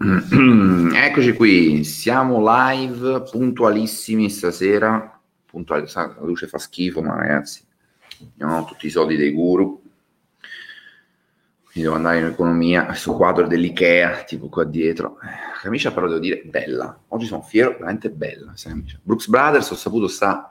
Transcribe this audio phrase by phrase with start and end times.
[0.94, 5.20] Eccoci qui, siamo live, puntualissimi stasera.
[5.44, 7.62] Puntuali, la luce fa schifo, ma ragazzi,
[8.36, 9.82] non ho tutti i soldi dei guru.
[11.64, 12.86] Quindi devo andare in economia.
[12.86, 15.18] Questo quadro dell'Ikea, tipo qua dietro.
[15.20, 16.98] La camicia però devo dire bella.
[17.08, 18.54] Oggi sono fiero, veramente bella.
[19.02, 20.50] Brooks Brothers, ho saputo, sta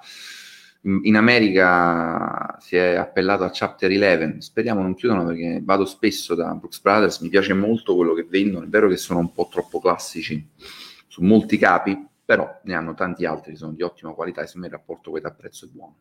[0.81, 6.53] in America si è appellato a Chapter 11, speriamo non chiudano perché vado spesso da
[6.53, 9.79] Brooks Brothers, mi piace molto quello che vendono, è vero che sono un po' troppo
[9.79, 10.47] classici
[11.07, 14.73] su molti capi, però ne hanno tanti altri, sono di ottima qualità e secondo me
[14.73, 15.95] il rapporto qualità-prezzo è buono.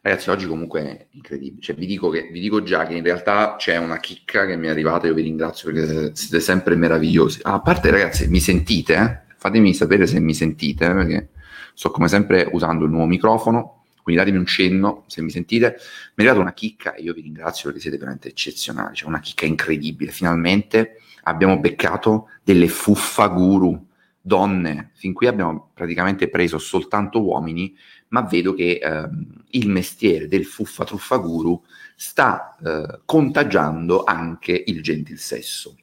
[0.00, 3.54] Ragazzi, oggi comunque è incredibile, cioè, vi, dico che, vi dico già che in realtà
[3.56, 7.40] c'è una chicca che mi è arrivata, io vi ringrazio perché siete sempre meravigliosi.
[7.42, 8.94] Ah, a parte ragazzi, mi sentite?
[8.94, 9.34] Eh?
[9.36, 10.94] Fatemi sapere se mi sentite, eh?
[10.94, 11.28] perché
[11.74, 13.77] sto come sempre usando il nuovo microfono,
[14.08, 15.76] quindi datemi un cenno se mi sentite.
[16.14, 19.20] Mi è arrivata una chicca e io vi ringrazio perché siete veramente eccezionali, cioè una
[19.20, 20.10] chicca incredibile.
[20.10, 23.86] Finalmente abbiamo beccato delle fuffa guru,
[24.18, 24.92] donne.
[24.94, 27.76] Fin qui abbiamo praticamente preso soltanto uomini,
[28.08, 31.62] ma vedo che ehm, il mestiere del fuffa truffa guru
[31.94, 35.76] sta eh, contagiando anche il gentil sesso.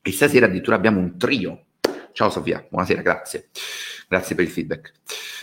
[0.00, 1.66] E stasera addirittura abbiamo un trio.
[2.12, 3.50] Ciao Sofia, buonasera, grazie.
[4.08, 4.92] Grazie per il feedback.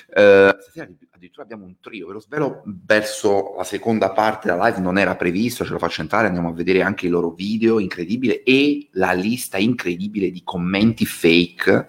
[0.08, 4.80] Uh, stasera addirittura abbiamo un trio, ve lo svelo verso la seconda parte della live,
[4.80, 8.42] non era previsto, ce lo faccio entrare, andiamo a vedere anche i loro video, incredibile,
[8.44, 11.88] e la lista incredibile di commenti fake.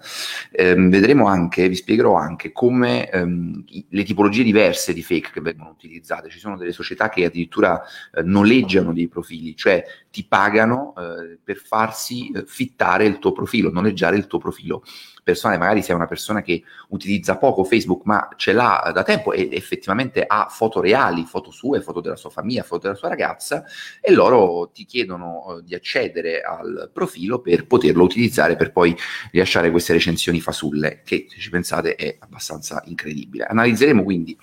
[0.51, 5.71] Um, vedremo anche, vi spiegherò anche come um, le tipologie diverse di fake che vengono
[5.71, 6.29] utilizzate.
[6.29, 11.57] Ci sono delle società che addirittura uh, noleggiano dei profili, cioè ti pagano uh, per
[11.57, 14.83] farsi fittare il tuo profilo, noleggiare il tuo profilo
[15.27, 19.49] personale, magari sei una persona che utilizza poco Facebook ma ce l'ha da tempo e
[19.51, 23.65] effettivamente ha foto reali, foto sue, foto della sua famiglia, foto della sua ragazza
[23.99, 28.95] e loro ti chiedono eh, di accedere al profilo per poterlo utilizzare per poi
[29.31, 33.43] rilasciare queste recensioni fasulle che se ci pensate è abbastanza incredibile.
[33.43, 34.37] Analizzeremo quindi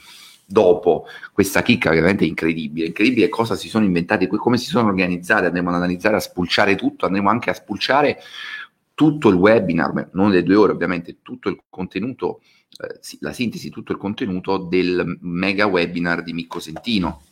[0.46, 5.70] dopo questa chicca veramente incredibile, incredibile cosa si sono inventati, come si sono organizzati, andremo
[5.70, 8.18] ad analizzare, a spulciare tutto, andremo anche a spulciare
[8.94, 12.40] tutto il webinar, non le due ore ovviamente, tutto il contenuto,
[12.78, 17.22] eh, la sintesi, tutto il contenuto del mega webinar di Micco Sentino,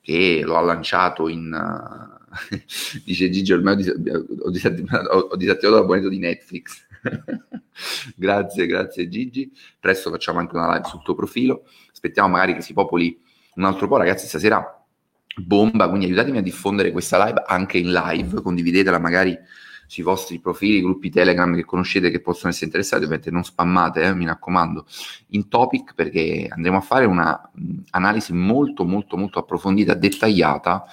[0.00, 1.50] che lo ha lanciato in...
[1.52, 2.20] Uh,
[3.04, 6.86] dice Gigi, ormai ho, disattivato, ho disattivato l'abbonamento di Netflix.
[8.16, 9.52] grazie, grazie Gigi.
[9.78, 11.64] Presto facciamo anche una live sul tuo profilo.
[11.90, 13.16] Aspettiamo magari che si popoli
[13.54, 14.82] un altro po', ragazzi, stasera
[15.36, 19.38] bomba, quindi aiutatemi a diffondere questa live anche in live, condividetela magari
[19.92, 24.14] sui vostri profili, gruppi Telegram che conoscete che possono essere interessati, ovviamente non spammate, eh,
[24.14, 24.86] mi raccomando,
[25.32, 30.86] in topic perché andremo a fare un'analisi molto molto molto approfondita, dettagliata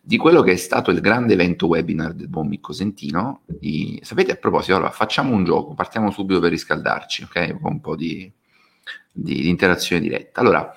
[0.00, 3.40] di quello che è stato il grande evento webinar del buon Micco Sentino.
[3.44, 7.60] Di, sapete, a proposito, allora facciamo un gioco, partiamo subito per riscaldarci, ok?
[7.60, 8.32] Con un po' di,
[9.12, 10.40] di, di interazione diretta.
[10.40, 10.72] Allora,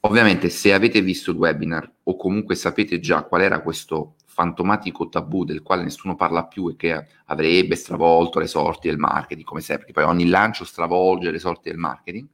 [0.00, 5.42] ovviamente se avete visto il webinar o comunque sapete già qual era questo fantomatico tabù
[5.42, 9.86] del quale nessuno parla più e che avrebbe stravolto le sorti del marketing, come sempre,
[9.86, 12.28] perché poi ogni lancio stravolge le sorti del marketing.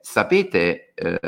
[0.00, 1.20] Sapete eh,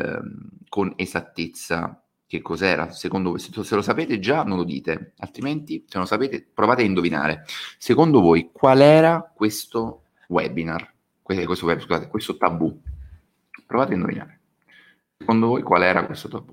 [0.69, 2.91] con esattezza che cos'era?
[2.91, 6.83] Secondo voi, se lo sapete già, non lo dite, altrimenti, se non lo sapete, provate
[6.83, 7.45] a indovinare.
[7.79, 10.93] Secondo voi, qual era questo webinar?
[11.23, 12.77] Questo, scusate, questo tabù?
[13.65, 14.41] Provate a indovinare.
[15.17, 16.53] Secondo voi, qual era questo tabù?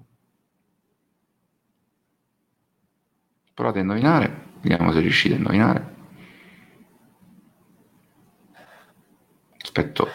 [3.61, 5.95] Provate a indovinare, vediamo se riuscite a indovinare.
[9.61, 10.07] Aspetto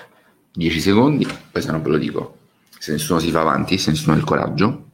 [0.50, 2.38] 10 secondi, poi se non ve lo dico,
[2.76, 4.90] se nessuno si fa avanti, se nessuno ha il coraggio.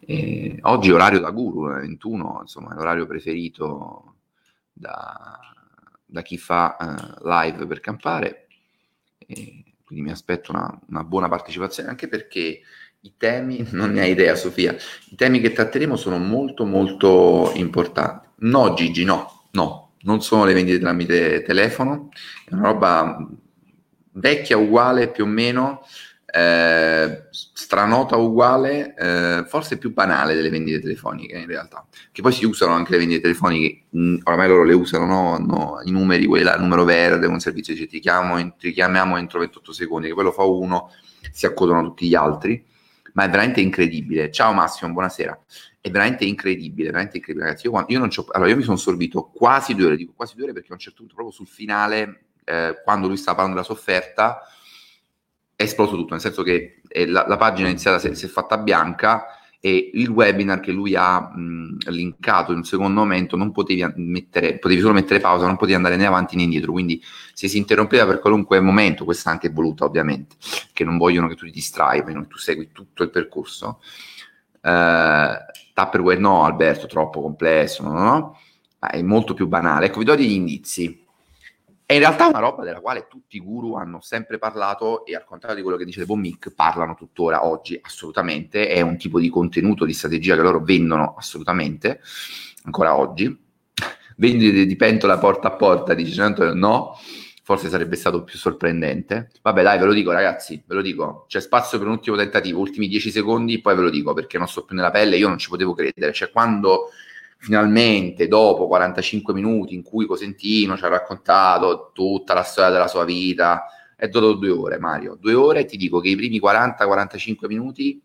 [0.00, 4.16] E oggi orario da guru, 21, insomma, è l'orario preferito
[4.70, 5.40] da,
[6.04, 8.48] da chi fa uh, live per campare.
[9.16, 12.60] E quindi mi aspetto una, una buona partecipazione, anche perché
[13.08, 14.74] i temi, non ne hai idea Sofia,
[15.10, 18.26] i temi che tratteremo sono molto molto importanti.
[18.40, 22.10] No Gigi, no, no, non sono le vendite tramite telefono,
[22.44, 23.28] è una roba
[24.12, 25.84] vecchia uguale più o meno,
[26.30, 32.44] eh, stranota uguale, eh, forse più banale delle vendite telefoniche in realtà, che poi si
[32.44, 35.38] usano anche le vendite telefoniche, mm, oramai loro le usano, no?
[35.38, 39.40] No, i numeri, quella, il numero verde, un servizio dice ti, chiamo, ti chiamiamo entro
[39.40, 40.90] 28 secondi, che poi lo fa uno,
[41.32, 42.64] si accodono tutti gli altri
[43.18, 44.30] ma è veramente incredibile.
[44.30, 45.36] Ciao Massimo, buonasera.
[45.80, 47.66] È veramente incredibile, veramente incredibile, ragazzi.
[47.66, 50.52] Io, io, non allora, io mi sono sorbito quasi due ore, dico quasi due ore
[50.52, 54.42] perché a un certo punto, proprio sul finale, eh, quando lui stava parlando della sofferta,
[55.56, 58.28] è esploso tutto, nel senso che eh, la, la, pagina iniziata si è, si è
[58.28, 63.50] fatta bianca e il webinar che lui ha mh, linkato in un secondo momento non
[63.50, 67.02] potevi mettere, potevi solo mettere pausa, non potevi andare né avanti né indietro, quindi
[67.32, 70.36] se si interrompeva per qualunque momento, questa è anche voluta ovviamente,
[70.72, 73.80] che non vogliono che tu ti distrai, ma tu segui tutto il percorso.
[74.60, 75.34] Uh,
[75.72, 78.38] Tupperware no, Alberto, troppo complesso, no, no, no,
[78.78, 79.86] è molto più banale.
[79.86, 81.06] Ecco, vi do degli indizi.
[81.90, 85.24] È in realtà una roba della quale tutti i guru hanno sempre parlato e al
[85.24, 89.30] contrario di quello che dice Bon Mick, parlano tuttora oggi assolutamente, è un tipo di
[89.30, 92.02] contenuto, di strategia che loro vendono assolutamente,
[92.64, 93.34] ancora oggi.
[94.18, 96.94] Vendite di pentola porta a porta, dice Antonio, no,
[97.42, 99.30] forse sarebbe stato più sorprendente.
[99.40, 102.60] Vabbè dai, ve lo dico ragazzi, ve lo dico, c'è spazio per un ultimo tentativo,
[102.60, 105.38] ultimi 10 secondi, poi ve lo dico perché non sto più nella pelle, io non
[105.38, 106.90] ci potevo credere, cioè quando
[107.38, 113.04] finalmente dopo 45 minuti in cui Cosentino ci ha raccontato tutta la storia della sua
[113.04, 118.02] vita, è durato due ore Mario, due ore ti dico che i primi 40-45 minuti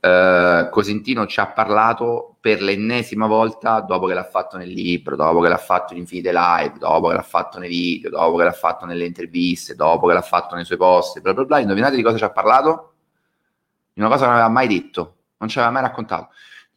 [0.00, 5.40] eh, Cosentino ci ha parlato per l'ennesima volta dopo che l'ha fatto nel libro, dopo
[5.40, 8.52] che l'ha fatto in Infinite Live, dopo che l'ha fatto nei video, dopo che l'ha
[8.52, 12.02] fatto nelle interviste, dopo che l'ha fatto nei suoi post, bla bla bla, indovinate di
[12.02, 12.92] cosa ci ha parlato?
[13.92, 16.28] Di una cosa che non aveva mai detto, non ci aveva mai raccontato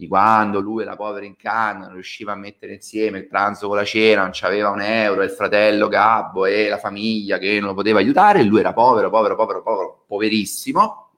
[0.01, 3.68] di quando lui e la povera in canna non riusciva a mettere insieme il pranzo
[3.68, 7.69] con la cena, non c'aveva un euro, il fratello Gabbo e la famiglia che non
[7.69, 11.12] lo poteva aiutare, lui era povero, povero, povero, povero, poverissimo,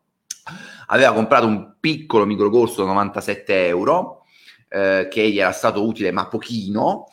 [0.88, 4.26] aveva comprato un piccolo microcorso da 97 euro,
[4.68, 7.08] eh, che gli era stato utile ma pochino,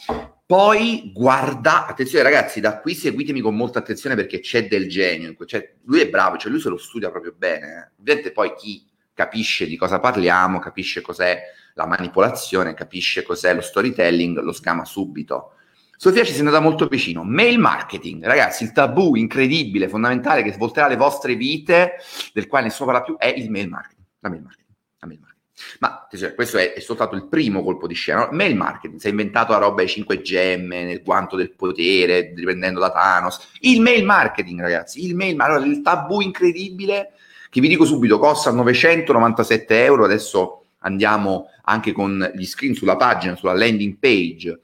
[0.44, 5.76] poi guarda, attenzione ragazzi, da qui seguitemi con molta attenzione perché c'è del genio, cioè,
[5.84, 8.00] lui è bravo, cioè lui se lo studia proprio bene, eh.
[8.00, 8.89] ovviamente poi chi
[9.20, 11.42] capisce di cosa parliamo, capisce cos'è
[11.74, 15.56] la manipolazione, capisce cos'è lo storytelling, lo scama subito.
[15.94, 17.22] Sofia ci si è andata molto vicino.
[17.22, 21.96] Mail marketing, ragazzi, il tabù incredibile, fondamentale che svolterà le vostre vite,
[22.32, 24.06] del quale nessuno parla più, è il mail marketing.
[24.20, 24.76] La mail marketing.
[25.00, 25.78] La mail marketing.
[25.80, 28.24] Ma cioè, questo è, è, soltanto il primo colpo di scena.
[28.24, 28.28] No?
[28.32, 32.80] Mail marketing, si è inventato la roba ai 5 gemme, nel guanto del potere, riprendendo
[32.80, 33.50] da Thanos.
[33.60, 37.12] Il mail marketing, ragazzi, il mail marketing, allora, il tabù incredibile,
[37.50, 43.34] che vi dico subito, costa 997 euro, adesso andiamo anche con gli screen sulla pagina,
[43.34, 44.60] sulla landing page,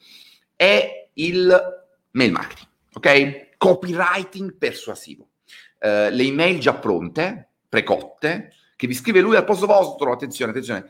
[0.54, 3.56] è il mail marketing, ok?
[3.58, 5.28] Copywriting persuasivo.
[5.78, 10.88] Uh, le email già pronte, precotte, che vi scrive lui al posto vostro, attenzione, attenzione,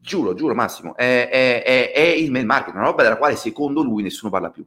[0.00, 3.82] giuro, giuro Massimo, è, è, è, è il mail marketing, una roba della quale secondo
[3.82, 4.66] lui nessuno parla più.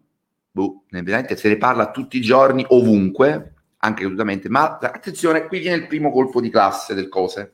[0.54, 5.78] Boh, veramente se ne parla tutti i giorni, ovunque, anche gratuitamente, ma attenzione, qui viene
[5.78, 7.54] il primo colpo di classe del cose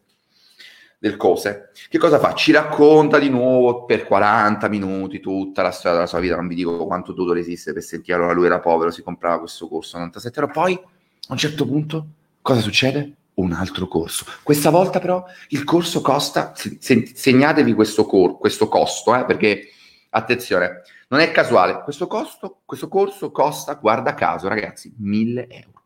[1.00, 1.71] del cose.
[1.89, 2.33] Che cosa fa?
[2.33, 6.35] Ci racconta di nuovo per 40 minuti tutta la storia della sua vita.
[6.35, 9.68] Non vi dico quanto dolore esiste per sentire allora lui era povero, si comprava questo
[9.68, 10.51] corso 97 euro.
[10.51, 12.07] Poi a un certo punto
[12.41, 13.13] cosa succede?
[13.35, 14.25] Un altro corso.
[14.41, 19.69] Questa volta però il corso costa, se, segnatevi questo, cor, questo costo, eh, perché
[20.09, 21.81] attenzione, non è casuale.
[21.83, 25.76] Questo, costo, questo corso costa, guarda caso ragazzi, 1000 euro.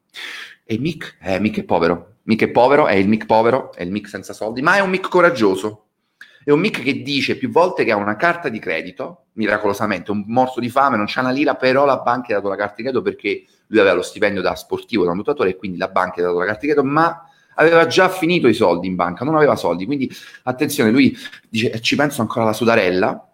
[0.64, 3.92] E Mick, eh, Mick è povero, Mick è povero, è il Mick povero, è il
[3.92, 5.86] Mick senza soldi, ma è un Mick coraggioso.
[6.44, 10.24] È un Mick che dice più volte che ha una carta di credito, miracolosamente, un
[10.28, 12.76] morso di fame, non c'ha una lira, però la banca gli ha dato la carta
[12.78, 16.16] di credito perché lui aveva lo stipendio da sportivo, da nuotatore, e quindi la banca
[16.18, 17.26] gli ha dato la carta di credito, ma
[17.56, 19.86] aveva già finito i soldi in banca, non aveva soldi.
[19.86, 20.12] Quindi
[20.44, 21.16] attenzione, lui
[21.48, 23.30] dice ci penso ancora alla sudarella.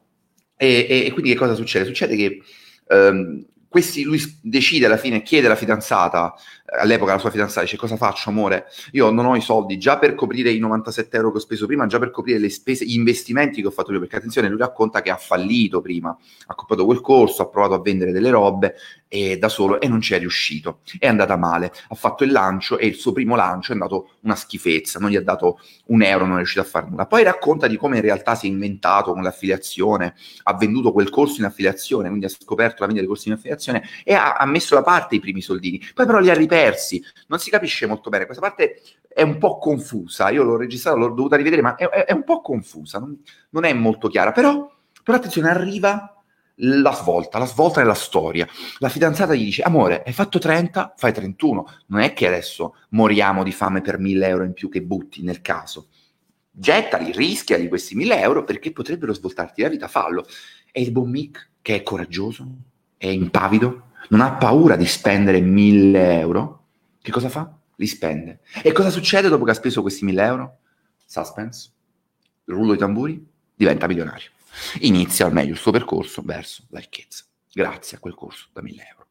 [0.57, 1.85] E, e, e quindi che cosa succede?
[1.85, 2.41] Succede che
[2.89, 6.40] ehm, questi, lui decide alla fine, chiede alla fidanzata, eh,
[6.80, 8.66] all'epoca la sua fidanzata, dice cosa faccio amore?
[8.92, 11.86] Io non ho i soldi già per coprire i 97 euro che ho speso prima,
[11.88, 15.02] già per coprire le spese, gli investimenti che ho fatto prima, perché attenzione, lui racconta
[15.02, 16.16] che ha fallito prima,
[16.47, 18.76] ha comprato quel corso, ha provato a vendere delle robe
[19.07, 22.78] e da solo e non ci è riuscito, è andata male, ha fatto il lancio
[22.78, 26.26] e il suo primo lancio è andato una schifezza, non gli ha dato un euro,
[26.26, 27.06] non è riuscito a fare nulla.
[27.06, 31.40] Poi racconta di come in realtà si è inventato con l'affiliazione, ha venduto quel corso
[31.40, 34.76] in affiliazione, quindi ha scoperto la vendita dei corsi in affiliazione e ha, ha messo
[34.76, 38.26] da parte i primi soldini, poi però li ha ripersi, non si capisce molto bene,
[38.26, 42.06] questa parte è un po' confusa, io l'ho registrato, l'ho dovuta rivedere, ma è, è,
[42.06, 43.19] è un po' confusa, non,
[43.52, 44.69] non è molto chiara, però,
[45.04, 46.11] però attenzione, arriva
[46.61, 48.47] la svolta, la svolta nella storia.
[48.80, 51.66] La fidanzata gli dice, amore, hai fatto 30, fai 31.
[51.87, 55.42] Non è che adesso moriamo di fame per 1000 euro in più che butti nel
[55.42, 55.90] caso.
[56.49, 60.26] Gettali, rischiali questi 1000 euro perché potrebbero svoltarti la vita, fallo.
[60.71, 62.47] E il buon Mick, che è coraggioso,
[62.97, 66.66] è impavido, non ha paura di spendere 1000 euro,
[67.02, 67.52] che cosa fa?
[67.76, 68.40] Li spende.
[68.64, 70.57] E cosa succede dopo che ha speso questi 1000 euro?
[71.06, 71.71] Suspense,
[72.45, 74.31] rullo di tamburi, diventa milionario
[74.81, 78.87] inizia al meglio il suo percorso verso la ricchezza, grazie a quel corso da 1000
[78.90, 79.07] euro,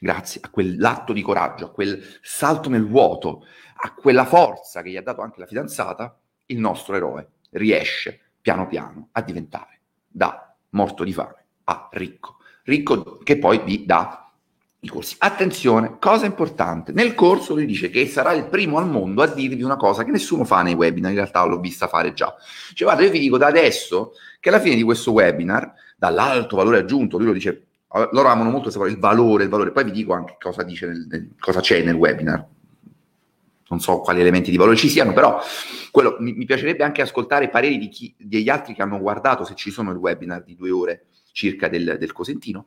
[0.00, 3.44] grazie a quell'atto di coraggio, a quel salto nel vuoto,
[3.76, 8.66] a quella forza che gli ha dato anche la fidanzata, il nostro eroe riesce piano
[8.66, 12.36] piano a diventare da morto di fame a ricco.
[12.64, 14.27] Ricco che poi vi dà
[14.88, 15.14] i corsi.
[15.18, 19.62] Attenzione, cosa importante, nel corso lui dice che sarà il primo al mondo a dirvi
[19.62, 22.34] una cosa che nessuno fa nei webinar, in realtà l'ho vista fare già.
[22.74, 26.78] Cioè, guarda, io vi dico da adesso che alla fine di questo webinar, dall'alto valore
[26.78, 27.66] aggiunto, lui lo dice,
[28.10, 31.30] loro amano molto il valore, il valore, poi vi dico anche cosa, dice nel, nel,
[31.38, 32.46] cosa c'è nel webinar,
[33.68, 35.40] non so quali elementi di valore ci siano, però
[35.90, 39.44] quello, mi, mi, piacerebbe anche ascoltare i pareri di chi, degli altri che hanno guardato,
[39.44, 42.66] se ci sono il webinar di due ore circa del, del Cosentino.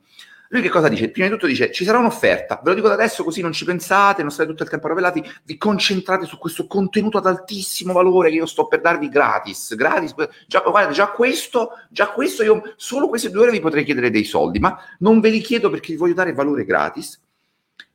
[0.52, 1.08] Lui che cosa dice?
[1.08, 3.64] Prima di tutto dice, ci sarà un'offerta, ve lo dico da adesso così non ci
[3.64, 8.28] pensate, non state tutto il tempo ravellati, vi concentrate su questo contenuto ad altissimo valore
[8.28, 10.14] che io sto per darvi gratis, gratis,
[10.46, 14.24] già, guardate, già questo, già questo io, solo queste due ore vi potrei chiedere dei
[14.24, 17.18] soldi, ma non ve li chiedo perché vi voglio dare valore gratis,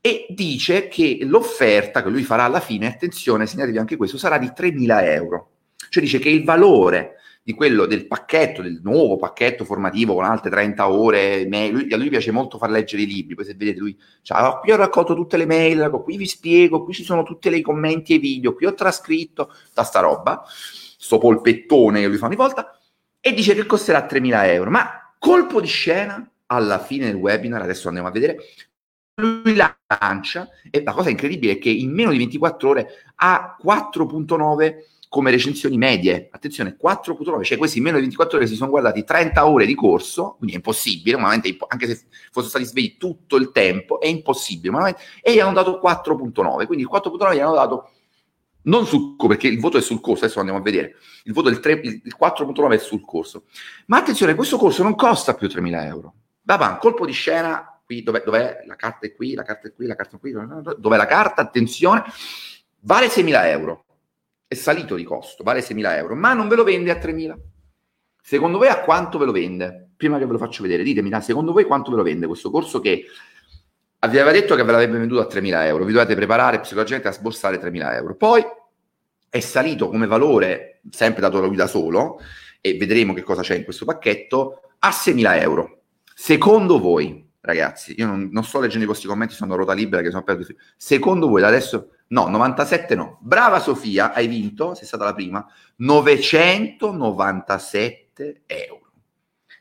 [0.02, 4.48] e dice che l'offerta che lui farà alla fine, attenzione, segnatevi anche questo, sarà di
[4.48, 5.50] 3.000 euro.
[5.90, 7.18] Cioè dice che il valore
[7.48, 11.96] di quello del pacchetto, del nuovo pacchetto formativo con altre 30 ore, mail, lui, a
[11.96, 15.16] lui piace molto far leggere i libri, poi se vedete lui, cioè, qui ho raccolto
[15.16, 18.54] tutte le mail, qui vi spiego, qui ci sono tutti i commenti e i video,
[18.54, 22.78] qui ho trascritto, tutta sta roba, sto polpettone che lui fa ogni volta,
[23.18, 27.88] e dice che costerà 3.000 euro, ma colpo di scena, alla fine del webinar, adesso
[27.88, 28.40] andiamo a vedere,
[29.22, 34.97] lui lancia, e la cosa incredibile è che in meno di 24 ore ha 4.9
[35.10, 39.04] come recensioni medie, attenzione, 4.9, cioè questi in meno di 24 ore si sono guardati
[39.04, 44.00] 30 ore di corso, quindi è impossibile, anche se fossero stati svegli tutto il tempo,
[44.02, 47.92] è impossibile, e gli hanno dato 4.9, quindi il 4.9 gli hanno dato
[48.64, 51.62] non sul perché il voto è sul corso, adesso andiamo a vedere, il voto del
[51.62, 53.44] 3, il 4.9 è sul corso,
[53.86, 58.24] ma attenzione, questo corso non costa più 3.000 euro, va, colpo di scena, qui dov'è,
[58.26, 61.06] dov'è, la carta è qui, la carta è qui, la carta è qui, dov'è la
[61.06, 62.04] carta, attenzione,
[62.82, 63.86] vale 6.000 euro,
[64.48, 67.36] è salito di costo, vale 6.000 euro, ma non ve lo vende a 3.000.
[68.22, 69.90] Secondo voi a quanto ve lo vende?
[69.98, 72.80] Prima che ve lo faccio vedere, ditemi, secondo voi quanto ve lo vende questo corso
[72.80, 73.06] che
[74.00, 77.12] vi aveva detto che ve l'avrebbe venduto a 3.000 euro, vi dovete preparare psicologicamente a
[77.12, 78.16] sborsare 3.000 euro.
[78.16, 78.44] Poi
[79.30, 82.20] è salito come valore, sempre dato da lui da solo,
[82.62, 85.82] e vedremo che cosa c'è in questo pacchetto, a 6.000 euro.
[86.14, 90.02] Secondo voi, ragazzi, io non, non sto leggendo i vostri commenti, sono a ruota libera
[90.02, 90.56] che sono aperti.
[90.76, 93.18] Secondo voi, da adesso No, 97 no.
[93.22, 95.46] Brava Sofia, hai vinto, sei stata la prima,
[95.78, 98.92] 997 euro,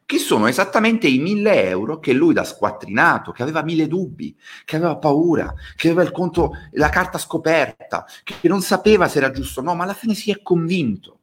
[0.04, 4.76] che sono esattamente i 1000 euro che lui da squattrinato, che aveva mille dubbi, che
[4.76, 9.58] aveva paura, che aveva il conto, la carta scoperta, che non sapeva se era giusto
[9.60, 11.18] o no, ma alla fine si è convinto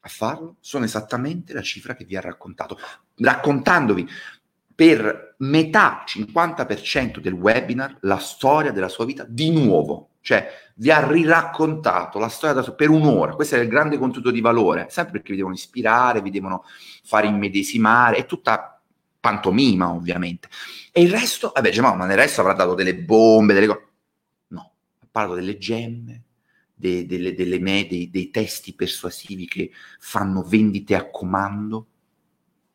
[0.00, 2.76] a farlo, sono esattamente la cifra che vi ha raccontato,
[3.16, 4.08] raccontandovi
[4.74, 10.08] per metà, 50% del webinar, la storia della sua vita di nuovo.
[10.20, 13.34] Cioè, vi ha riraccontato la storia da, per un'ora.
[13.34, 16.64] Questo è il grande contenuto di valore, sempre perché vi devono ispirare, vi devono
[17.04, 18.80] fare immedesimare, è tutta
[19.20, 20.48] pantomima, ovviamente.
[20.92, 23.88] E il resto, vabbè, diciamo, ma nel resto avrà dato delle bombe, delle cose.
[24.48, 26.22] No, ha parlato delle gemme,
[26.74, 31.86] de, delle, delle me, dei, dei testi persuasivi che fanno vendite a comando,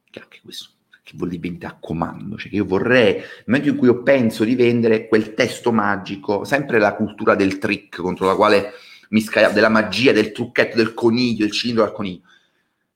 [0.09, 0.77] che anche questo
[1.09, 4.03] che vuol dire vendita a comando, cioè che io vorrei, nel momento in cui io
[4.03, 8.73] penso di vendere quel testo magico, sempre la cultura del trick contro la quale
[9.09, 12.21] mi scariavo, della magia, del trucchetto del coniglio, il cilindro al coniglio.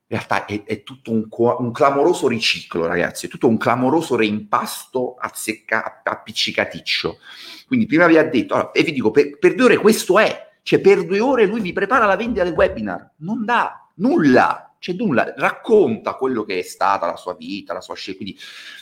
[0.08, 5.16] In realtà è, è tutto un, un, clamoroso riciclo, ragazzi, è tutto un clamoroso reimpasto
[5.16, 7.18] azzecca, appiccicaticcio.
[7.66, 10.52] Quindi prima vi ha detto, allora, e vi dico, per, per due ore questo è,
[10.62, 14.92] cioè per due ore lui vi prepara la vendita del webinar, non dà nulla, c'è
[14.92, 18.38] nulla, racconta quello che è stata la sua vita, la sua scelta, quindi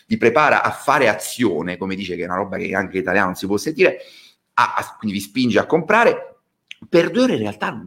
[0.07, 3.27] vi prepara a fare azione, come dice che è una roba che anche in italiano
[3.27, 3.99] non si può sentire,
[4.55, 6.39] a, a, quindi vi spinge a comprare,
[6.89, 7.85] per due ore in realtà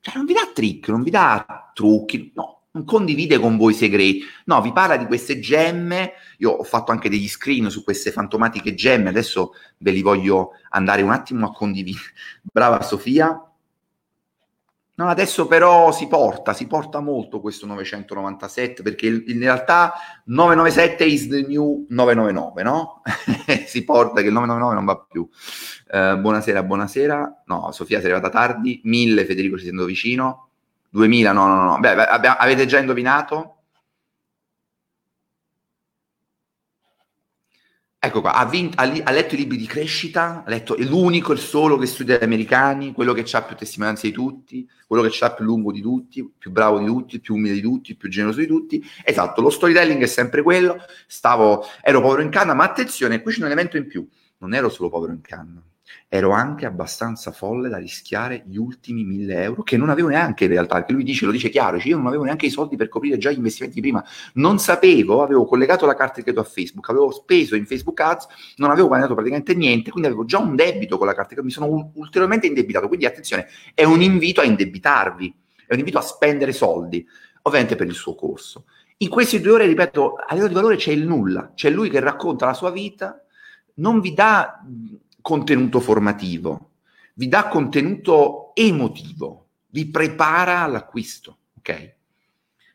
[0.00, 4.24] cioè non vi dà trick, non vi dà trucchi, no, non condivide con voi segreti,
[4.44, 8.74] no, vi parla di queste gemme, io ho fatto anche degli screen su queste fantomatiche
[8.74, 12.12] gemme, adesso ve li voglio andare un attimo a condividere.
[12.44, 13.53] Brava Sofia,
[14.96, 19.94] No, adesso però si porta, si porta molto questo 997 perché in realtà
[20.26, 23.02] 997 is the new 999, no?
[23.66, 25.28] si porta che il 999 non va più.
[25.90, 27.42] Uh, buonasera, buonasera.
[27.46, 28.80] No, Sofia sei arrivata tardi.
[28.84, 30.50] 1000 Federico ci sento vicino.
[30.90, 31.80] 2000 no, no, no.
[31.80, 33.53] Beh, abbiamo, avete già indovinato?
[38.04, 41.32] Ecco qua, ha, vinto, ha, ha, letto i libri di crescita, ha letto, è l'unico,
[41.32, 45.24] il solo che studia gli americani, quello che ha più testimonianze di tutti, quello che
[45.24, 48.40] ha più lungo di tutti, più bravo di tutti, più umile di tutti, più generoso
[48.40, 48.84] di tutti.
[49.02, 50.76] Esatto, lo storytelling è sempre quello.
[51.06, 54.06] Stavo, ero povero in canna, ma attenzione, qui c'è un elemento in più.
[54.36, 55.62] Non ero solo povero in canna,
[56.08, 60.50] ero anche abbastanza folle da rischiare gli ultimi mille euro, che non avevo neanche in
[60.50, 62.88] realtà, perché lui dice, lo dice chiaro, dice, io non avevo neanche i soldi per
[62.88, 66.88] coprire già gli investimenti prima, non sapevo, avevo collegato la carta di credito a Facebook,
[66.88, 68.26] avevo speso in Facebook Ads,
[68.56, 71.62] non avevo guadagnato praticamente niente, quindi avevo già un debito con la carta di credito,
[71.62, 75.34] mi sono ulteriormente indebitato, quindi attenzione, è un invito a indebitarvi,
[75.66, 77.06] è un invito a spendere soldi,
[77.42, 78.64] ovviamente per il suo corso.
[78.98, 81.98] In queste due ore, ripeto, a livello di valore c'è il nulla, c'è lui che
[82.00, 83.18] racconta la sua vita,
[83.76, 84.62] non vi dà
[85.24, 86.72] contenuto formativo,
[87.14, 91.94] vi dà contenuto emotivo, vi prepara all'acquisto, ok?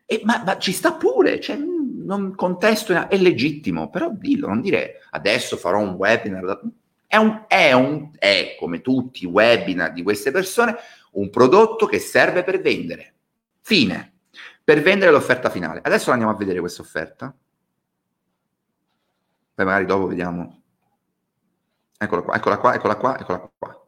[0.07, 5.01] E, ma, ma, ci sta pure, cioè, non contesto, è legittimo, però dillo, non dire
[5.11, 6.59] adesso farò un webinar.
[7.05, 10.75] È, un, è, un, è, come tutti i webinar di queste persone,
[11.11, 13.13] un prodotto che serve per vendere.
[13.61, 14.13] Fine.
[14.63, 15.81] Per vendere l'offerta finale.
[15.83, 17.31] Adesso andiamo a vedere questa offerta.
[19.53, 20.58] Poi magari dopo vediamo
[22.01, 23.85] Eccola qua, eccola qua, eccola qua, eccola qua.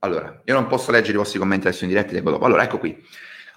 [0.00, 2.44] Allora, io non posso leggere i vostri commenti adesso in diretta, leggo dopo.
[2.44, 2.96] Allora, ecco qui.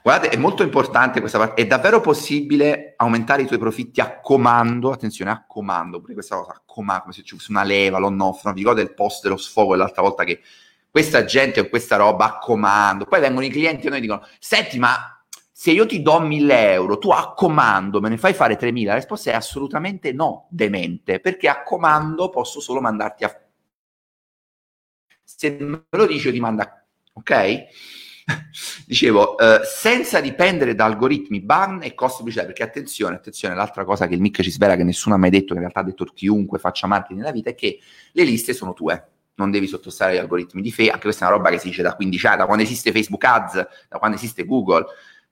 [0.02, 1.62] Guardate, è molto importante questa parte.
[1.62, 4.92] È davvero possibile aumentare i tuoi profitti a comando?
[4.92, 6.02] Attenzione, a comando.
[6.02, 8.46] Pure questa cosa, a comando, come se ci fosse una leva, l'on off.
[8.46, 8.54] No?
[8.54, 10.42] Vi ricordo il post dello sfogo l'altra volta che
[10.90, 13.06] questa gente o questa roba a comando.
[13.06, 16.98] Poi vengono i clienti e noi dicono, senti, ma se io ti do 1000 euro,
[16.98, 18.90] tu a comando me ne fai fare 3000?
[18.90, 23.41] La risposta è assolutamente no, demente, perché a comando posso solo mandarti a
[25.42, 27.64] se me lo dici io ti manda, ok?
[28.86, 34.08] Dicevo, eh, senza dipendere da algoritmi, ban e costi pubblicitari, perché attenzione, attenzione, l'altra cosa
[34.08, 36.06] che il Mick ci svela, che nessuno ha mai detto, che in realtà ha detto
[36.06, 37.80] chiunque faccia marketing nella vita, è che
[38.12, 41.38] le liste sono tue, non devi sottostare agli algoritmi di Facebook, anche questa è una
[41.38, 44.46] roba che si dice da 15 anni, da quando esiste Facebook Ads, da quando esiste
[44.46, 44.86] Google,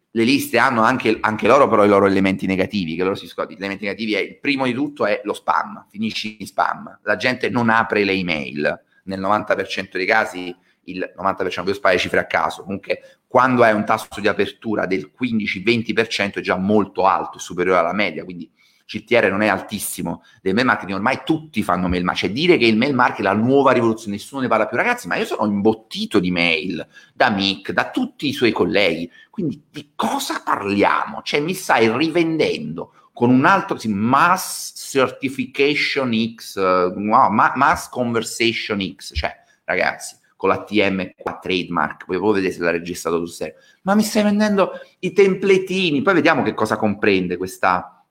[0.10, 3.56] le liste hanno anche, anche, loro però i loro elementi negativi, che loro si scordano.
[3.56, 7.16] Gli elementi negativi è, il primo di tutto è lo spam, finisci in spam, la
[7.16, 12.26] gente non apre le email, nel 90% dei casi il 90% io sparo cifre a
[12.26, 17.42] caso, comunque quando hai un tasso di apertura del 15-20% è già molto alto, è
[17.42, 18.50] superiore alla media, quindi
[18.86, 20.24] CTR non è altissimo.
[20.42, 23.34] Del mail marketing, ormai tutti fanno mail marketing, cioè dire che il mail marketing è
[23.34, 24.78] la nuova rivoluzione, nessuno ne parla più.
[24.78, 29.62] Ragazzi, ma io sono imbottito di mail da Mick, da tutti i suoi colleghi, quindi
[29.70, 31.22] di cosa parliamo?
[31.22, 38.80] Cioè mi stai rivendendo con un altro sì, Mass Certification X, uh, no, Mass Conversation
[38.96, 43.28] X, cioè ragazzi, con la TM qua trademark, poi voi vedete se l'ha registrato sul
[43.28, 48.06] serio, ma mi stai vendendo i templetini, poi vediamo che cosa comprende questa,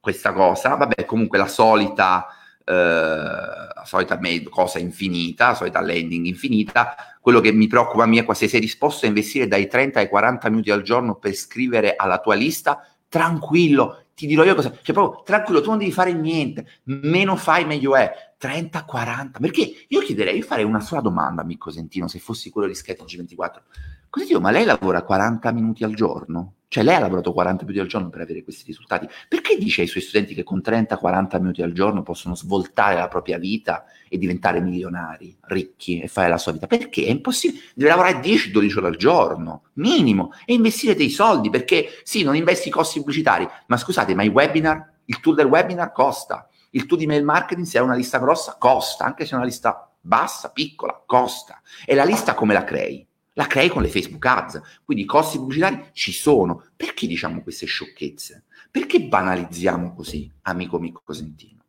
[0.00, 2.26] questa cosa, vabbè comunque la solita,
[2.64, 4.18] eh, la solita
[4.50, 8.48] cosa infinita, la solita landing infinita, quello che mi preoccupa a me è qua, se
[8.48, 12.34] sei disposto a investire dai 30 ai 40 minuti al giorno per scrivere alla tua
[12.34, 17.36] lista, tranquillo, ti dirò io cosa, cioè proprio tranquillo, tu non devi fare niente, meno
[17.36, 21.70] fai meglio è, 30, 40, perché io chiederei, io farei una sola domanda a Micco
[21.70, 23.62] Sentino, se fossi quello di Sketch 24
[24.10, 26.54] così dico, ma lei lavora 40 minuti al giorno?
[26.70, 29.08] Cioè lei ha lavorato 40 minuti al giorno per avere questi risultati.
[29.26, 33.38] Perché dice ai suoi studenti che con 30-40 minuti al giorno possono svoltare la propria
[33.38, 36.66] vita e diventare milionari, ricchi e fare la sua vita?
[36.66, 37.62] Perché è impossibile.
[37.74, 42.68] Deve lavorare 10-12 ore al giorno, minimo, e investire dei soldi, perché sì, non investi
[42.68, 46.48] i costi pubblicitari, ma scusate, ma i webinar, il tool del webinar costa.
[46.72, 49.46] Il tool di mail marketing, se è una lista grossa, costa, anche se è una
[49.46, 51.62] lista bassa, piccola, costa.
[51.86, 53.07] E la lista come la crei?
[53.38, 54.60] La crei con le Facebook Ads.
[54.84, 56.64] Quindi i costi pubblicitari ci sono.
[56.76, 58.44] Perché diciamo queste sciocchezze?
[58.68, 61.62] Perché banalizziamo così, amico Mico Cosentino?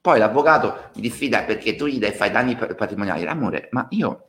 [0.00, 3.26] Poi l'avvocato mi diffida perché tu gli dai, fai danni patrimoniali.
[3.26, 4.26] Amore, ma io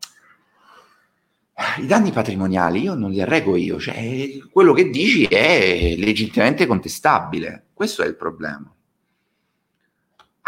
[1.78, 7.68] i danni patrimoniali io non li arrego io, cioè quello che dici è legittimamente contestabile.
[7.74, 8.70] Questo è il problema.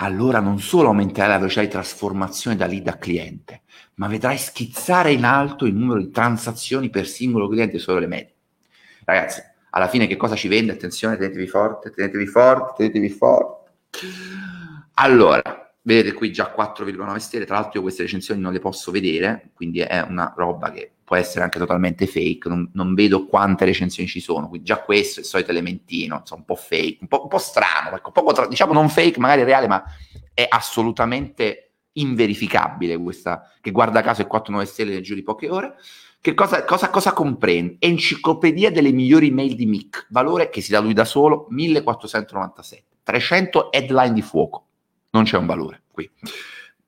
[0.03, 3.61] Allora non solo aumenterai la velocità di trasformazione da lead a cliente,
[3.95, 8.33] ma vedrai schizzare in alto il numero di transazioni per singolo cliente solo le medie.
[9.05, 10.71] Ragazzi, alla fine che cosa ci vende?
[10.71, 13.71] Attenzione, tenetevi forte, tenetevi forte, tenetevi forte.
[14.95, 19.51] Allora, vedete qui già 4,9 stelle, tra l'altro io queste recensioni non le posso vedere,
[19.53, 24.07] quindi è una roba che può essere anche totalmente fake, non, non vedo quante recensioni
[24.07, 27.23] ci sono, quindi già questo è il solito elementino, insomma, un po' fake, un po',
[27.23, 29.83] un po strano, ecco, poco tra, diciamo non fake, magari reale, ma
[30.33, 35.75] è assolutamente inverificabile questa, che guarda caso è 4-9 stelle nel giro di poche ore.
[36.21, 37.75] Che cosa, cosa, cosa comprende?
[37.79, 42.85] Enciclopedia delle migliori mail di Mick, valore che si dà lui da solo, 1497.
[43.03, 44.65] 300 headline di fuoco,
[45.09, 46.09] non c'è un valore qui.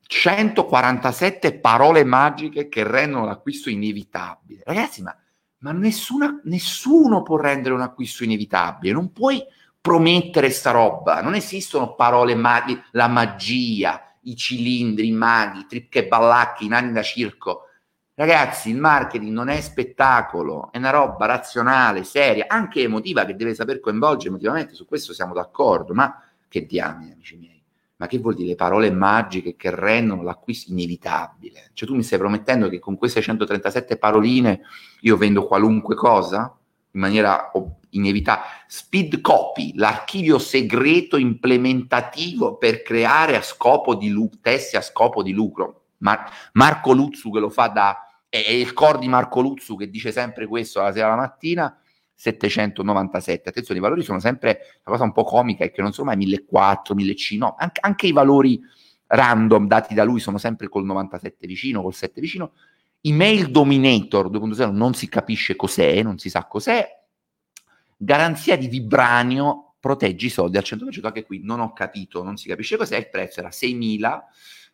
[0.06, 4.62] 147 parole magiche che rendono l'acquisto inevitabile.
[4.64, 5.16] Ragazzi, ma,
[5.58, 9.42] ma nessuna, nessuno può rendere un acquisto inevitabile, non puoi
[9.80, 16.64] promettere sta roba, non esistono parole magiche, la magia, i cilindri, i maghi, trip ballacchi,
[16.64, 17.68] i nani da circo.
[18.14, 23.54] Ragazzi, il marketing non è spettacolo, è una roba razionale, seria, anche emotiva che deve
[23.54, 27.53] saper coinvolgere emotivamente, su questo siamo d'accordo, ma che diamine, amici miei.
[27.96, 31.70] Ma che vuol dire le parole magiche che rendono l'acquisto inevitabile?
[31.74, 34.62] Cioè tu mi stai promettendo che con queste 137 paroline
[35.02, 36.56] io vendo qualunque cosa
[36.90, 37.52] in maniera
[37.90, 38.46] inevitabile?
[38.66, 45.32] Speed copy, l'archivio segreto implementativo per creare a scopo di lucro, testi a scopo di
[45.32, 45.82] lucro.
[45.98, 48.08] Mar- Marco Luzzu che lo fa da...
[48.28, 51.78] è il core di Marco Luzzu che dice sempre questo alla sera alla mattina
[52.24, 53.48] 797.
[53.50, 56.16] Attenzione, i valori sono sempre la cosa un po' comica è che non sono mai
[56.16, 58.60] 1400, 1500, no, anche, anche, i valori
[59.06, 62.52] random dati da lui sono sempre col 97 vicino, col 7 vicino.
[63.02, 66.88] Email Dominator 2.0 non si capisce cos'è, non si sa cos'è.
[67.96, 72.48] Garanzia di vibranio, proteggi i soldi al 100%, anche qui non ho capito, non si
[72.48, 74.20] capisce cos'è, il prezzo era 6.000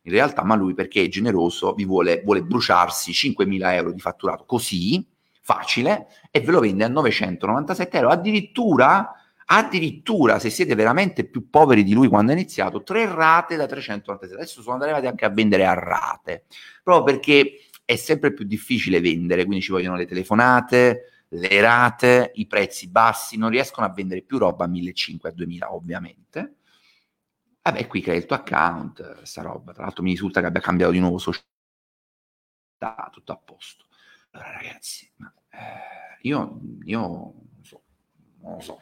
[0.02, 4.44] in realtà, ma lui perché è generoso vi vuole, vuole bruciarsi 5.000 euro di fatturato
[4.44, 5.04] così,
[5.50, 8.10] facile e ve lo vende a 997 euro.
[8.10, 9.12] Addirittura,
[9.46, 14.34] addirittura, se siete veramente più poveri di lui quando ha iniziato, tre rate da 397.
[14.34, 16.44] Adesso sono arrivati anche a vendere a rate,
[16.84, 22.46] proprio perché è sempre più difficile vendere, quindi ci vogliono le telefonate, le rate, i
[22.46, 26.54] prezzi bassi, non riescono a vendere più roba a 1500, a 2000 ovviamente.
[27.62, 29.72] Vabbè, qui crea il tuo account, sta roba.
[29.72, 31.44] Tra l'altro mi risulta che abbia cambiato di nuovo società,
[33.10, 33.86] tutto a posto.
[34.30, 35.32] Allora ragazzi, ma,
[36.22, 37.82] io, io non so,
[38.42, 38.80] non lo so.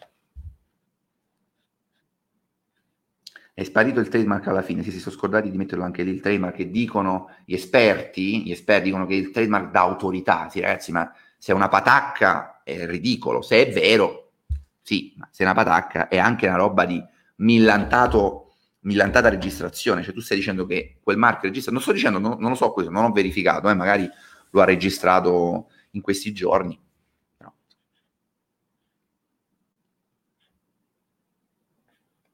[3.59, 6.55] È sparito il trademark alla fine, si sono scordati di metterlo anche lì il trademark
[6.55, 11.13] che dicono gli esperti, gli esperti dicono che il trademark dà autorità, sì ragazzi, ma
[11.37, 14.31] se è una patacca è ridicolo, se è vero,
[14.81, 17.03] sì, ma se è una patacca è anche una roba di
[17.37, 22.39] millantato, millantata registrazione, cioè tu stai dicendo che quel marchio registrato, non sto dicendo, non,
[22.39, 24.09] non lo so questo, non ho verificato, eh, magari
[24.51, 26.79] lo ha registrato in questi giorni.
[27.39, 27.55] No.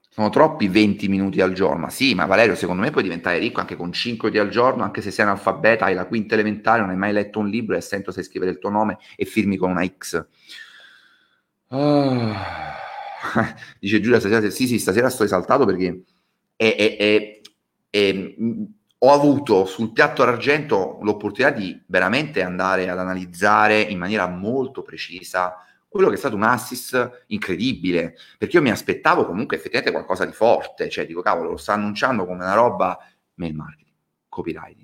[0.09, 1.83] Sono troppi 20 minuti al giorno.
[1.83, 4.85] Ma sì, ma Valerio, secondo me puoi diventare ricco anche con 5 minuti al giorno,
[4.85, 7.81] anche se sei analfabeta, hai la quinta elementare, non hai mai letto un libro e
[7.81, 10.25] sento se scrivere il tuo nome e firmi con una X.
[11.69, 12.33] Oh.
[13.81, 16.05] Dice Giulia stasera, sì, sì, stasera sto esaltato perché
[16.57, 17.41] è, è, è,
[17.91, 18.35] è
[19.07, 25.57] ho avuto sul piatto d'argento l'opportunità di veramente andare ad analizzare in maniera molto precisa
[25.87, 30.33] quello che è stato un assist incredibile, perché io mi aspettavo comunque effettivamente qualcosa di
[30.33, 32.99] forte, cioè dico cavolo, lo sta annunciando come una roba
[33.35, 33.95] mail marketing,
[34.29, 34.84] copywriting,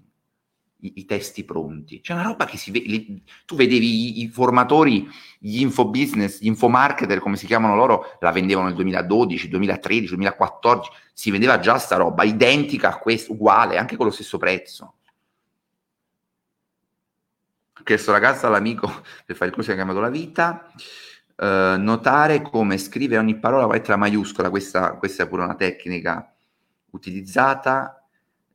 [0.81, 5.09] i, i testi pronti, c'è una roba che si vede, tu vedevi i, i, formatori,
[5.39, 11.31] gli infobusiness, gli infomarketer come si chiamano loro, la vendevano nel 2012, 2013, 2014, si
[11.31, 14.95] vendeva già sta roba, identica a questo, uguale, anche con lo stesso prezzo.
[17.83, 18.87] Questo ragazzo all'amico
[19.25, 20.71] per fare il corso che ha chiamato la vita,
[21.37, 26.33] uh, notare come scrive ogni parola con lettera maiuscola, questa, questa è pure una tecnica
[26.91, 28.00] utilizzata,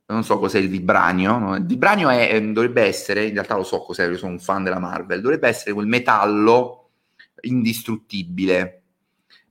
[0.06, 3.82] non so cos'è il vibranio, il vibranio è, ehm, dovrebbe essere, in realtà lo so
[3.82, 6.90] cos'è, io sono un fan della Marvel, dovrebbe essere quel metallo
[7.42, 8.82] indistruttibile,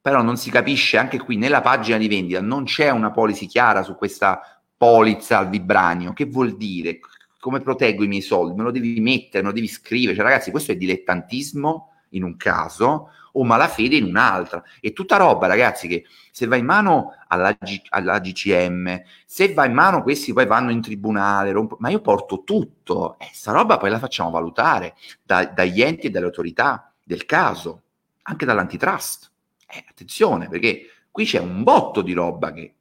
[0.02, 3.84] però non si capisce anche qui nella pagina di vendita, non c'è una policy chiara
[3.84, 6.14] su questa polizza al vibranio.
[6.14, 7.00] Che vuol dire?
[7.40, 8.56] Come proteggo i miei soldi?
[8.56, 10.16] Me lo devi mettere, me lo devi scrivere.
[10.16, 14.64] Cioè, ragazzi, questo è dilettantismo in un caso o malafede in un'altra.
[14.80, 19.66] È tutta roba, ragazzi, che se va in mano alla, G- alla GCM, se va
[19.66, 23.18] in mano questi poi vanno in tribunale, romp- ma io porto tutto.
[23.20, 27.26] E eh, sta roba poi la facciamo valutare da, dagli enti e dalle autorità del
[27.26, 27.84] caso,
[28.24, 29.32] anche dall'antitrust.
[29.68, 32.74] Eh, attenzione, perché qui c'è un botto di roba che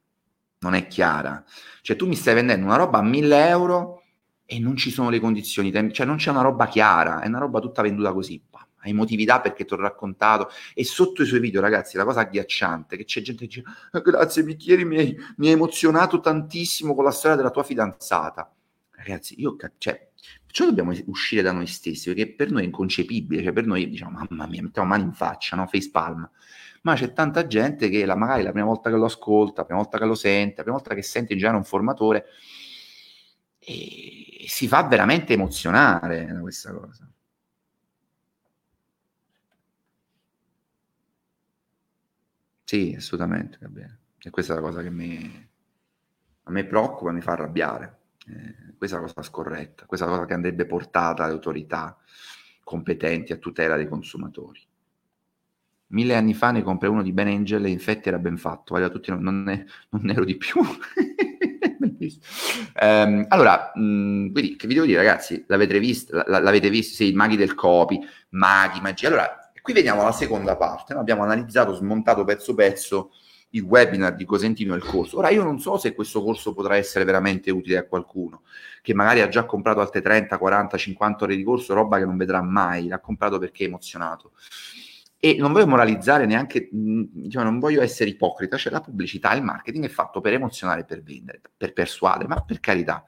[0.59, 1.43] non è chiara.
[1.81, 4.03] Cioè, tu mi stai vendendo una roba a 1000 euro
[4.45, 7.59] e non ci sono le condizioni, cioè non c'è una roba chiara, è una roba
[7.59, 8.41] tutta venduta così.
[8.85, 10.49] A emotività perché ti ho raccontato.
[10.73, 13.99] E sotto i suoi video, ragazzi, la cosa agghiacciante che c'è gente che dice: ah,
[13.99, 18.51] Grazie, Bicchieri, mi hai, mi hai emozionato tantissimo con la storia della tua fidanzata.
[18.91, 20.09] Ragazzi, io cioè,
[20.45, 24.25] Perciò dobbiamo uscire da noi stessi, perché per noi è inconcepibile, cioè per noi diciamo,
[24.27, 25.67] mamma mia, mettiamo mani in faccia, no?
[25.67, 26.29] face palm
[26.85, 29.81] ma c'è tanta gente che la, magari la prima volta che lo ascolta, la prima
[29.81, 32.25] volta che lo sente, la prima volta che sente in genere un formatore,
[33.57, 37.09] e si fa veramente emozionare da questa cosa.
[42.65, 43.99] Sì, assolutamente, va bene.
[44.19, 45.47] E questa è la cosa che mi,
[46.43, 47.99] a me preoccupa, mi fa arrabbiare.
[48.27, 51.97] Eh, questa è la cosa scorretta, questa è la cosa che andrebbe portata alle autorità
[52.63, 54.61] competenti a tutela dei consumatori.
[55.87, 58.91] Mille anni fa ne comprai uno di Ben Angel e infatti era ben fatto, valeva
[58.91, 60.59] tutti, non, ne, non ero di più.
[62.81, 65.43] um, allora, mh, quindi, che vi devo dire, ragazzi?
[65.47, 66.23] L'avete visto?
[66.25, 66.95] L'avete visto?
[66.95, 67.99] Sì, i maghi del copy,
[68.29, 69.07] maghi, magia.
[69.07, 70.93] Allora, qui vediamo la seconda parte.
[70.93, 70.99] No?
[70.99, 73.09] Abbiamo analizzato, smontato pezzo pezzo
[73.49, 75.17] il webinar di Cosentino e il corso.
[75.17, 78.43] Ora, io non so se questo corso potrà essere veramente utile a qualcuno
[78.83, 82.15] che magari ha già comprato altre 30, 40, 50 ore di corso, roba che non
[82.15, 84.33] vedrà mai, l'ha comprato perché è emozionato.
[85.17, 89.85] E non voglio moralizzare neanche, diciamo, non voglio essere ipocrita, cioè la pubblicità, il marketing
[89.85, 93.03] è fatto per emozionare, per vendere, per persuadere, ma per carità.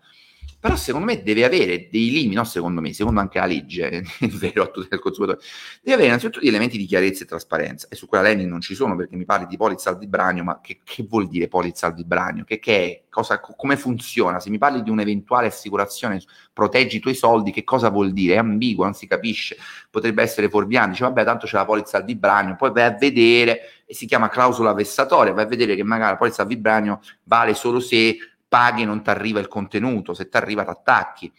[0.60, 3.89] Però secondo me deve avere dei limiti, no secondo me, secondo anche la legge,
[4.20, 5.39] è vero a tutti i consumatori,
[5.84, 7.88] deve avere innanzitutto degli elementi di chiarezza e trasparenza.
[7.91, 10.60] E su quella landing non ci sono perché mi parli di polizza al vibranio, ma
[10.60, 12.43] che, che vuol dire polizza al vibranio?
[12.43, 13.04] Che, che è?
[13.08, 14.39] Cosa, come funziona?
[14.39, 18.34] Se mi parli di un'eventuale assicurazione, proteggi i tuoi soldi, che cosa vuol dire?
[18.34, 19.58] È ambiguo, non si capisce.
[19.91, 23.84] Potrebbe essere fuorviante, dice vabbè tanto c'è la polizza al vibranio, poi vai a vedere,
[23.86, 27.54] e si chiama clausola vessatoria, vai a vedere che magari la polizza al vibranio vale
[27.54, 31.33] solo se paghi e non ti arriva il contenuto, se ti arriva ti attacchi.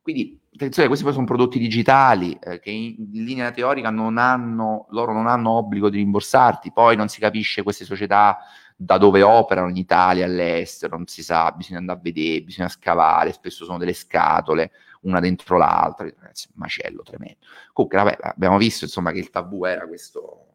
[0.00, 4.86] Quindi attenzione, questi poi sono prodotti digitali eh, che in, in, linea teorica non hanno,
[4.90, 8.38] loro non hanno obbligo di rimborsarti, poi non si capisce queste società
[8.76, 13.32] da dove operano in Italia, all'estero, non si sa, bisogna andare a vedere, bisogna scavare,
[13.32, 17.38] spesso sono delle scatole, una dentro l'altra, ragazzi, macello tremendo.
[17.72, 20.48] Comunque, vabbè, abbiamo visto insomma che il tabù era questo,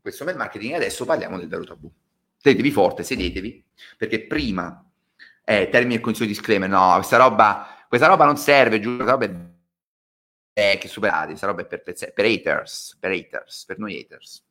[0.00, 1.90] questo marketing, adesso parliamo del vero tabù.
[2.36, 3.64] Sedetevi forte, sedetevi,
[3.96, 4.85] perché prima
[5.48, 9.12] eh, termini e condizioni di disclaimer, no, questa roba, questa roba non serve, giuro, questa
[9.12, 9.34] roba è
[10.52, 14.44] vecchia, superata, questa roba è per, per, per haters, per haters, per noi haters.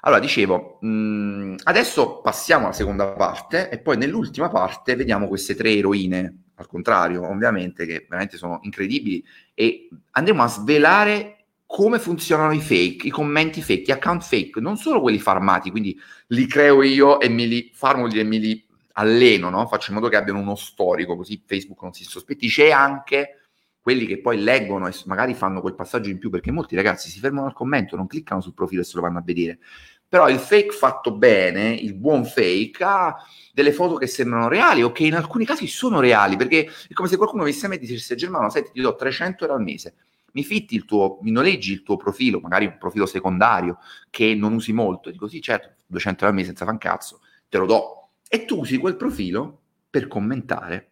[0.00, 5.54] Allora, dicevo, mh, mm, adesso passiamo alla seconda parte e poi nell'ultima parte vediamo queste
[5.54, 11.34] tre eroine, al contrario, ovviamente, che veramente sono incredibili e andremo a svelare
[11.66, 15.96] come funzionano i fake, i commenti fake, gli account fake, non solo quelli farmati, quindi
[16.28, 18.67] li creo io e me li formuli e me li
[18.98, 19.66] alleno, no?
[19.66, 23.38] faccio in modo che abbiano uno storico, così Facebook non si sospettisce, e anche
[23.80, 27.20] quelli che poi leggono e magari fanno quel passaggio in più, perché molti ragazzi si
[27.20, 29.60] fermano al commento, non cliccano sul profilo e se lo vanno a vedere.
[30.06, 33.16] Però il fake fatto bene, il buon fake, ha
[33.52, 37.08] delle foto che sembrano reali o che in alcuni casi sono reali, perché è come
[37.08, 39.94] se qualcuno venisse a me e dicesse Germano, senti, ti do 300 euro al mese,
[40.32, 43.78] mi fitti il tuo, mi noleggi il tuo profilo, magari un profilo secondario
[44.10, 47.58] che non usi molto, dico sì, certo, 200 euro al mese senza fan cazzo, te
[47.58, 47.97] lo do,
[48.28, 50.90] e tu usi quel profilo per commentare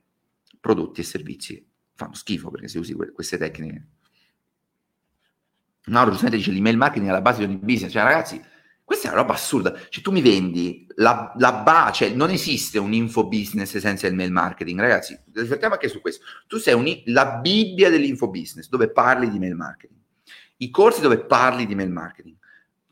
[0.59, 1.65] prodotti e servizi.
[1.95, 3.87] Fanno schifo perché se usi que- queste tecniche.
[5.87, 7.93] Mauro giustamente dice l'email marketing è la base di ogni business.
[7.93, 8.43] Cioè, ragazzi,
[8.83, 9.79] questa è una roba assurda.
[9.89, 14.15] Cioè, tu mi vendi la, la base, cioè, non esiste un info business senza il
[14.15, 14.81] mail marketing.
[14.81, 16.25] Ragazzi, riflettiamo anche su questo.
[16.47, 20.01] Tu sei un, la Bibbia dell'info business, dove parli di mail marketing.
[20.59, 22.37] I corsi dove parli di mail marketing,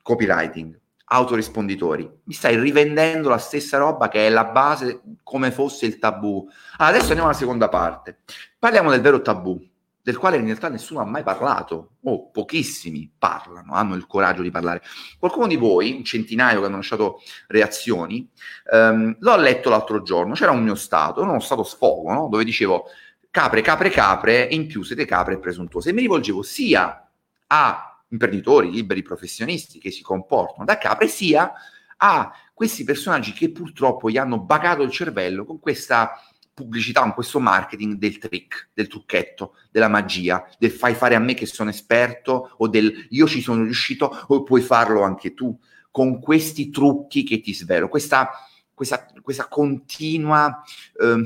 [0.02, 2.10] copywriting, autorisponditori.
[2.24, 6.46] Mi stai rivendendo la stessa roba che è la base come fosse il tabù.
[6.76, 8.20] Allora, adesso andiamo alla seconda parte.
[8.58, 9.60] Parliamo del vero tabù,
[10.02, 14.50] del quale in realtà nessuno ha mai parlato, o pochissimi parlano, hanno il coraggio di
[14.50, 14.82] parlare.
[15.18, 18.28] Qualcuno di voi, un centinaio che hanno lasciato reazioni,
[18.70, 22.28] ehm, l'ho letto l'altro giorno, c'era un mio stato, uno stato sfogo, no?
[22.28, 22.84] dove dicevo
[23.30, 25.90] capre, capre, capre, e in più siete capre e presuntuose.
[25.90, 27.08] E mi rivolgevo sia
[27.46, 31.52] a imprenditori, liberi professionisti che si comportano da capre, sia
[31.96, 36.12] a questi personaggi che purtroppo gli hanno bagato il cervello con questa
[36.54, 41.34] pubblicità, con questo marketing del trick, del trucchetto, della magia, del fai fare a me
[41.34, 45.58] che sono esperto o del io ci sono riuscito o puoi farlo anche tu,
[45.90, 48.30] con questi trucchi che ti svelo, questa,
[48.72, 50.62] questa, questa continua...
[50.98, 51.22] Eh,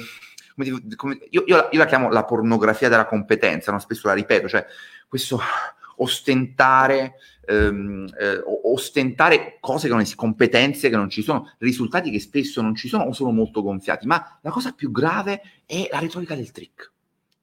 [0.96, 3.78] come, io, io, la, io, la, chiamo la pornografia della competenza, no?
[3.78, 4.66] spesso la ripeto, cioè
[5.06, 5.40] questo
[5.98, 7.14] ostentare,
[7.46, 12.62] ehm, eh, ostentare cose che non esistono, competenze che non ci sono, risultati che spesso
[12.62, 14.06] non ci sono o sono molto gonfiati.
[14.06, 16.92] Ma la cosa più grave è la retorica del trick.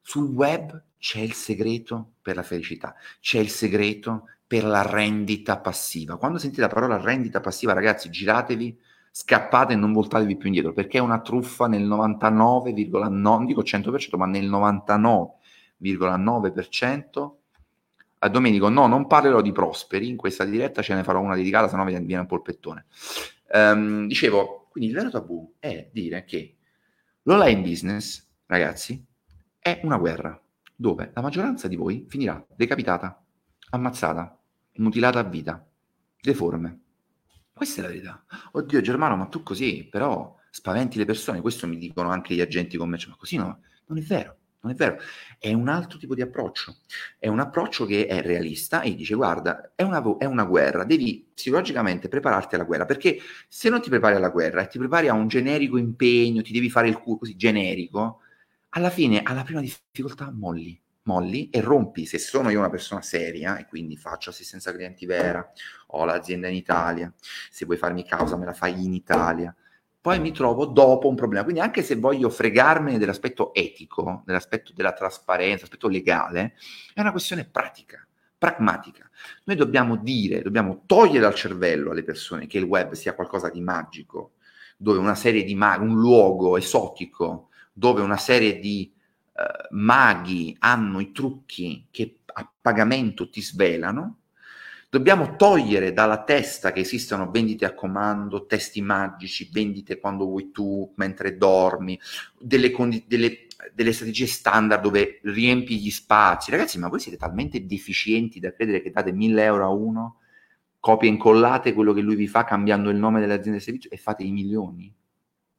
[0.02, 6.18] Sul web c'è il segreto per la felicità, c'è il segreto per la rendita passiva.
[6.18, 8.80] Quando sentite la parola rendita passiva, ragazzi, giratevi,
[9.12, 14.18] scappate e non voltatevi più indietro, perché è una truffa nel 99,9, non dico 100%,
[14.18, 17.34] ma nel 99,9%
[18.26, 21.68] a Domenico, no, non parlerò di Prosperi, in questa diretta ce ne farò una dedicata,
[21.68, 22.86] se no viene un polpettone.
[23.52, 26.58] Um, dicevo, quindi il vero tabù è dire che
[27.24, 29.04] l'online business, ragazzi,
[29.60, 30.40] è una guerra
[30.76, 33.24] dove la maggioranza di voi finirà decapitata,
[33.70, 34.38] ammazzata,
[34.78, 35.66] mutilata a vita,
[36.20, 36.82] deforme.
[37.54, 38.26] Questa è la verità.
[38.54, 42.76] Oddio Germano, ma tu così, però spaventi le persone, questo mi dicono anche gli agenti
[42.76, 44.98] commerciali, ma così no, non è vero Non è vero,
[45.38, 46.78] è un altro tipo di approccio.
[47.20, 51.30] È un approccio che è realista e dice: guarda, è una, è una, guerra, devi
[51.32, 55.14] psicologicamente prepararti alla guerra, perché se non ti prepari alla guerra e ti prepari a
[55.14, 58.22] un generico impegno, ti devi fare il culo così generico,
[58.70, 60.82] alla fine, alla prima difficoltà, molli.
[61.04, 62.08] Molli e rompi.
[62.08, 65.48] Se sono io una persona seria e quindi faccio assistenza clienti vera,
[65.90, 67.14] ho l'azienda in Italia,
[67.52, 69.56] se vuoi farmi causa me la fai in Italia
[70.06, 71.44] poi mi trovo dopo un problema.
[71.44, 76.54] Quindi anche se voglio fregarmene dell'aspetto etico, dell'aspetto della trasparenza, dell'aspetto legale,
[76.94, 78.06] è una questione pratica,
[78.38, 79.10] pragmatica.
[79.46, 83.62] Noi dobbiamo dire, dobbiamo togliere dal cervello alle persone che il web sia qualcosa di
[83.62, 84.34] magico,
[84.78, 88.94] dove una serie di maghi, un luogo esotico, dove una serie di
[89.34, 94.18] uh, maghi hanno i trucchi che a pagamento ti svelano,
[94.96, 100.90] Dobbiamo togliere dalla testa che esistono vendite a comando, testi magici, vendite quando vuoi tu,
[100.96, 102.00] mentre dormi,
[102.40, 106.50] delle, condi- delle, delle strategie standard dove riempi gli spazi.
[106.50, 110.20] Ragazzi, ma voi siete talmente deficienti da credere che date 1000 euro a uno,
[110.80, 113.98] copia e incollate quello che lui vi fa cambiando il nome dell'azienda di servizio e
[113.98, 114.96] fate i milioni.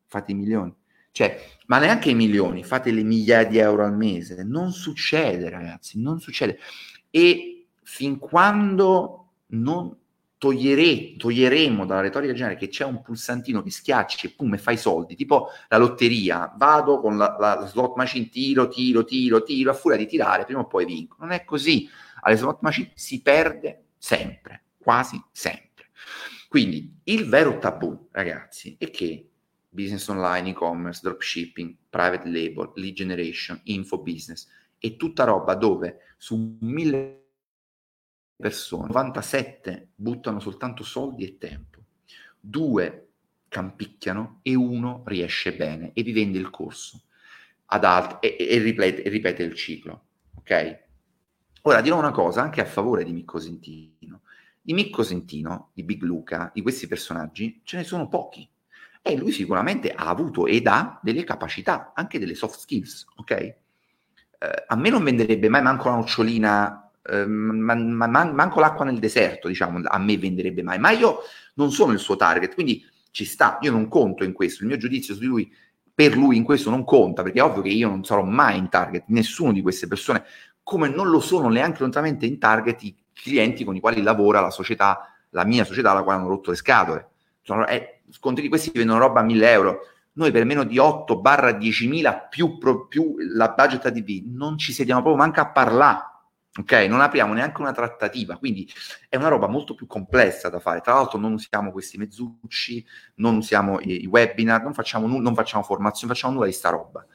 [0.07, 0.75] Fate i milioni.
[1.11, 4.45] Cioè, ma neanche i milioni, fate le migliaia di euro al mese.
[4.45, 6.59] Non succede, ragazzi, non succede.
[7.11, 9.97] E fin quando non
[10.39, 14.77] togliere, toglieremo dalla retorica generale che c'è un pulsantino che schiacci e pum e fai
[14.77, 19.75] soldi, tipo la lotteria, vado con la, la, slot machine, tiro, tiro, tiro, tiro, a
[19.75, 21.17] furia di tirare, prima o poi vinco.
[21.21, 21.89] Non è così.
[22.21, 25.91] Alle slot machine si perde sempre, quasi sempre.
[26.49, 29.31] Quindi il vero tabù, ragazzi, è che
[29.69, 36.57] business online, e-commerce, dropshipping, private label, lead generation, info business, è tutta roba dove su
[36.61, 37.26] mille
[38.37, 41.81] persone, 97 buttano soltanto soldi e tempo,
[42.39, 43.09] due
[43.49, 47.03] campicchiano e uno riesce bene e vi vende il corso
[47.67, 50.05] ad altri e, e, ripete, e ripete il ciclo.
[50.37, 50.85] Ok?
[51.63, 54.21] Ora dirò una cosa anche a favore di Micco Sentino.
[54.61, 58.49] Di Micco Sentino, di Big Luca, di questi personaggi, ce ne sono pochi.
[59.03, 63.31] E lui sicuramente ha avuto ed ha delle capacità, anche delle soft skills, ok?
[63.31, 63.57] Eh,
[64.67, 69.49] a me non venderebbe mai manco una nocciolina Ehm, man, man, manco l'acqua nel deserto,
[69.49, 71.19] diciamo, a me venderebbe mai, ma io
[71.55, 74.77] non sono il suo target, quindi ci sta, io non conto in questo, il mio
[74.77, 75.51] giudizio su lui,
[75.95, 78.69] per lui in questo non conta, perché è ovvio che io non sarò mai in
[78.69, 80.25] target, nessuno di queste persone,
[80.63, 84.51] come non lo sono neanche lontanamente in target i clienti con i quali lavora la
[84.51, 87.09] società, la mia società, la quale hanno rotto le scatole.
[87.41, 89.79] Sono, eh, scontri di questi vendono roba a 1000 euro,
[90.15, 95.03] noi per meno di 8 barra 10.000 più, più la budget ADV non ci sediamo
[95.03, 96.16] proprio manca a parlare
[96.59, 96.73] ok?
[96.89, 98.71] Non apriamo neanche una trattativa, quindi
[99.09, 100.81] è una roba molto più complessa da fare.
[100.81, 102.85] Tra l'altro non usiamo questi mezzucci,
[103.17, 106.71] non usiamo i, i webinar, non facciamo, nu- non facciamo formazione, facciamo nulla di sta
[106.71, 107.07] roba.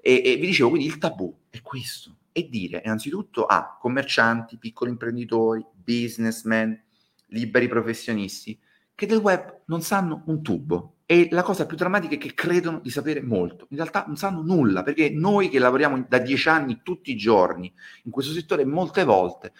[0.00, 4.90] E, e vi dicevo, quindi il tabù è questo, è dire innanzitutto a commercianti, piccoli
[4.90, 6.84] imprenditori, businessmen,
[7.28, 8.58] liberi professionisti,
[8.98, 12.80] che del web non sanno un tubo, e la cosa più drammatica è che credono
[12.80, 13.68] di sapere molto.
[13.70, 17.72] In realtà non sanno nulla, perché noi che lavoriamo da dieci anni tutti i giorni
[18.02, 19.52] in questo settore, molte volte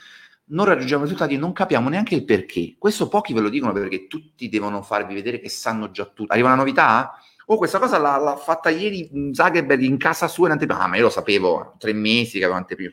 [0.46, 2.74] non raggiungiamo risultati e non capiamo neanche il perché.
[2.78, 6.32] Questo pochi ve lo dicono perché tutti devono farvi vedere che sanno già tutto.
[6.32, 7.12] Arriva una novità?
[7.46, 10.82] Oh, questa cosa l'ha, l'ha fatta ieri Zuckerberg in casa sua in anteprima.
[10.82, 12.92] Ah, ma io lo sapevo, tre mesi che avevo anteprima.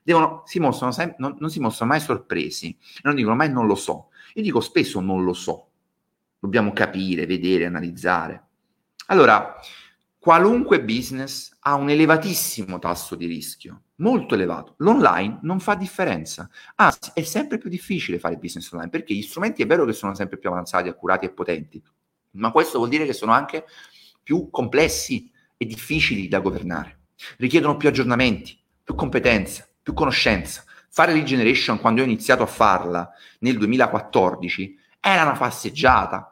[0.00, 3.74] Devono, si mostrano sem- non, non si mostrano mai sorpresi, non dicono mai non lo
[3.74, 4.10] so.
[4.34, 5.71] Io dico spesso non lo so,
[6.42, 8.46] dobbiamo capire, vedere, analizzare.
[9.06, 9.54] Allora,
[10.18, 14.74] qualunque business ha un elevatissimo tasso di rischio, molto elevato.
[14.78, 19.62] L'online non fa differenza, anzi è sempre più difficile fare business online perché gli strumenti
[19.62, 21.80] è vero che sono sempre più avanzati, accurati e potenti,
[22.32, 23.64] ma questo vuol dire che sono anche
[24.20, 27.02] più complessi e difficili da governare.
[27.36, 30.64] Richiedono più aggiornamenti, più competenza, più conoscenza.
[30.88, 36.31] Fare lead generation quando ho iniziato a farla nel 2014 era una passeggiata,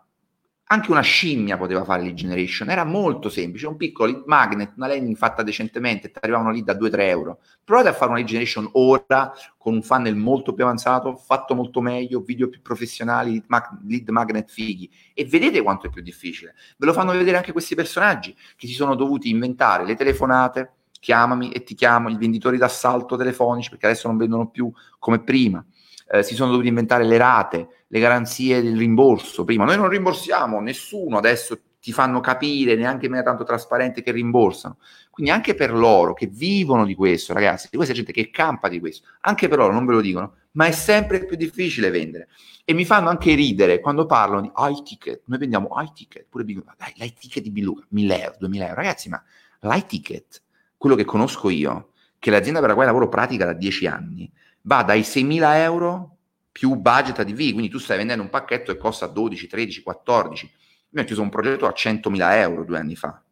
[0.73, 4.87] anche una scimmia poteva fare lead generation, era molto semplice, un piccolo lead magnet, una
[4.87, 7.41] landing fatta decentemente, ti arrivavano lead da 2-3 euro.
[7.65, 11.81] Provate a fare una lead generation ora con un funnel molto più avanzato, fatto molto
[11.81, 13.45] meglio, video più professionali,
[13.85, 16.55] lead magnet fighi e vedete quanto è più difficile.
[16.77, 21.51] Ve lo fanno vedere anche questi personaggi che si sono dovuti inventare le telefonate, chiamami
[21.51, 25.65] e ti chiamo, i venditori d'assalto telefonici perché adesso non vendono più come prima
[26.11, 29.45] eh, si sono dovuti inventare le rate, le garanzie del rimborso.
[29.45, 34.11] Prima noi non rimborsiamo nessuno, adesso ti fanno capire neanche in maniera tanto trasparente che
[34.11, 34.79] rimborsano.
[35.11, 38.81] Quindi anche per loro che vivono di questo, ragazzi, di questa gente che campa di
[38.81, 42.29] questo, anche per loro non ve lo dicono, ma è sempre più difficile vendere.
[42.65, 45.23] E mi fanno anche ridere quando parlano di high ticket.
[45.27, 46.75] Noi vendiamo high ticket, pure Biluca.
[46.77, 48.77] Dai, l'high ticket di Biluca, 1000 euro, 2000 euro.
[48.77, 49.23] Ragazzi, ma
[49.61, 50.43] l'high ticket
[50.77, 54.33] quello che conosco io, che l'azienda per la quale lavoro pratica da 10 anni,
[54.63, 56.17] va dai 6.000 euro
[56.53, 60.53] più budget ADV, quindi tu stai vendendo un pacchetto che costa 12, 13, 14.
[60.91, 63.23] Io ho chiuso un progetto a 100.000 euro due anni fa.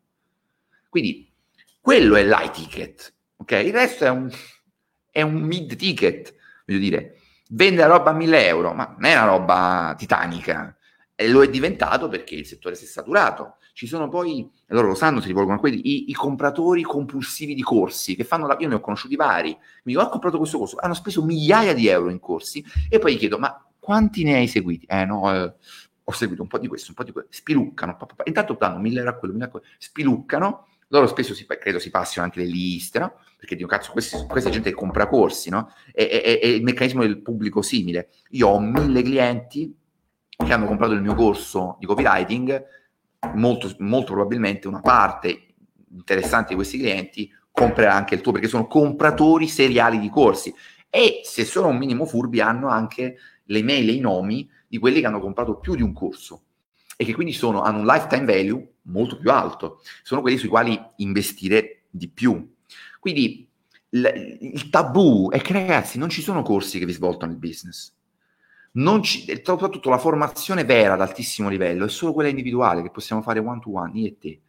[0.88, 1.30] Quindi
[1.80, 3.50] quello è l'high ticket, ok?
[3.52, 4.30] Il resto è un,
[5.10, 6.34] è un mid ticket,
[6.66, 7.18] voglio dire,
[7.50, 10.76] vende la roba a 1.000 euro, ma non è una roba titanica,
[11.14, 13.56] e lo è diventato perché il settore si è saturato.
[13.78, 17.62] Ci sono poi, loro lo sanno, si rivolgono a quelli, i, i compratori compulsivi di
[17.62, 19.50] corsi, che fanno la, io ne ho conosciuti vari,
[19.84, 23.14] mi dico, ho comprato questo corso, hanno speso migliaia di euro in corsi, e poi
[23.14, 24.84] gli chiedo, ma quanti ne hai seguiti?
[24.86, 25.54] Eh no, eh,
[26.02, 28.22] ho seguito un po' di questo, un po' di quello, spiluccano, pa, pa, pa.
[28.26, 31.90] intanto danno mille euro a quello, mille a quello, spiluccano, loro spesso si, credo si
[31.90, 33.12] passino anche le liste, no?
[33.36, 35.70] Perché dico, cazzo, questi, questa è gente che compra corsi, no?
[35.92, 38.08] È, il meccanismo del pubblico simile.
[38.30, 39.72] Io ho mille clienti
[40.28, 42.76] che hanno comprato il mio corso di copywriting,
[43.34, 45.46] molto, molto probabilmente una parte
[45.90, 50.54] interessante di questi clienti comprerà anche il tuo, perché sono compratori seriali di corsi.
[50.90, 55.00] E se sono un minimo furbi hanno anche le mail e i nomi di quelli
[55.00, 56.42] che hanno comprato più di un corso
[56.96, 60.80] e che quindi sono, hanno un lifetime value molto più alto, sono quelli sui quali
[60.96, 62.54] investire di più.
[62.98, 63.48] Quindi
[63.90, 67.94] il, il tabù è che ragazzi non ci sono corsi che vi svoltano il business.
[68.70, 73.22] Non ci, soprattutto la formazione vera ad altissimo livello è solo quella individuale che possiamo
[73.22, 74.40] fare one to one, io e te.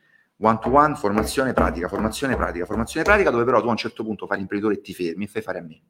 [0.42, 4.04] One to one, formazione pratica, formazione pratica, formazione pratica, dove però tu a un certo
[4.04, 5.82] punto fai l'imprenditore e ti fermi e fai fare a me.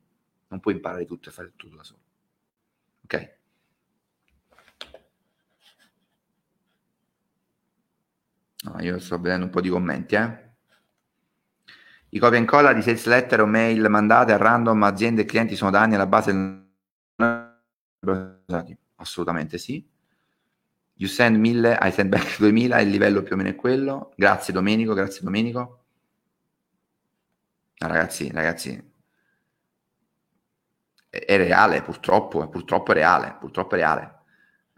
[0.48, 2.00] Non puoi imparare tutto e fare tutto da solo.
[3.04, 3.38] Ok?
[8.62, 10.48] No, io sto vedendo un po' di commenti, eh.
[12.10, 15.56] I copia e incolla di sales letter o mail mandate a random aziende e clienti
[15.56, 16.69] sono da anni alla base del...
[18.96, 19.86] Assolutamente sì.
[20.96, 24.12] You send 1000, I send back 2000, il livello più o meno è quello.
[24.16, 25.84] Grazie Domenico, grazie Domenico.
[27.78, 28.92] Ragazzi, ragazzi,
[31.10, 34.18] è, è reale purtroppo, purtroppo è reale, purtroppo è reale.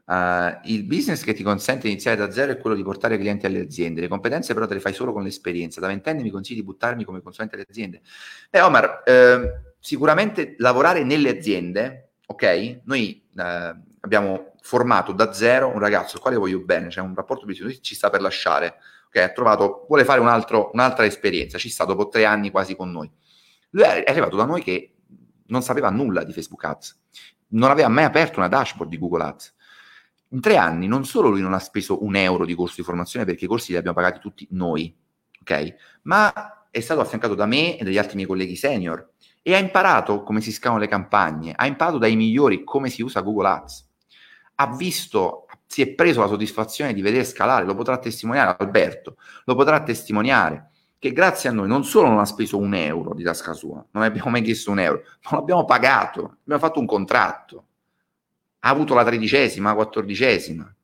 [0.04, 3.46] Uh, il business che ti consente di iniziare da zero è quello di portare clienti
[3.46, 4.02] alle aziende.
[4.02, 5.80] Le competenze però te le fai solo con l'esperienza.
[5.80, 8.02] Da ventenne mi consigli di buttarmi come consulente alle aziende.
[8.50, 12.82] Beh, Omar, eh, sicuramente lavorare nelle aziende, ok?
[12.84, 17.16] Noi eh, abbiamo formato da zero un ragazzo al quale voglio bene, c'è cioè un
[17.16, 18.76] rapporto business, ci sta per lasciare,
[19.08, 19.18] ok?
[19.18, 22.92] Ha trovato, vuole fare un altro, un'altra esperienza, ci sta dopo tre anni quasi con
[22.92, 23.10] noi.
[23.72, 24.96] Lui è arrivato da noi che
[25.48, 27.00] non sapeva nulla di Facebook Ads,
[27.50, 29.56] non aveva mai aperto una dashboard di Google Ads
[30.34, 33.26] in tre anni non solo lui non ha speso un euro di corso di formazione
[33.26, 34.96] perché i corsi li abbiamo pagati tutti noi,
[35.42, 35.76] ok?
[36.04, 39.11] Ma è stato affiancato da me e dagli altri miei colleghi senior
[39.42, 43.22] e ha imparato come si scavano le campagne, ha imparato dai migliori come si usa
[43.22, 43.90] Google Ads,
[44.56, 49.56] ha visto, si è preso la soddisfazione di vedere scalare, lo potrà testimoniare Alberto, lo
[49.56, 50.70] potrà testimoniare
[51.00, 54.04] che grazie a noi non solo non ha speso un euro di tasca sua, non
[54.04, 57.66] abbiamo mai chiesto un euro, ma l'abbiamo pagato, abbiamo fatto un contratto
[58.64, 60.76] ha avuto la tredicesima, la quattordicesima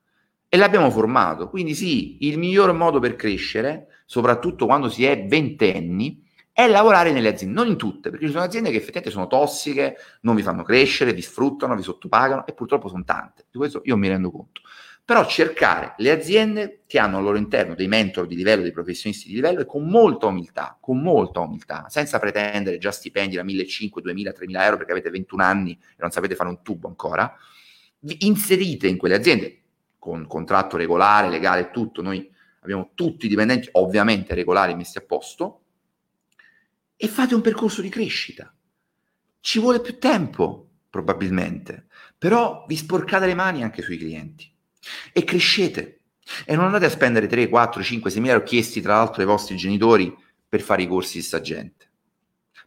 [0.49, 1.49] e l'abbiamo formato.
[1.49, 6.23] Quindi sì, il miglior modo per crescere, soprattutto quando si è ventenni,
[6.57, 9.95] è lavorare nelle aziende, non in tutte, perché ci sono aziende che effettivamente sono tossiche,
[10.21, 13.45] non vi fanno crescere, vi sfruttano, vi sottopagano e purtroppo sono tante.
[13.51, 14.61] Di questo io mi rendo conto.
[15.05, 19.27] Però cercare le aziende che hanno al loro interno dei mentor di livello, dei professionisti
[19.27, 24.01] di livello e con molta umiltà, con molta umiltà, senza pretendere già stipendi da 1.500,
[24.03, 27.37] 2.000, 3.000 euro perché avete 21 anni e non sapete fare un tubo ancora,
[28.17, 29.61] inserite in quelle aziende
[29.99, 32.27] con contratto regolare, legale e tutto, noi
[32.61, 35.61] abbiamo tutti i dipendenti ovviamente regolari messi a posto
[36.97, 38.53] e fate un percorso di crescita.
[39.39, 41.87] Ci vuole più tempo, probabilmente,
[42.17, 44.51] però vi sporcate le mani anche sui clienti
[45.13, 46.01] e crescete.
[46.45, 49.27] E non andate a spendere 3, 4, 5, 6 mila euro chiesti tra l'altro ai
[49.27, 50.13] vostri genitori
[50.49, 51.85] per fare i corsi di sta gente.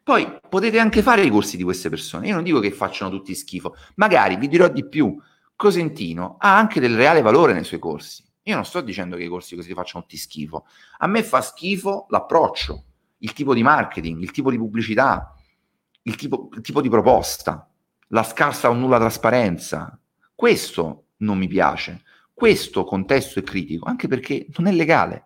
[0.02, 2.28] Poi potete anche fare i corsi di queste persone.
[2.28, 5.14] Io non dico che facciano tutti schifo, magari vi dirò di più.
[5.54, 8.24] Cosentino ha anche del reale valore nei suoi corsi.
[8.44, 10.64] Io non sto dicendo che i corsi così facciano tutti schifo.
[10.98, 12.84] A me fa schifo l'approccio,
[13.20, 15.34] il tipo di marketing, il tipo di pubblicità,
[16.02, 17.68] il tipo, il tipo di proposta,
[18.08, 19.98] la scarsa o nulla trasparenza.
[20.34, 22.02] Questo non mi piace.
[22.32, 25.24] Questo contesto è critico, anche perché non è legale.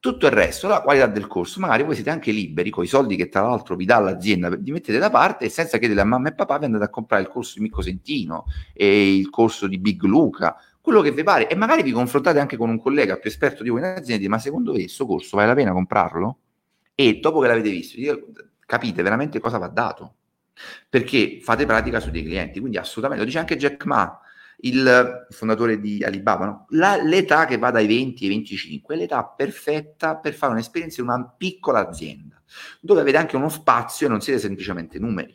[0.00, 3.16] Tutto il resto, la qualità del corso, magari voi siete anche liberi con i soldi
[3.16, 6.30] che tra l'altro vi dà l'azienda, li mettete da parte e senza chiedere a mamma
[6.30, 9.78] e papà vi andate a comprare il corso di Micco Sentino e il corso di
[9.78, 13.28] Big Luca, quello che vi pare e magari vi confrontate anche con un collega più
[13.28, 15.72] esperto di voi in azienda e dite ma secondo voi questo corso vale la pena
[15.72, 16.38] comprarlo?
[17.00, 17.96] E dopo che l'avete visto
[18.66, 20.16] capite veramente cosa va dato
[20.86, 24.20] perché fate pratica su dei clienti, quindi assolutamente, lo dice anche Jack Ma,
[24.58, 26.66] il fondatore di Alibaba, no?
[26.72, 31.08] La, l'età che va dai 20 ai 25 è l'età perfetta per fare un'esperienza in
[31.08, 32.38] una piccola azienda,
[32.80, 35.34] dove avete anche uno spazio e non siete semplicemente numeri.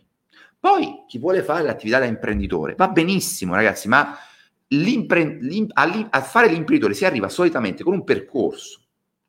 [0.59, 4.16] Poi chi vuole fare l'attività da imprenditore va benissimo, ragazzi, ma
[4.70, 8.82] a fare l'imprenditore si arriva solitamente con un percorso,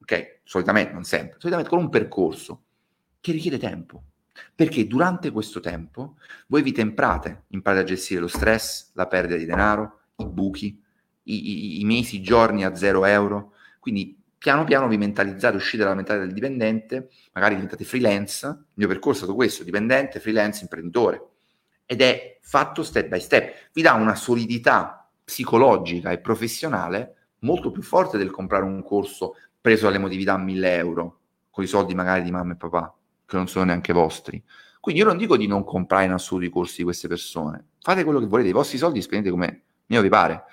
[0.06, 0.38] ok?
[0.44, 2.62] Solitamente, non sempre, solitamente con un percorso
[3.20, 4.02] che richiede tempo.
[4.54, 9.46] Perché durante questo tempo voi vi temprate, imparate a gestire lo stress, la perdita di
[9.46, 10.80] denaro, i buchi,
[11.24, 13.54] i, i, i mesi, i giorni a zero euro.
[13.80, 18.46] Quindi piano piano vi mentalizzate, uscite dalla mentalità del dipendente, magari diventate freelance.
[18.46, 21.22] Il mio percorso è stato questo, dipendente, freelance, imprenditore.
[21.86, 23.70] Ed è fatto step by step.
[23.72, 29.36] Vi dà una solidità psicologica e professionale molto più forte del comprare un corso
[29.66, 31.18] preso all'emotività a 1000 euro,
[31.50, 32.94] con i soldi magari di mamma e papà
[33.26, 34.40] che non sono neanche vostri.
[34.78, 38.04] Quindi io non dico di non comprare in assoluto i corsi di queste persone, fate
[38.04, 40.44] quello che volete, i vostri soldi spendete come mio vi pare.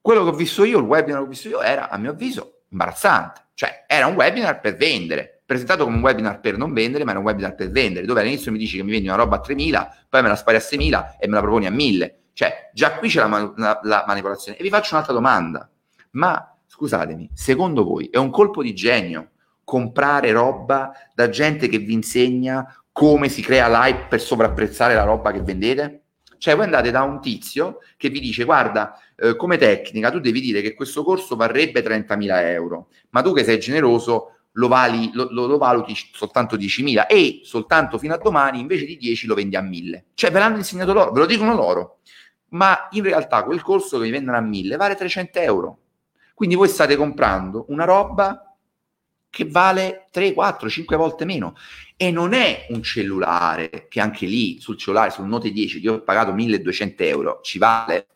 [0.00, 2.60] Quello che ho visto io, il webinar che ho visto io, era a mio avviso
[2.70, 7.10] imbarazzante, cioè era un webinar per vendere, presentato come un webinar per non vendere, ma
[7.10, 9.42] era un webinar per vendere, dove all'inizio mi dici che mi vendi una roba a
[9.46, 12.14] 3.000, poi me la spari a 6.000 e me la proponi a 1.000.
[12.32, 14.56] Cioè, già qui c'è la, la, la manipolazione.
[14.56, 15.68] E vi faccio un'altra domanda.
[16.12, 16.53] Ma,
[16.84, 19.30] scusatemi, secondo voi è un colpo di genio
[19.64, 25.32] comprare roba da gente che vi insegna come si crea l'hype per sovrapprezzare la roba
[25.32, 26.02] che vendete?
[26.36, 30.42] Cioè voi andate da un tizio che vi dice guarda, eh, come tecnica tu devi
[30.42, 35.28] dire che questo corso varrebbe 30.000 euro, ma tu che sei generoso lo, vali, lo,
[35.30, 39.56] lo, lo valuti soltanto 10.000 e soltanto fino a domani invece di 10 lo vendi
[39.56, 40.02] a 1.000.
[40.12, 42.00] Cioè ve l'hanno insegnato loro, ve lo dicono loro.
[42.50, 45.78] Ma in realtà quel corso che vi vendono a 1.000 vale 300 euro.
[46.34, 48.54] Quindi voi state comprando una roba
[49.30, 51.54] che vale 3, 4, 5 volte meno.
[51.96, 56.02] E non è un cellulare che anche lì sul cellulare, sul Note 10, che ho
[56.02, 58.06] pagato 1200 euro, ci vale.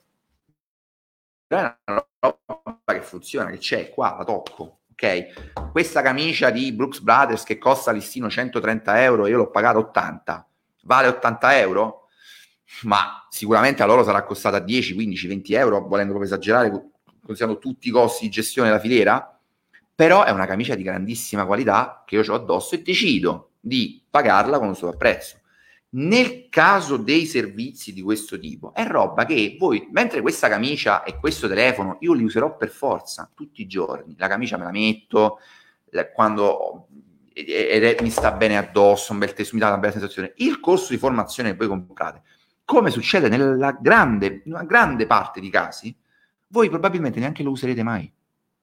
[1.47, 4.81] È una roba che funziona, che c'è qua, la tocco.
[4.93, 10.49] Ok, questa camicia di Brooks Brothers che costa listino 130 euro, io l'ho pagata 80,
[10.83, 12.09] vale 80 euro?
[12.83, 16.91] Ma sicuramente a loro sarà costata 10, 15, 20 euro, volendo proprio esagerare,
[17.29, 19.39] considerando tutti i costi di gestione della filiera
[19.99, 24.61] però è una camicia di grandissima qualità che io ho addosso e decido di pagarla
[24.61, 25.41] con un sovrapprezzo.
[25.91, 31.17] Nel caso dei servizi di questo tipo, è roba che voi, mentre questa camicia e
[31.17, 34.15] questo telefono, io li userò per forza tutti i giorni.
[34.17, 35.41] La camicia me la metto
[36.15, 36.87] quando
[37.33, 40.33] ed è, mi sta bene addosso, un bel tessuto, una bella sensazione.
[40.37, 42.23] Il corso di formazione che voi comprate,
[42.65, 45.93] come succede nella grande, una grande parte di casi,
[46.49, 48.11] voi probabilmente neanche lo userete mai.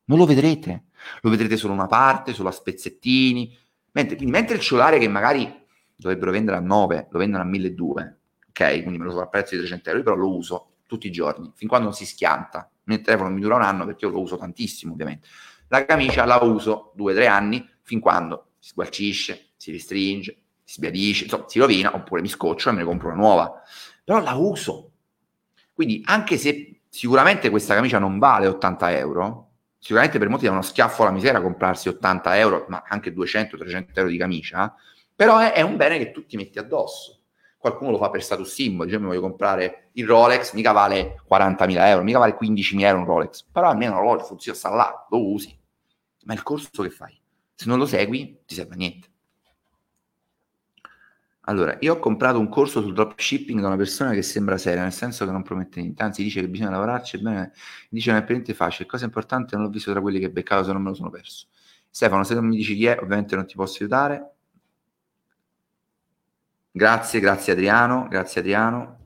[0.05, 0.85] Non lo vedrete,
[1.21, 3.57] lo vedrete solo una parte, solo a spezzettini.
[3.91, 5.63] Mentre, quindi, mentre il cellulare che magari
[5.95, 8.17] dovrebbero vendere a 9, lo vendono a 1200,
[8.49, 8.81] ok?
[8.81, 11.51] Quindi me lo so a prezzo di 300 euro, però lo uso tutti i giorni,
[11.55, 12.69] fin quando non si schianta.
[12.71, 15.27] Il mio telefono mi dura un anno perché io lo uso tantissimo, ovviamente.
[15.69, 21.45] La camicia la uso 2-3 anni, fin quando si sgualcisce, si restringe, si sbiadisce, insomma,
[21.47, 23.61] si rovina, oppure mi scoccio e me ne compro una nuova.
[24.03, 24.91] Però la uso.
[25.73, 30.61] Quindi, anche se sicuramente questa camicia non vale 80 euro, sicuramente per molti è uno
[30.61, 34.73] schiaffo alla misera comprarsi 80 euro, ma anche 200-300 euro di camicia,
[35.13, 37.19] però è, è, un bene che tu ti metti addosso.
[37.57, 41.85] Qualcuno lo fa per status symbol, dice mi voglio comprare il Rolex, mica vale 40.000
[41.87, 45.57] euro, mica vale 15.000 euro un Rolex, però almeno lo funziona, sta là, lo usi.
[46.23, 47.19] Ma il corso che fai?
[47.55, 49.07] Se non lo segui, ti serve a niente.
[51.47, 54.91] Allora, io ho comprato un corso sul dropshipping da una persona che sembra seria, nel
[54.93, 57.51] senso che non promette niente, anzi dice che bisogna lavorarci bene,
[57.89, 60.31] dice che non è per niente facile, cosa importante non l'ho visto tra quelli che
[60.31, 61.47] beccavo se non me lo sono perso.
[61.89, 64.31] Stefano, se non mi dici chi è, ovviamente non ti posso aiutare.
[66.71, 69.04] Grazie, grazie Adriano, grazie Adriano.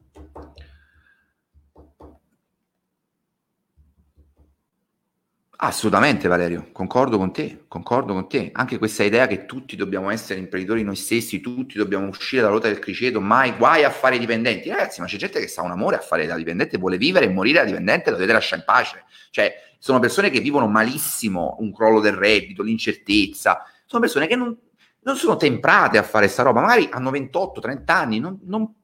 [5.61, 8.49] Assolutamente Valerio, concordo con te, concordo con te.
[8.53, 12.69] Anche questa idea che tutti dobbiamo essere imprenditori noi stessi, tutti dobbiamo uscire dalla ruota
[12.69, 14.69] del criceto, mai guai a fare dipendenti.
[14.69, 17.29] Ragazzi, ma c'è gente che sa un amore a fare da dipendente, vuole vivere e
[17.29, 19.03] morire da dipendente, lo dovete lasciare in pace.
[19.31, 23.61] Cioè, sono persone che vivono malissimo un crollo del reddito, l'incertezza.
[23.85, 24.57] Sono persone che non,
[25.01, 28.75] non sono temprate a fare sta roba, magari hanno 28, 30 anni, non, non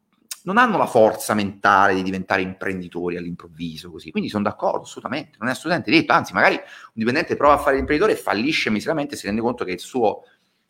[0.45, 4.11] non hanno la forza mentale di diventare imprenditori all'improvviso, così.
[4.11, 7.75] Quindi sono d'accordo, assolutamente, non è assolutamente detto, anzi, magari un dipendente prova a fare
[7.75, 10.23] l'imprenditore e fallisce miseramente, si rende conto che il suo,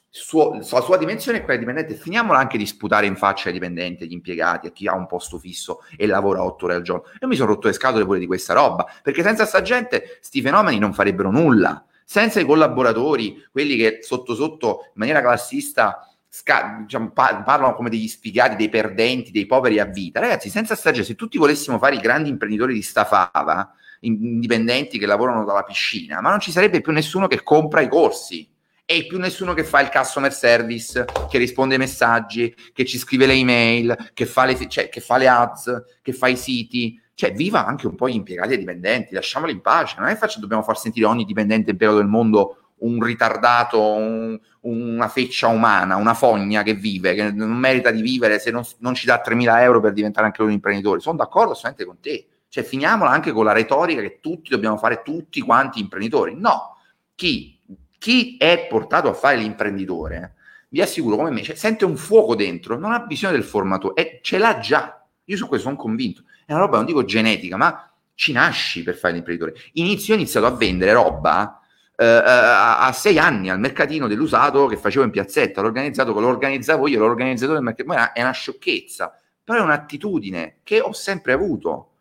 [0.10, 1.94] suo, la sua dimensione è quella dipendente.
[1.94, 5.38] Finiamola anche di sputare in faccia ai dipendenti, agli impiegati, a chi ha un posto
[5.38, 7.08] fisso e lavora otto ore al giorno.
[7.20, 10.42] Io mi sono rotto le scatole pure di questa roba, perché senza sta gente sti
[10.42, 11.86] fenomeni non farebbero nulla.
[12.08, 17.90] Senza i collaboratori, quelli che sotto sotto in maniera classista sca- diciamo, pa- parlano come
[17.90, 20.20] degli sfigati, dei perdenti, dei poveri a vita.
[20.20, 25.06] Ragazzi, senza sta se tutti volessimo fare i grandi imprenditori di sta fava, indipendenti che
[25.06, 28.46] lavorano dalla piscina, ma non ci sarebbe più nessuno che compra i corsi
[28.84, 33.26] e più nessuno che fa il customer service, che risponde ai messaggi, che ci scrive
[33.26, 37.02] le email, che fa le, cioè, che fa le ads, che fa i siti.
[37.14, 39.96] Cioè, viva anche un po' gli impiegati e dipendenti, lasciamoli in pace.
[39.98, 45.08] Non è facile, dobbiamo far sentire ogni dipendente impiegato del mondo un ritardato, un, una
[45.08, 49.06] feccia umana, una fogna che vive, che non merita di vivere se non, non ci
[49.06, 51.00] dà 3.000 euro per diventare anche un imprenditore.
[51.00, 52.28] Sono d'accordo assolutamente con te.
[52.48, 56.36] Cioè, finiamola anche con la retorica che tutti dobbiamo fare tutti quanti imprenditori.
[56.38, 56.78] No,
[57.16, 57.60] chi,
[57.98, 60.36] chi è portato a fare l'imprenditore,
[60.70, 64.20] vi assicuro come me, cioè, sente un fuoco dentro, non ha bisogno del formatore, e
[64.22, 65.06] ce l'ha già.
[65.26, 66.24] Io su questo sono convinto.
[66.46, 69.56] È una roba, non dico genetica, ma ci nasci per fare l'imprenditore.
[69.74, 71.60] Inizio, ho iniziato a vendere roba
[71.98, 76.20] eh, eh, a, a, sei anni al mercatino dell'usato che facevo in piazzetta, l'ho organizzato,
[76.20, 81.34] lo organizzavo io, l'organizzatore del mercatino, è una sciocchezza, però è un'attitudine che ho sempre
[81.34, 81.92] avuto,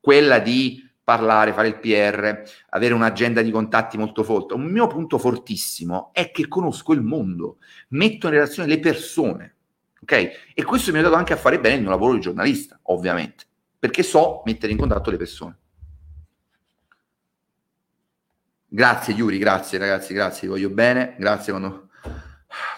[0.00, 4.54] quella di parlare, fare il PR, avere un'agenda di contatti molto forte.
[4.54, 9.56] Un mio punto fortissimo è che conosco il mondo, metto in relazione le persone,
[10.00, 10.12] ok?
[10.54, 13.44] E questo mi ha dato anche a fare bene il mio lavoro di giornalista, ovviamente,
[13.78, 15.58] perché so mettere in contatto le persone.
[18.72, 21.88] Grazie Yuri, grazie ragazzi, grazie, vi voglio bene, grazie quando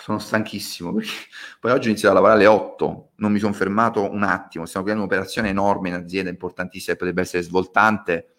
[0.01, 1.11] sono stanchissimo perché
[1.61, 4.87] poi oggi ho iniziato a lavorare alle 8, non mi sono fermato un attimo, stiamo
[4.87, 8.37] creando un'operazione enorme in azienda, importantissima, potrebbe essere svoltante,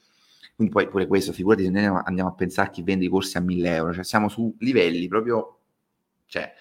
[0.55, 3.37] quindi poi pure questo, figurati se noi andiamo a pensare a chi vende i corsi
[3.37, 5.59] a 1000 euro, cioè siamo su livelli proprio,
[6.25, 6.51] cioè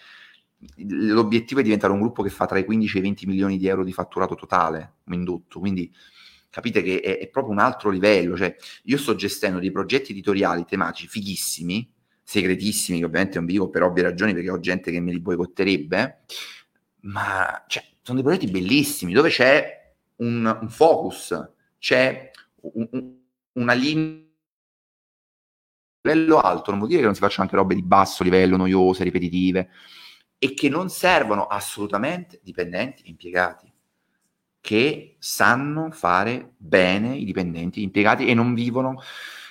[0.77, 3.67] l'obiettivo è diventare un gruppo che fa tra i 15 e i 20 milioni di
[3.67, 5.91] euro di fatturato totale, come indotto, quindi
[6.53, 8.37] capite che è, è, proprio un altro livello.
[8.37, 11.91] Cioè, io sto gestendo dei progetti editoriali tematici fighissimi,
[12.23, 15.21] segretissimi, che ovviamente non vi dico per ovvie ragioni perché ho gente che me li
[15.21, 16.21] boicotterebbe,
[17.01, 22.31] ma cioè, sono dei progetti bellissimi dove c'è un, un focus, c'è
[22.61, 23.15] un, un,
[23.53, 24.21] una linea
[26.05, 29.05] livello alto, non vuol dire che non si facciano anche robe di basso livello, noiose,
[29.05, 29.71] ripetitive,
[30.37, 33.72] e che non servono assolutamente dipendenti e impiegati
[34.63, 39.03] che sanno fare bene i dipendenti, gli impiegati e non vivono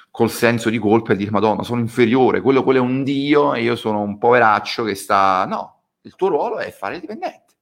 [0.10, 3.62] col senso di colpa e dire Madonna, sono inferiore, quello, quello è un dio e
[3.62, 5.46] io sono un poveraccio che sta...
[5.46, 7.54] No, il tuo ruolo è fare il dipendente.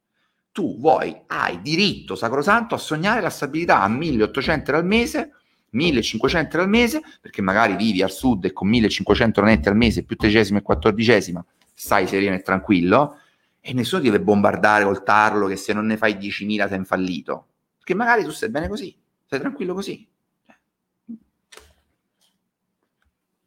[0.51, 5.31] Tu vuoi, hai diritto sacrosanto a sognare la stabilità a 1800 euro al mese,
[5.71, 10.03] 1500 euro al mese, perché magari vivi al sud e con 1500 netti al mese,
[10.03, 11.43] più tredicesima e quattordicesima,
[11.73, 13.18] stai sereno e tranquillo,
[13.61, 17.47] e nessuno ti deve bombardare col tarlo che se non ne fai 10.000 sei fallito.
[17.77, 20.07] Perché magari tu stai bene così, stai tranquillo così.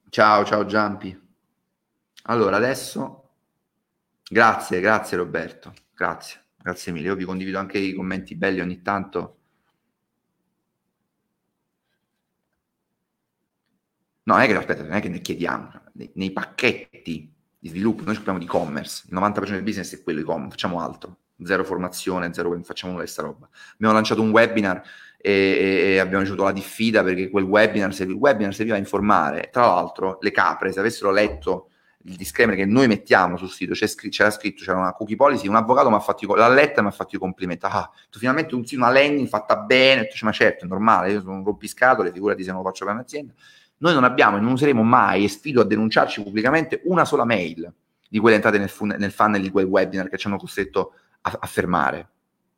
[0.09, 1.19] Ciao, ciao Giampi.
[2.25, 3.31] Allora, adesso,
[4.29, 7.07] grazie, grazie Roberto, grazie, grazie mille.
[7.09, 9.39] Io vi condivido anche i commenti belli ogni tanto.
[14.25, 17.33] No, è che, aspetta, non è che ne chiediamo, nei, nei pacchetti
[17.63, 20.81] di sviluppo, noi ci occupiamo di e-commerce, il 90% del business è quello e-commerce, facciamo
[20.81, 23.49] altro, zero formazione, zero, facciamo nulla di sta roba.
[23.75, 24.83] Abbiamo lanciato un webinar
[25.17, 29.65] e, e, abbiamo ricevuto la diffida perché quel webinar, il webinar serviva a informare, tra
[29.67, 31.69] l'altro le capre, se avessero letto
[32.07, 35.89] il disclaimer che noi mettiamo sul sito, c'era scritto, c'era una cookie policy, un avvocato
[35.89, 38.57] mi ha fatto, i, l'ha letta e mi ha fatto i complimenti, ah, tu finalmente
[38.57, 42.43] un, una landing fatta bene, tu, ma certo, è normale, io sono un rompiscatole, figurati
[42.43, 43.33] se non lo faccio per un'azienda,
[43.83, 47.71] noi non abbiamo e non useremo mai, e sfido a denunciarci pubblicamente, una sola mail
[48.09, 51.37] di quelle entrate nel, fun- nel funnel di quel webinar che ci hanno costretto a,
[51.41, 52.09] a fermare.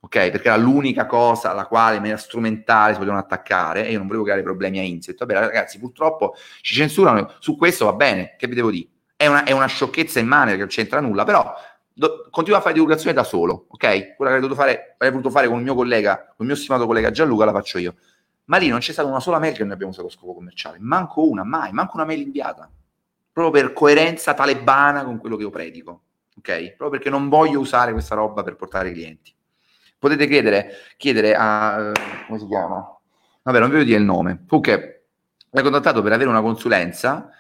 [0.01, 0.31] Ok?
[0.31, 4.07] Perché era l'unica cosa alla quale in maniera strumentale si potevano attaccare e io non
[4.07, 5.15] volevo creare problemi a Inzi.
[5.17, 8.89] vabbè ragazzi, purtroppo ci censurano, su questo va bene, che vi devo dire?
[9.17, 11.55] È una, è una sciocchezza immane che non c'entra nulla, però
[11.91, 14.15] do, continuo a fare divulgazione da solo, ok?
[14.17, 16.57] Quella che avrei dovuto fare, avrei voluto fare con il mio collega, con il mio
[16.57, 17.95] stimato collega Gianluca, la faccio io
[18.47, 20.79] ma lì non c'è stata una sola mail che noi abbiamo usato a scopo commerciale,
[20.81, 22.71] manco una, mai, manco una mail inviata,
[23.33, 26.03] proprio per coerenza talebana con quello che io predico,
[26.37, 26.69] ok?
[26.77, 29.35] Proprio perché non voglio usare questa roba per portare i clienti.
[29.99, 31.93] Potete chiedere, chiedere a,
[32.27, 32.99] come si chiama?
[33.43, 35.07] Vabbè, non vi voglio dire il nome, comunque
[35.51, 37.31] mi ha contattato per avere una consulenza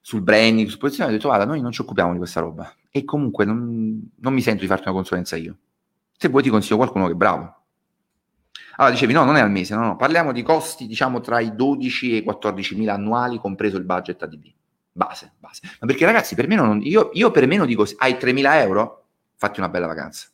[0.00, 3.04] sul branding, su posizione, ho detto guarda, noi non ci occupiamo di questa roba e
[3.04, 5.56] comunque non, non mi sento di farti una consulenza io.
[6.16, 7.61] Se vuoi ti consiglio qualcuno che è bravo,
[8.76, 11.54] allora dicevi no, non è al mese, no, no, parliamo di costi diciamo tra i
[11.54, 14.46] 12 e i 14 mila annuali, compreso il budget ADB.
[14.94, 15.62] Base, base.
[15.80, 19.06] Ma perché ragazzi, per me non, io, io per meno dico, hai 3 mila euro,
[19.36, 20.28] fatti una bella vacanza.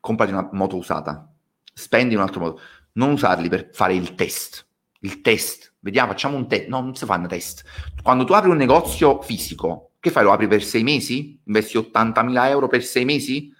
[0.00, 1.30] Comprati una moto usata,
[1.72, 2.60] spendi un altro modo.
[2.92, 4.66] Non usarli per fare il test.
[5.00, 5.74] Il test.
[5.80, 6.68] Vediamo, facciamo un test.
[6.68, 7.64] No, non si fanno test.
[8.02, 10.24] Quando tu apri un negozio fisico, Che fai?
[10.24, 11.38] Lo apri per sei mesi?
[11.44, 13.52] Investi 80.000 euro per sei mesi?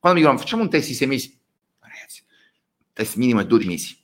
[0.00, 1.40] Quando mi dicono facciamo un test di sei mesi,
[2.94, 3.98] test minimo è 12 mesi.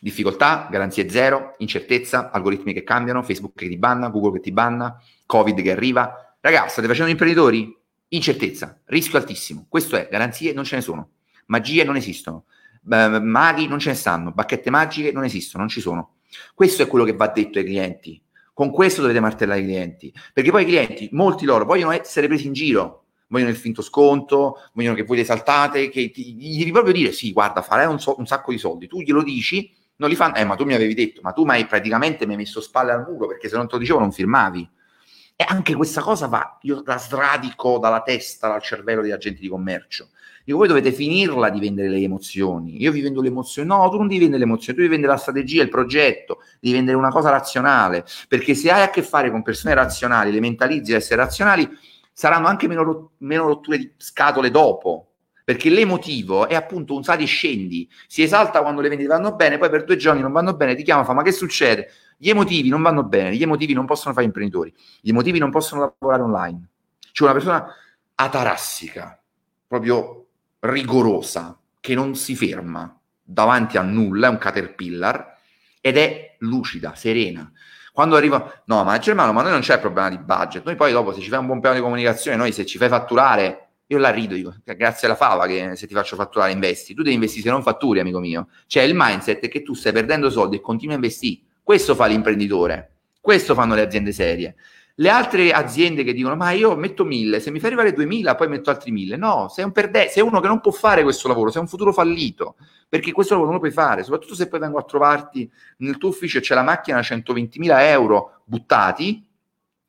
[0.00, 5.00] Difficoltà, garanzie zero, incertezza, algoritmi che cambiano, Facebook che ti banna, Google che ti banna,
[5.26, 6.36] Covid che arriva.
[6.40, 7.72] Ragazzi, state facendo imprenditori?
[8.08, 9.66] Incertezza, rischio altissimo.
[9.68, 11.10] Questo è, garanzie non ce ne sono,
[11.46, 12.46] magie non esistono,
[12.82, 16.16] maghi non ce ne stanno, bacchette magiche non esistono, non ci sono.
[16.52, 18.20] Questo è quello che va detto ai clienti.
[18.52, 22.48] Con questo dovete martellare i clienti, perché poi i clienti, molti loro, vogliono essere presi
[22.48, 23.01] in giro,
[23.32, 27.12] vogliono il finto sconto, vogliono che voi le saltate, che ti, gli devi proprio dire
[27.12, 30.36] sì, guarda, farai un, so, un, sacco di soldi, tu glielo dici, non li fanno,
[30.36, 32.92] eh ma tu mi avevi detto, ma tu mi hai praticamente mi hai messo spalle
[32.92, 34.68] al muro perché se non te lo dicevo non firmavi.
[35.34, 39.48] E anche questa cosa va, io la sradico dalla testa, dal cervello degli agenti di
[39.48, 40.10] commercio.
[40.44, 42.82] Dico, voi dovete finirla di vendere le emozioni.
[42.82, 43.66] Io vi vendo le emozioni.
[43.66, 46.74] No, tu non devi vendere le emozioni, tu devi vendere la strategia, il progetto, devi
[46.74, 48.04] vendere una cosa razionale.
[48.28, 51.68] Perché se hai a che fare con persone razionali, le mentalizzi a essere razionali,
[52.12, 55.08] saranno anche meno, meno rotture di scatole dopo.
[55.44, 57.90] Perché l'emotivo è appunto un sali e scendi.
[58.06, 60.84] Si esalta quando le vendite vanno bene, poi per due giorni non vanno bene, ti
[60.84, 61.90] chiama, fa ma che succede?
[62.16, 65.80] Gli emotivi non vanno bene, gli emotivi non possono fare imprenditori, gli emotivi non possono
[65.98, 66.68] lavorare online.
[67.10, 67.74] C'è una persona
[68.14, 69.20] atarassica,
[69.66, 70.26] proprio
[70.60, 75.36] rigorosa, che non si ferma davanti a nulla, è un caterpillar,
[75.80, 77.50] ed è lucida, serena.
[77.92, 80.64] Quando arriva, no, ma Germano, ma noi non c'è problema di budget.
[80.64, 82.88] Noi poi dopo, se ci fai un buon piano di comunicazione, noi se ci fai
[82.88, 86.94] fatturare, io la rido, dico, grazie alla fava che se ti faccio fatturare investi.
[86.94, 88.48] Tu devi investire se non fatturi, amico mio.
[88.66, 91.42] Cioè il mindset è che tu stai perdendo soldi e continui a investire.
[91.62, 92.92] Questo fa l'imprenditore.
[93.20, 94.56] Questo fanno le aziende serie.
[94.96, 98.48] Le altre aziende che dicono, ma io metto 1000, se mi fai arrivare 2000 poi
[98.48, 99.16] metto altri 1000.
[99.16, 101.92] No, sei un perdente, sei uno che non può fare questo lavoro, sei un futuro
[101.92, 102.56] fallito,
[102.92, 106.10] perché questo lavoro non lo puoi fare, soprattutto se poi vengo a trovarti nel tuo
[106.10, 109.26] ufficio e c'è la macchina a 120.000 euro buttati,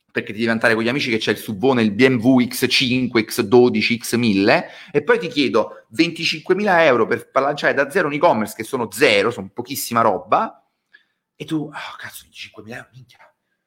[0.09, 3.99] perché ti devi andare con gli amici che c'è il subone, il BMW X5, X12,
[3.99, 8.89] X1000, e poi ti chiedo 25.000 euro per lanciare da zero un e-commerce, che sono
[8.89, 10.65] zero, sono pochissima roba,
[11.35, 13.17] e tu, oh cazzo, 25.000 euro, minchia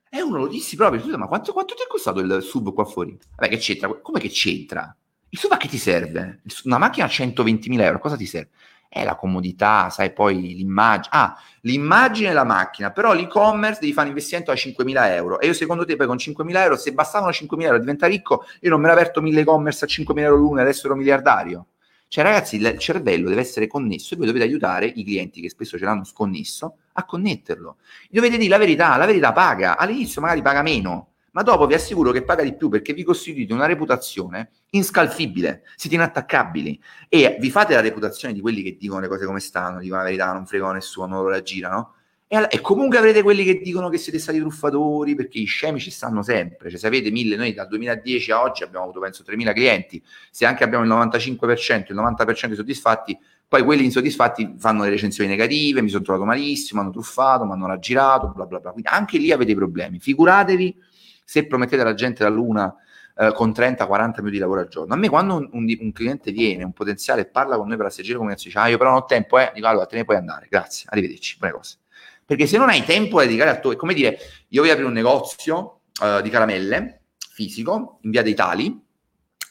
[0.09, 2.87] e uno lo dissi proprio, scusa, ma quanto, quanto ti è costato il sub qua
[2.87, 3.19] fuori?
[3.37, 3.93] Vabbè, che c'entra?
[4.01, 4.97] Come che c'entra?
[5.29, 6.41] Il sub a che ti serve?
[6.65, 8.49] Una macchina a 120.000 euro, cosa ti serve?
[8.97, 11.09] È la comodità, sai, poi l'immagine.
[11.11, 15.39] Ah, l'immagine e la macchina, però l'e-commerce devi fare un investimento a 5.000 euro.
[15.39, 18.47] E io secondo te poi con 5.000 euro, se bastavano 5.000 euro a diventare ricco,
[18.61, 21.67] io non me l'ho aperto 1.000 e-commerce a 5.000 euro l'uno e adesso ero miliardario.
[22.09, 25.77] Cioè, ragazzi, il cervello deve essere connesso e voi dovete aiutare i clienti che spesso
[25.77, 27.77] ce l'hanno sconnesso a connetterlo.
[28.09, 29.77] Dovete dire la verità, la verità paga.
[29.77, 33.53] All'inizio magari paga meno, ma dopo vi assicuro che paga di più perché vi costituite
[33.53, 36.81] una reputazione inscalfibile, siete inattaccabili
[37.11, 40.07] e vi fate la reputazione di quelli che dicono le cose come stanno, dicono la
[40.07, 41.93] verità, non fregano nessuno, non lo raggirano
[42.27, 45.91] e, e, comunque avrete quelli che dicono che siete stati truffatori perché i scemi ci
[45.91, 46.71] stanno sempre.
[46.71, 50.03] Cioè, se avete mille, noi dal 2010 a oggi abbiamo avuto penso 3.000 clienti.
[50.31, 53.17] Se anche abbiamo il 95%, il 90% soddisfatti,
[53.47, 57.67] poi quelli insoddisfatti fanno le recensioni negative, mi sono trovato malissimo, hanno truffato, mi hanno
[57.67, 58.71] raggirato, bla bla bla.
[58.73, 60.01] Quindi anche lì avete problemi.
[60.01, 60.95] Figuratevi
[61.27, 62.73] se promettete alla gente la luna
[63.17, 64.95] eh, con 30-40 minuti di lavoro al giorno.
[64.95, 68.19] A me quando un, un, cliente viene, un potenziale, parla con noi per la stagione
[68.19, 70.47] comunicazione, dice, ah io però non ho tempo, eh, dico allora te ne puoi andare,
[70.49, 71.79] grazie, arrivederci, buone cose.
[72.25, 74.19] Perché se non hai tempo da dedicare a tuo, è come dire,
[74.49, 78.85] io voglio aprire un negozio uh, di caramelle fisico in via dei Tali,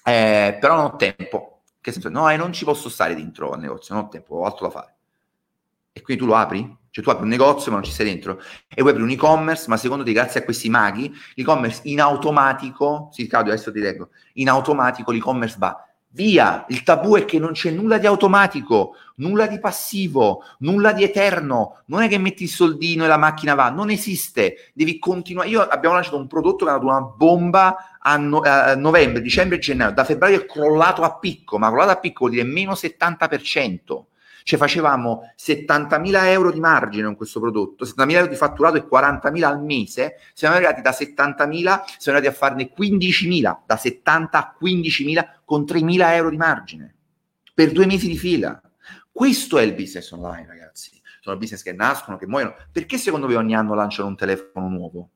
[0.03, 1.61] eh, però non ho tempo.
[1.81, 2.09] Che senso?
[2.09, 4.71] No, eh, non ci posso stare dentro al negozio, non ho tempo, ho altro da
[4.71, 4.94] fare.
[5.97, 6.77] E quindi tu lo apri?
[6.89, 9.65] Cioè tu apri un negozio ma non ci sei dentro e vuoi aprire un e-commerce,
[9.69, 14.09] ma secondo te grazie a questi maghi l'e-commerce in automatico, sì Claudio adesso ti leggo,
[14.33, 15.85] in automatico l'e-commerce va
[16.15, 21.03] Via, il tabù è che non c'è nulla di automatico, nulla di passivo, nulla di
[21.03, 21.81] eterno.
[21.87, 24.71] Non è che metti il soldino e la macchina va, non esiste.
[24.73, 25.49] Devi continuare.
[25.49, 29.57] Io abbiamo lanciato un prodotto che ha dato una bomba a, no- a novembre, dicembre
[29.57, 29.91] e gennaio.
[29.91, 34.05] Da febbraio è crollato a picco, ma crollato a picco vuol dire meno 70%.
[34.45, 39.43] Cioè facevamo 70.000 euro di margine con questo prodotto, 70.000 euro di fatturato e 40.000
[39.43, 45.27] al mese, siamo arrivati da 70.000, siamo arrivati a farne 15.000, da 70 a 15.000
[45.45, 46.93] con 3.000 euro di margine,
[47.55, 48.61] per due mesi di fila.
[49.11, 50.91] Questo è il business online, ragazzi.
[51.21, 52.53] Sono business che nascono, che muoiono.
[52.71, 55.09] Perché secondo voi ogni anno lanciano un telefono nuovo?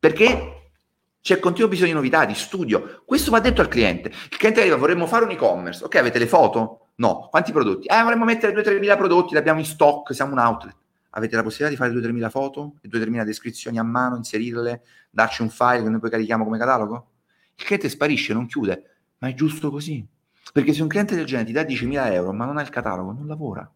[0.00, 0.72] Perché
[1.20, 3.04] c'è continuo bisogno di novità, di studio.
[3.06, 4.08] Questo va detto al cliente.
[4.08, 5.84] Il cliente arriva, vorremmo fare un e-commerce.
[5.84, 6.85] Ok, avete le foto?
[6.96, 7.28] No.
[7.30, 7.86] Quanti prodotti?
[7.86, 10.74] Eh, vorremmo mettere 2-3 mila prodotti, li abbiamo in stock, siamo un outlet.
[11.10, 14.82] Avete la possibilità di fare 2-3 mila foto e 2-3 mila descrizioni a mano, inserirle,
[15.10, 17.10] darci un file che noi poi carichiamo come catalogo?
[17.54, 18.82] Il cliente sparisce, non chiude,
[19.18, 20.06] ma è giusto così.
[20.52, 23.12] Perché se un cliente del genere ti dà 10.000 euro ma non ha il catalogo,
[23.12, 23.70] non lavora.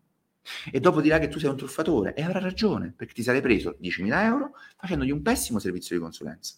[0.70, 3.76] E dopo dirà che tu sei un truffatore e avrà ragione, perché ti sarei preso
[3.80, 6.54] 10.000 euro facendogli un pessimo servizio di consulenza.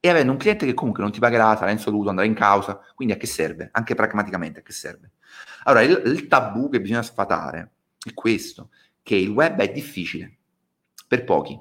[0.00, 3.14] e avendo un cliente che comunque non ti pagherà, sarà insoluto, andrà in causa, quindi
[3.14, 3.70] a che serve?
[3.72, 5.10] Anche pragmaticamente a che serve?
[5.64, 7.72] Allora, il, il tabù che bisogna sfatare
[8.04, 8.70] è questo,
[9.02, 10.36] che il web è difficile
[11.06, 11.58] per pochi,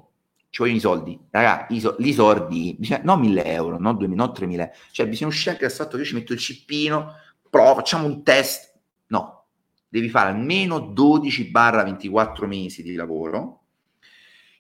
[0.49, 4.33] ci vogliono i soldi, raga, i, so, i soldi, non 1000 euro, non 2000, non
[4.33, 7.15] 3000, cioè bisogna uscire anche dal fatto che io ci metto il cippino,
[7.49, 8.73] provo, facciamo un test,
[9.07, 9.45] no,
[9.87, 13.61] devi fare almeno 12-24 mesi di lavoro,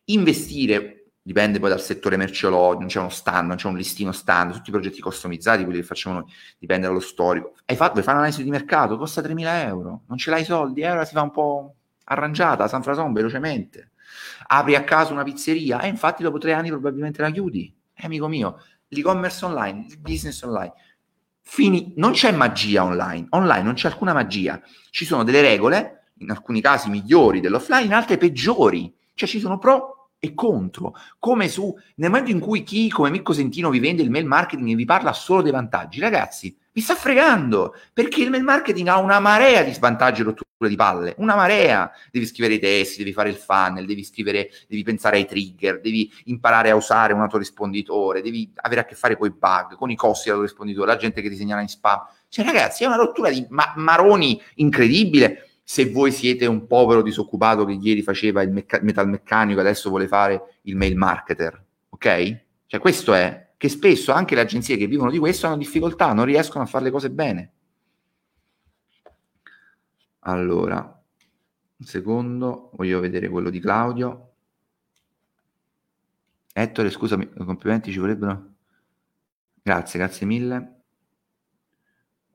[0.05, 4.51] investire dipende poi dal settore merceologico, non c'è uno stand, non c'è un listino stand,
[4.51, 6.25] tutti i progetti customizzati, quelli che facciamo noi,
[6.59, 7.53] dipende dallo storico.
[7.65, 8.97] Hai fatto, vuoi fare un'analisi di mercato?
[8.97, 12.67] Costa 3.000 euro, non ce l'hai i soldi, e allora si fa un po' arrangiata,
[12.67, 13.91] San Frason, velocemente.
[14.47, 17.73] Apri a caso una pizzeria e infatti dopo tre anni probabilmente la chiudi.
[17.95, 20.73] Eh, amico mio, l'e-commerce online, il business online.
[21.41, 26.31] Fini, non c'è magia online, online non c'è alcuna magia, ci sono delle regole, in
[26.31, 31.77] alcuni casi migliori dell'offline, in altri peggiori, cioè ci sono pro e contro, come su
[31.95, 34.85] nel momento in cui chi come Mirko Sentino vi vende il mail marketing e vi
[34.85, 39.63] parla solo dei vantaggi, ragazzi, vi sta fregando perché il mail marketing ha una marea
[39.63, 41.91] di svantaggi e rotture di palle, una marea.
[42.09, 46.09] Devi scrivere i testi, devi fare il funnel, devi scrivere, devi pensare ai trigger, devi
[46.25, 49.95] imparare a usare un autorisponditore, devi avere a che fare con i bug, con i
[49.97, 52.01] costi dell'autorisponditore, la gente che ti segnala in spam.
[52.29, 57.65] Cioè, ragazzi, è una rottura di ma- maroni incredibile se voi siete un povero disoccupato
[57.65, 62.41] che ieri faceva il mecca- metalmeccanico e adesso vuole fare il mail marketer, ok?
[62.67, 66.25] Cioè questo è che spesso anche le agenzie che vivono di questo hanno difficoltà, non
[66.25, 67.51] riescono a fare le cose bene.
[70.25, 74.33] Allora, un secondo, voglio vedere quello di Claudio.
[76.53, 78.51] Ettore, scusami, complimenti ci vorrebbero.
[79.61, 80.82] Grazie, grazie mille.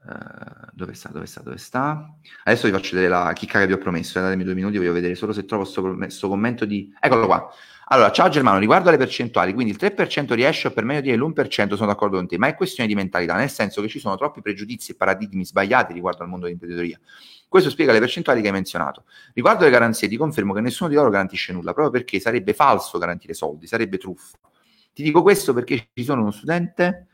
[0.08, 1.10] Uh, dove sta?
[1.10, 1.42] Dove sta?
[1.42, 2.14] Dove sta?
[2.44, 4.18] Adesso vi faccio vedere la chicca che vi ho promesso.
[4.18, 5.64] Eh, datemi due minuti, voglio vedere solo se trovo
[5.96, 6.90] questo commento di.
[6.98, 7.50] Eccolo qua.
[7.90, 11.74] Allora, ciao Germano, riguardo alle percentuali, quindi il 3% riesce o per meglio dire l'1%
[11.74, 14.42] sono d'accordo con te, ma è questione di mentalità, nel senso che ci sono troppi
[14.42, 16.98] pregiudizi e paradigmi sbagliati riguardo al mondo dell'imprenditoria.
[17.48, 19.04] Questo spiega le percentuali che hai menzionato.
[19.32, 22.98] Riguardo alle garanzie, ti confermo che nessuno di loro garantisce nulla, proprio perché sarebbe falso
[22.98, 24.38] garantire soldi, sarebbe truffa.
[24.92, 27.07] Ti dico questo perché ci sono uno studente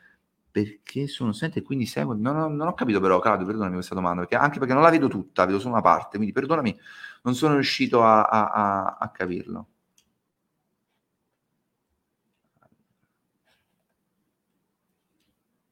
[0.54, 2.14] perché sono studente e quindi seguo.
[2.14, 4.90] Non ho, non ho capito però, Claudio, perdonami questa domanda, perché, anche perché non la
[4.90, 6.78] vedo tutta, vedo solo una parte, quindi perdonami,
[7.22, 9.66] non sono riuscito a, a, a, a capirlo.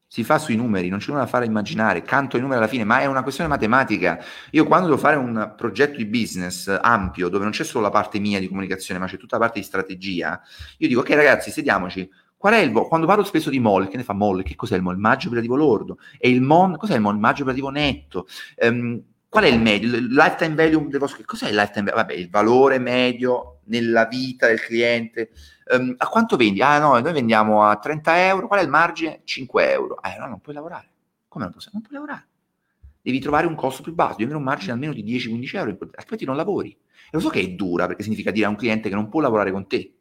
[0.05, 2.83] si fa sui numeri, non c'è nulla da fare immaginare, canto i numeri alla fine,
[2.83, 4.23] ma è una questione matematica.
[4.51, 8.19] Io quando devo fare un progetto di business ampio, dove non c'è solo la parte
[8.19, 10.39] mia di comunicazione, ma c'è tutta la parte di strategia,
[10.77, 12.07] io dico, ok ragazzi, sediamoci,
[12.43, 14.43] qual è il, quando parlo spesso di MOL, che ne fa MOL?
[14.43, 14.95] Che cos'è il MOL?
[14.95, 15.97] Il maggio operativo lordo.
[16.17, 17.13] E il MON, cos'è il MON?
[17.13, 18.27] Il maggio operativo netto.
[18.57, 19.95] Um, qual è il medio?
[19.95, 21.23] Il lifetime value del vostro...
[21.25, 22.01] Cos'è il lifetime value?
[22.01, 25.29] Vabbè, il valore medio nella vita del cliente.
[25.73, 26.61] Um, a quanto vendi?
[26.61, 29.21] Ah no, noi vendiamo a 30 euro, qual è il margine?
[29.23, 30.03] 5 euro.
[30.03, 30.89] Eh no, non puoi lavorare.
[31.29, 31.63] Come non puoi?
[31.71, 32.27] Non puoi lavorare.
[33.01, 36.25] Devi trovare un costo più basso, devi avere un margine almeno di 10-15 euro, altrimenti
[36.25, 36.71] non lavori.
[36.71, 39.21] E lo so che è dura, perché significa dire a un cliente che non può
[39.21, 39.93] lavorare con te.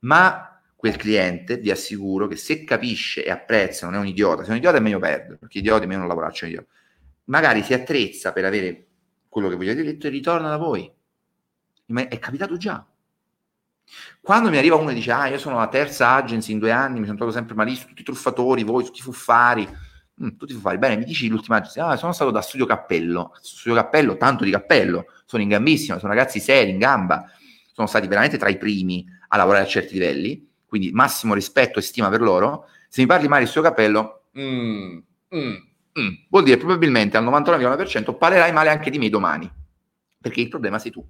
[0.00, 0.49] Ma
[0.80, 4.52] quel cliente, vi assicuro, che se capisce e apprezza, non è un idiota, se è
[4.52, 6.68] un idiota è meglio perdere, perché idioti meglio non lavorarci, un idiota.
[7.24, 8.86] Magari si attrezza per avere
[9.28, 10.90] quello che avete detto e ritorna da voi.
[11.84, 12.82] È capitato già.
[14.22, 16.98] Quando mi arriva uno e dice, ah, io sono la terza agency in due anni,
[16.98, 21.04] mi sono trovato sempre malissimo, tutti truffatori, voi, tutti fuffari, mm, tutti fuffari, bene, mi
[21.04, 25.42] dici l'ultima agency, ah, sono stato da Studio Cappello, Studio Cappello, tanto di cappello, sono
[25.42, 27.30] in gambissima, sono ragazzi seri, in gamba,
[27.70, 31.82] sono stati veramente tra i primi a lavorare a certi livelli, quindi massimo rispetto e
[31.82, 34.98] stima per loro, se mi parli male di Studio Cappello, mm,
[35.34, 35.54] mm,
[36.00, 39.50] mm, vuol dire probabilmente al 99,9% parlerai male anche di me domani,
[40.18, 41.06] perché il problema sei tu,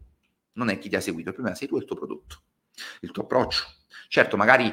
[0.54, 2.42] non è chi ti ha seguito, il problema sei tu e il tuo prodotto
[3.00, 3.64] il tuo approccio.
[4.08, 4.72] Certo, magari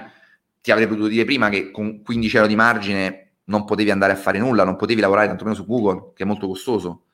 [0.62, 4.18] ti avrei potuto dire prima che con 15 euro di margine non potevi andare a
[4.18, 7.06] fare nulla, non potevi lavorare tantomeno su Google, che è molto costoso.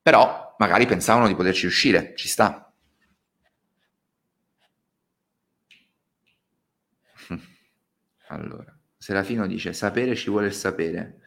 [0.00, 2.65] Però magari pensavano di poterci uscire, ci sta.
[8.28, 11.20] Allora, Serafino dice, sapere ci vuole il sapere.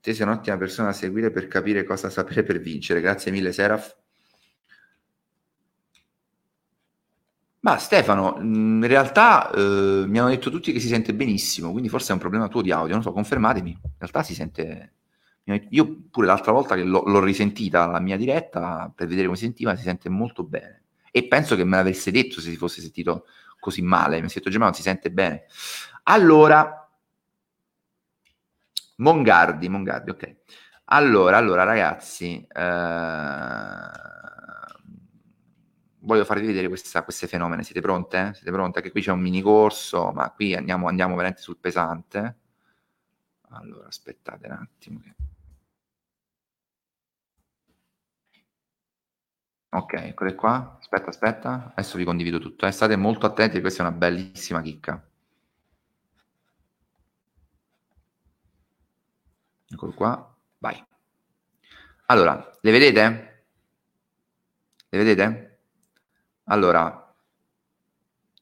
[0.00, 3.00] Te sei un'ottima persona da seguire per capire cosa sapere per vincere.
[3.00, 3.96] Grazie mille, Seraf.
[7.62, 12.10] Ma Stefano, in realtà eh, mi hanno detto tutti che si sente benissimo, quindi forse
[12.10, 13.70] è un problema tuo di audio, non so, confermatemi.
[13.70, 14.94] In realtà si sente...
[15.70, 19.44] Io pure l'altra volta che l'ho, l'ho risentita la mia diretta per vedere come si
[19.44, 20.84] sentiva, si sente molto bene.
[21.10, 23.26] E penso che me l'avesse detto se si fosse sentito
[23.58, 24.20] così male.
[24.20, 25.44] Mi ha detto Gemma, si sente bene.
[26.10, 26.88] Allora,
[28.96, 30.36] Mongardi, Mongardi, ok.
[30.86, 34.08] Allora, allora ragazzi, eh
[36.00, 37.62] voglio farvi vedere questa, queste fenomene.
[37.62, 38.32] Siete pronte?
[38.34, 38.80] Siete pronte?
[38.80, 42.36] Che qui c'è un mini corso, ma qui andiamo, andiamo veramente sul pesante.
[43.50, 45.00] Allora, aspettate un attimo.
[49.72, 50.76] Ok, eccole qua.
[50.80, 51.72] Aspetta, aspetta.
[51.74, 52.66] Adesso vi condivido tutto.
[52.66, 52.72] Eh.
[52.72, 55.09] State molto attenti, questa è una bellissima chicca.
[59.72, 60.36] Eccolo qua.
[60.58, 60.84] Vai.
[62.06, 63.44] Allora, le vedete?
[64.88, 65.58] Le vedete?
[66.44, 67.14] Allora,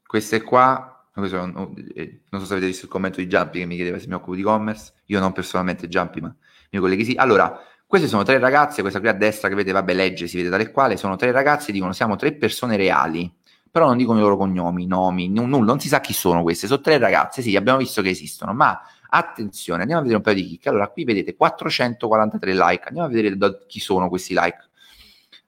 [0.07, 4.07] queste qua, non so se avete visto il commento di Jumpy che mi chiedeva se
[4.09, 7.15] mi occupo di e-commerce, io non personalmente Jumpy, ma i miei colleghi sì.
[7.17, 10.49] Allora, queste sono tre ragazze, questa qui a destra che vedete, vabbè, legge, si vede
[10.49, 13.31] tale quale, sono tre ragazze, dicono siamo tre persone reali,
[13.71, 16.67] però non dicono i loro cognomi, nomi, n- nulla, non si sa chi sono queste,
[16.67, 20.43] sono tre ragazze, sì, abbiamo visto che esistono, ma attenzione, andiamo a vedere un paio
[20.43, 20.69] di chicche.
[20.69, 24.69] Allora, qui vedete 443 like, andiamo a vedere da chi sono questi like.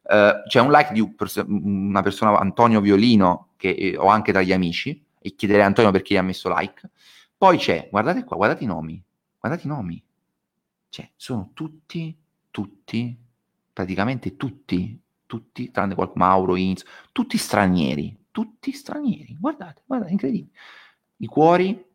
[0.03, 1.01] Uh, c'è un like di
[1.47, 5.91] una persona, Antonio Violino, che eh, ho anche tra gli amici, e chiederei a Antonio
[5.91, 6.91] perché gli ha messo like.
[7.37, 9.03] Poi c'è, guardate qua, guardate i nomi,
[9.39, 10.03] guardate i nomi.
[10.89, 12.17] Cioè, sono tutti,
[12.51, 13.17] tutti,
[13.73, 19.37] praticamente tutti, tutti, tranne qualcuno, Mauro, Inz, tutti stranieri, tutti stranieri.
[19.39, 20.59] Guardate, guardate, incredibile.
[21.19, 21.90] I cuori,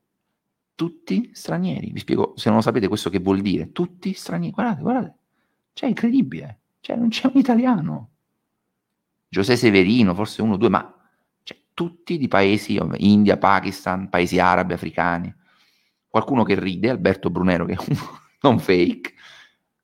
[0.76, 1.91] tutti stranieri.
[1.91, 3.71] Vi spiego, se non lo sapete, questo che vuol dire.
[3.71, 4.53] Tutti stranieri.
[4.53, 5.15] Guardate, guardate.
[5.73, 6.59] Cioè, è incredibile.
[6.82, 8.09] Cioè, non c'è un italiano.
[9.28, 10.93] Giuseppe Severino, forse uno o due, ma
[11.43, 15.34] cioè, tutti di paesi, India, Pakistan, paesi arabi, africani.
[16.07, 17.97] Qualcuno che ride, Alberto Brunero, che è un
[18.41, 19.13] non fake.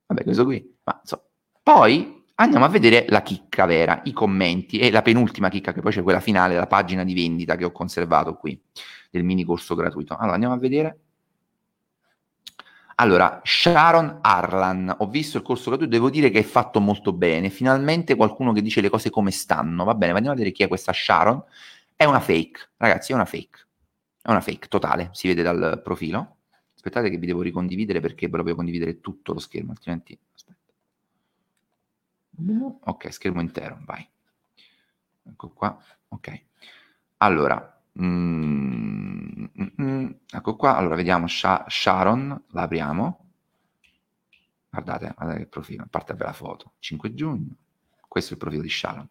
[0.05, 0.77] Vabbè, questo qui.
[0.83, 1.23] Ma, insomma.
[1.63, 5.91] Poi andiamo a vedere la chicca vera, i commenti e la penultima chicca, che poi
[5.91, 8.59] c'è quella finale, la pagina di vendita che ho conservato qui
[9.09, 10.15] del mini corso gratuito.
[10.15, 10.99] Allora, andiamo a vedere.
[12.95, 17.49] Allora, Sharon Arlan, ho visto il corso gratuito, devo dire che è fatto molto bene.
[17.49, 19.83] Finalmente qualcuno che dice le cose come stanno.
[19.83, 21.43] Va bene, andiamo a vedere chi è questa Sharon.
[21.95, 23.67] È una fake, ragazzi, è una fake.
[24.21, 26.37] È una fake totale, si vede dal profilo.
[26.75, 30.17] Aspettate che vi devo ricondividere perché ve condividere tutto lo schermo, altrimenti...
[30.33, 30.60] Aspetta.
[32.81, 34.05] Ok, schermo intero, vai.
[35.23, 35.77] Ecco qua,
[36.09, 36.43] ok.
[37.17, 43.19] Allora, Mm, mm, mm, ecco qua, allora vediamo Sha- Sharon, la apriamo.
[44.69, 46.73] Guardate, guardate che profilo, a parte la foto.
[46.79, 47.55] 5 giugno,
[48.07, 49.07] questo è il profilo di Sharon.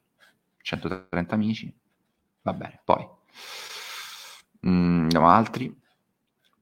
[0.62, 1.72] 130 amici,
[2.42, 2.80] va bene.
[2.84, 3.06] Poi,
[4.66, 5.79] mm, andiamo altri.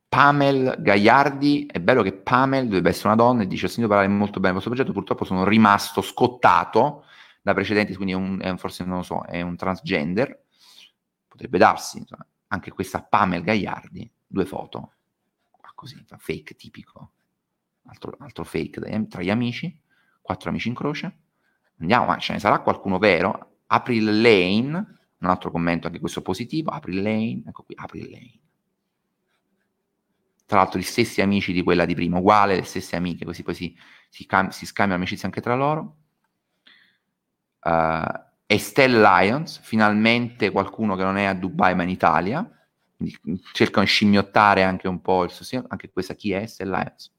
[0.08, 4.08] Pamel Gagliardi, è bello che Pamel dovrebbe essere una donna e dice ho sentito parlare
[4.08, 7.04] molto bene del vostro progetto, purtroppo sono rimasto scottato
[7.42, 10.44] da precedenti, quindi è un, è un, forse non lo so, è un transgender.
[11.28, 14.92] Potrebbe darsi, insomma, anche questa Pamel Gagliardi, due foto,
[15.78, 17.12] così, fake tipico,
[17.86, 19.80] altro, altro fake tra gli amici,
[20.20, 21.18] quattro amici in croce,
[21.78, 27.02] andiamo, ce ne sarà qualcuno vero, April Lane, un altro commento anche questo positivo, April
[27.02, 28.40] Lane, ecco qui, April Lane.
[30.48, 33.54] Tra l'altro gli stessi amici di quella di prima, uguale, le stesse amiche, così poi
[33.54, 33.76] si,
[34.08, 35.96] si, cam- si scambiano amicizia anche tra loro.
[37.60, 42.50] Uh, Estelle Lions, finalmente qualcuno che non è a Dubai ma in Italia,
[43.52, 47.12] cercano di scimmiottare anche un po' il sostegno, anche questa chi è Estelle Lions,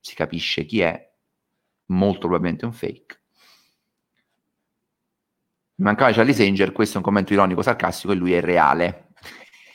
[0.00, 1.08] si capisce chi è,
[1.86, 3.20] molto probabilmente un fake.
[5.76, 9.09] Mancava Charlie Sanger, questo è un commento ironico sarcastico e lui è reale.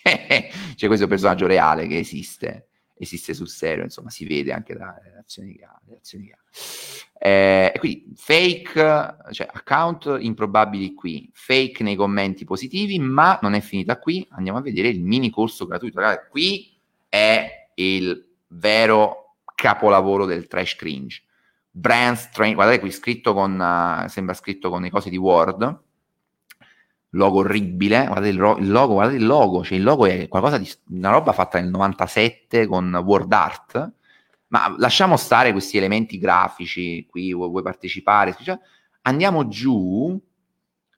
[0.76, 5.12] C'è questo personaggio reale che esiste, esiste sul serio, insomma si vede anche dalle ha.
[5.12, 6.38] Reazioni che ha.
[7.18, 13.98] Eh, quindi fake, cioè account improbabili qui, fake nei commenti positivi, ma non è finita
[13.98, 14.26] qui.
[14.32, 16.00] Andiamo a vedere il mini corso gratuito.
[16.00, 16.80] Ragazzi, qui
[17.10, 21.24] è il vero capolavoro del trash cringe.
[21.72, 25.80] Brand Strain, guardate qui scritto con, uh, sembra scritto con le cose di Word,
[27.16, 30.58] logo orribile, guardate il, ro- il, logo, guardate il logo, cioè il logo è qualcosa
[30.58, 33.94] di, una roba fatta nel 97 con Word Art,
[34.48, 38.58] ma lasciamo stare questi elementi grafici, qui vuoi, vuoi partecipare, cioè,
[39.04, 40.20] andiamo giù,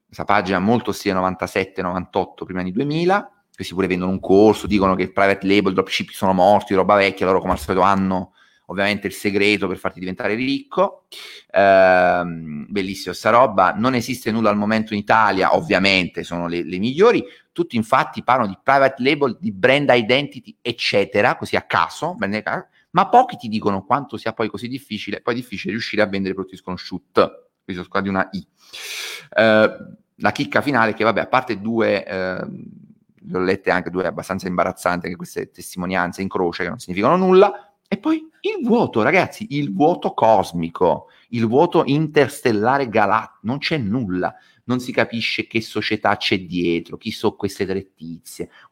[0.06, 5.04] questa pagina molto stile 97-98, prima di 2000, questi pure vendono un corso, dicono che
[5.04, 8.34] il private label, dropship sono morti, roba vecchia, loro come al solito hanno
[8.70, 11.06] ovviamente il segreto per farti diventare ricco.
[11.52, 12.22] Eh,
[12.68, 13.74] bellissima sta roba.
[13.74, 17.24] Non esiste nulla al momento in Italia, ovviamente sono le, le, migliori.
[17.52, 22.16] Tutti infatti parlano di private label, di brand identity, eccetera, così a caso,
[22.92, 26.58] ma pochi ti dicono quanto sia poi così difficile, poi difficile riuscire a vendere prodotti
[26.58, 27.22] sconosciuti.
[27.64, 28.48] Qui sono qua di una I.
[29.36, 29.78] Eh,
[30.20, 32.06] la chicca finale che, vabbè, a parte due...
[32.06, 32.48] Eh,
[33.30, 37.18] le ho lette anche due abbastanza imbarazzanti, anche queste testimonianze in croce che non significano
[37.18, 43.78] nulla, e poi il vuoto, ragazzi, il vuoto cosmico, il vuoto interstellare galattico, non c'è
[43.78, 44.36] nulla.
[44.66, 47.92] non si capisce che società c'è dietro, chi sono queste tre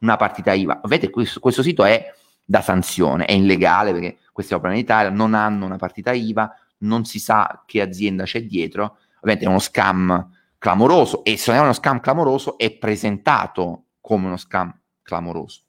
[0.00, 0.80] una partita IVA.
[0.84, 2.12] Vedete, questo, questo sito è
[2.44, 7.06] da sanzione, è illegale perché questi operano in Italia, non hanno una partita IVA, non
[7.06, 11.62] si sa che azienda c'è dietro, ovviamente è uno scam clamoroso e se non è
[11.62, 15.62] uno scam clamoroso è presentato come uno scam clamoroso.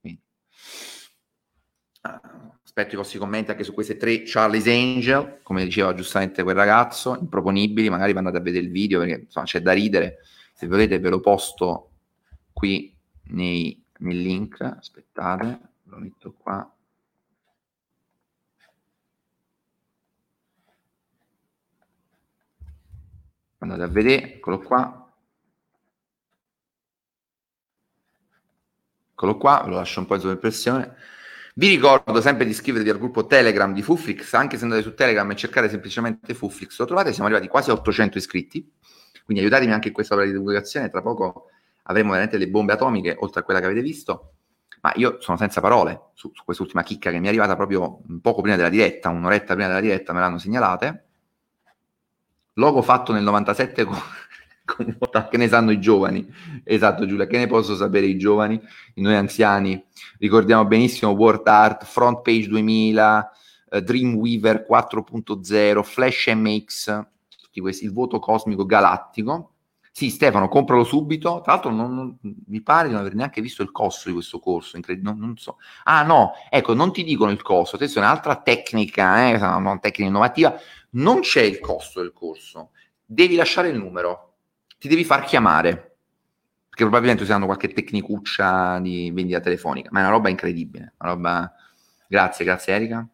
[0.00, 0.20] Quindi,
[2.76, 7.16] aspetto i vostri commenti anche su queste tre Charlie's Angel, come diceva giustamente quel ragazzo,
[7.16, 10.18] improponibili, magari andate a vedere il video perché insomma, c'è da ridere,
[10.52, 11.90] se volete ve lo posto
[12.52, 12.92] qui
[13.26, 16.68] nei, nel link, aspettate, lo metto qua.
[23.58, 25.12] andate a vedere, eccolo qua.
[29.12, 30.96] Eccolo qua, ve lo lascio un po' in sovraimpressione.
[31.56, 35.30] Vi ricordo sempre di iscrivervi al gruppo Telegram di Fuflix, anche se andate su Telegram
[35.30, 38.72] e cercate semplicemente Fuflix, lo trovate, siamo arrivati quasi a 800 iscritti,
[39.24, 41.50] quindi aiutatemi anche in questa opera di divulgazione, tra poco
[41.84, 44.32] avremo veramente le bombe atomiche, oltre a quella che avete visto,
[44.80, 48.40] ma io sono senza parole su, su quest'ultima chicca che mi è arrivata proprio poco
[48.40, 51.04] prima della diretta, un'oretta prima della diretta me l'hanno segnalate,
[52.54, 54.02] Logo fatto nel 97 con, con
[55.30, 56.26] che ne sanno i giovani.
[56.64, 58.60] Esatto, Giulia, che ne posso sapere i giovani?
[58.94, 59.82] Noi anziani
[60.18, 63.30] ricordiamo benissimo Word Art, Front Page 2000,
[63.70, 67.06] eh, Dreamweaver 4.0, Flash MX,
[67.40, 69.50] tutti questi, il voto cosmico galattico.
[69.96, 71.40] Sì, Stefano, compralo subito.
[71.40, 74.40] Tra l'altro, non, non, mi pare di non aver neanche visto il costo di questo
[74.40, 74.76] corso.
[75.00, 75.58] Non, non, so.
[75.84, 77.76] Ah, no, ecco, non ti dicono il costo.
[77.76, 80.58] Attenzione, un'altra tecnica, eh, una tecnica innovativa
[80.94, 82.70] non c'è il costo del corso,
[83.04, 84.33] devi lasciare il numero,
[84.78, 85.72] ti devi far chiamare,
[86.68, 91.52] perché probabilmente usando qualche tecnicuccia di vendita telefonica, ma è una roba incredibile, una roba...
[92.06, 93.08] Grazie, grazie Erika.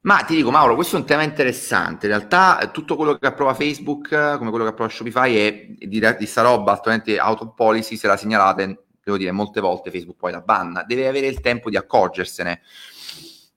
[0.00, 2.06] Ma ti dico, Mauro, questo è un tema interessante.
[2.06, 4.08] In realtà, tutto quello che approva Facebook,
[4.38, 7.96] come quello che approva Shopify, è di, di sta roba attualmente out of policy.
[7.96, 10.82] Se la segnalate, devo dire, molte volte Facebook poi la banna.
[10.84, 12.62] Deve avere il tempo di accorgersene.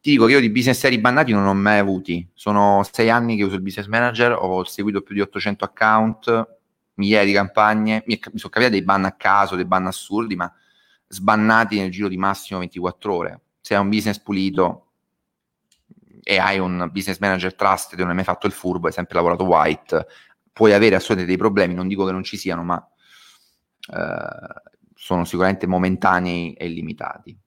[0.01, 2.27] Ti dico che io di business seri bannati non ho mai avuti.
[2.33, 6.57] Sono sei anni che uso il business manager, ho seguito più di 800 account,
[6.95, 8.03] migliaia di campagne.
[8.07, 10.51] Mi, mi sono capitati dei ban a caso, dei ban assurdi, ma
[11.07, 13.41] sbannati nel giro di massimo 24 ore.
[13.61, 14.87] Se hai un business pulito
[16.23, 19.13] e hai un business manager trusted e non hai mai fatto il furbo, hai sempre
[19.17, 20.07] lavorato white,
[20.51, 21.75] puoi avere assolutamente dei problemi.
[21.75, 22.83] Non dico che non ci siano, ma
[23.93, 24.61] eh,
[24.95, 27.37] sono sicuramente momentanei e limitati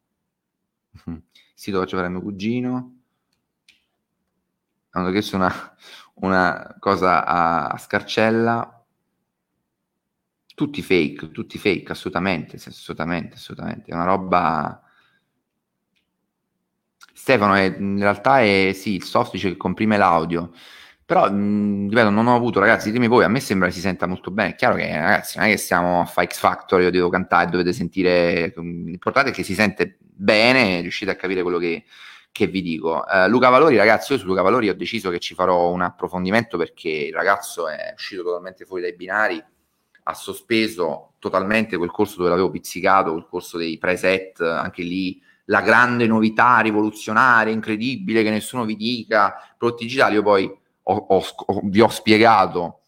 [1.55, 2.98] sito faccio fare mio cugino.
[4.90, 5.52] Hanno chiesto una,
[6.16, 8.84] una cosa a, a scarcella.
[10.55, 13.90] Tutti fake, tutti fake, assolutamente, assolutamente, assolutamente.
[13.90, 14.78] È una roba...
[17.16, 20.52] Stefano, è, in realtà è sì, il soft dice che comprime l'audio,
[21.07, 24.07] però mh, ripeto, non ho avuto, ragazzi, ditemi voi, a me sembra che si senta
[24.07, 24.50] molto bene.
[24.50, 27.50] È chiaro che, ragazzi, non è che stiamo a fare X Factor, io devo cantare,
[27.50, 28.52] dovete sentire.
[28.57, 31.84] L'importante è che si sente bene, riuscite a capire quello che,
[32.30, 33.04] che vi dico.
[33.06, 36.56] Uh, Luca Valori, ragazzi, io su Luca Valori ho deciso che ci farò un approfondimento
[36.56, 39.42] perché il ragazzo è uscito totalmente fuori dai binari,
[40.06, 45.20] ha sospeso totalmente quel corso dove l'avevo pizzicato, quel corso dei preset, anche lì.
[45.48, 50.50] La grande novità rivoluzionaria, incredibile, che nessuno vi dica, prodotti digitali, io poi
[50.84, 51.24] ho, ho,
[51.64, 52.80] vi ho spiegato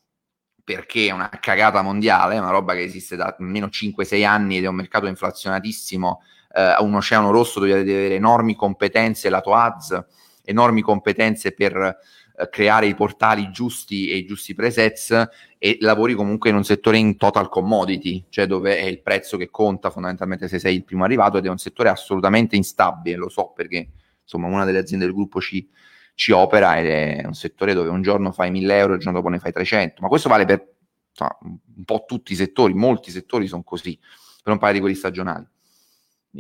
[0.65, 4.67] perché è una cagata mondiale, una roba che esiste da almeno 5-6 anni ed è
[4.67, 6.23] un mercato inflazionatissimo
[6.57, 10.05] eh, un oceano rosso dove deve avere enormi competenze lato ads,
[10.43, 15.29] enormi competenze per eh, creare i portali giusti e i giusti presets
[15.59, 19.51] e lavori comunque in un settore in total commodity, cioè dove è il prezzo che
[19.51, 23.53] conta fondamentalmente se sei il primo arrivato ed è un settore assolutamente instabile, lo so
[23.55, 23.91] perché
[24.23, 25.69] insomma una delle aziende del gruppo ci,
[26.15, 29.19] ci opera ed è un settore dove un giorno fai 1000 euro e il giorno
[29.19, 30.75] dopo ne fai 300, ma questo vale per
[31.11, 34.97] insomma, un po' tutti i settori, molti settori sono così, per non parlare di quelli
[34.97, 35.47] stagionali.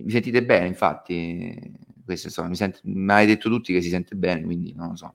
[0.03, 1.55] Mi sentite bene, infatti,
[2.05, 4.97] questo insomma, mi, sente, mi avete detto tutti che si sente bene, quindi non lo
[4.97, 5.15] so.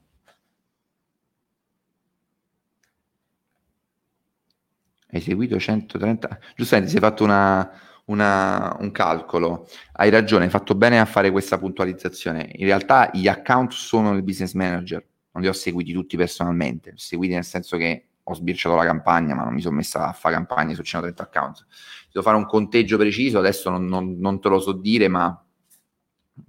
[5.14, 6.40] Hai seguito 130...
[6.56, 7.70] Giustamente, si è fatto una,
[8.06, 9.68] una, un calcolo.
[9.94, 12.50] Hai ragione, hai fatto bene a fare questa puntualizzazione.
[12.54, 17.34] In realtà gli account sono il business manager, non li ho seguiti tutti personalmente, seguiti
[17.34, 20.76] nel senso che ho sbirciato la campagna, ma non mi sono messa a fare campagne
[20.76, 21.66] su 130 account
[22.12, 25.44] devo fare un conteggio preciso, adesso non, non, non te lo so dire, ma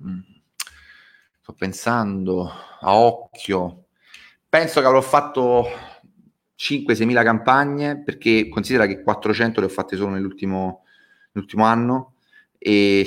[0.05, 0.21] mm,
[1.41, 2.51] sto pensando
[2.81, 3.87] a occhio.
[4.49, 5.67] Penso che avrò fatto
[6.59, 10.85] 5-6 mila campagne, perché considera che 400 le ho fatte solo nell'ultimo,
[11.33, 12.17] nell'ultimo anno
[12.59, 13.07] e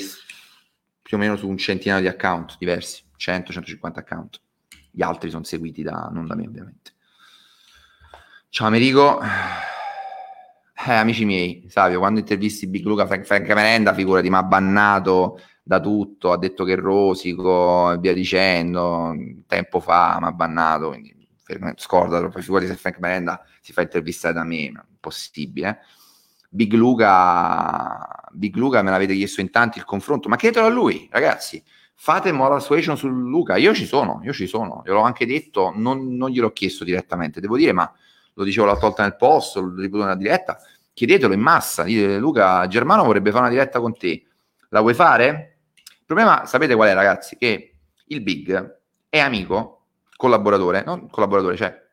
[1.01, 4.41] più o meno su un centinaio di account diversi, 100-150 account.
[4.89, 6.94] Gli altri sono seguiti da, non da me ovviamente.
[8.56, 9.19] Ciao Americo.
[10.88, 15.41] Eh, amici miei, Savio, quando intervisti Big Luca Frank, Frank Merenda, figurati, mi ha bannato
[15.61, 19.14] da tutto, ha detto che rosico e via dicendo,
[19.45, 21.27] tempo fa mi ha bannato, quindi
[21.76, 25.80] scordatelo, poi figurati se Frank Merenda si fa intervistare da me, impossibile.
[26.48, 31.10] Big Luca, Big Luca me l'avete chiesto in tanti il confronto, ma chiedetelo a lui,
[31.11, 31.61] ragazzi
[31.94, 36.15] fate moral suasion su Luca, io ci sono, io ci sono, gliel'ho anche detto, non,
[36.15, 37.91] non gliel'ho chiesto direttamente, devo dire, ma
[38.35, 40.57] lo dicevo l'altra volta nel post, lo ripeto nella diretta,
[40.93, 44.23] chiedetelo in massa, dite Luca, Germano vorrebbe fare una diretta con te,
[44.69, 45.57] la vuoi fare?
[45.73, 47.37] Il problema, sapete qual è ragazzi?
[47.37, 47.75] Che
[48.05, 48.79] il Big
[49.09, 51.83] è amico, collaboratore, non collaboratore, cioè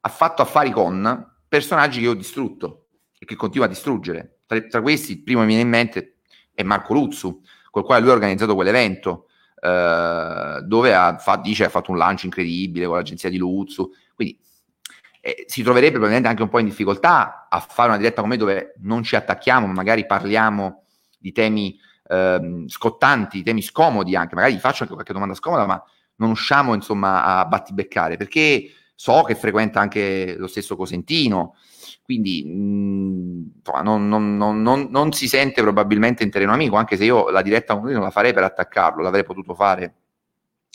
[0.00, 2.86] ha fatto affari con personaggi che ho distrutto
[3.18, 4.40] e che continua a distruggere.
[4.46, 6.18] Tra, tra questi, il primo che mi viene in mente
[6.54, 9.26] è Marco Luzzu, col quale lui ha organizzato quell'evento,
[9.60, 14.38] eh, dove ha, fa, dice ha fatto un lancio incredibile con l'agenzia di Luzzu, quindi
[15.26, 18.36] eh, si troverebbe probabilmente anche un po' in difficoltà a fare una diretta con me
[18.36, 20.84] dove non ci attacchiamo, ma magari parliamo
[21.18, 21.76] di temi
[22.06, 25.82] eh, scottanti, temi scomodi anche, magari gli faccio anche qualche domanda scomoda, ma
[26.18, 31.56] non usciamo insomma a battibeccare, perché so che frequenta anche lo stesso Cosentino,
[32.04, 37.30] quindi mh, non, non, non, non, si sente probabilmente in terreno amico, anche se io
[37.30, 39.94] la diretta con lui non la farei per attaccarlo, l'avrei potuto fare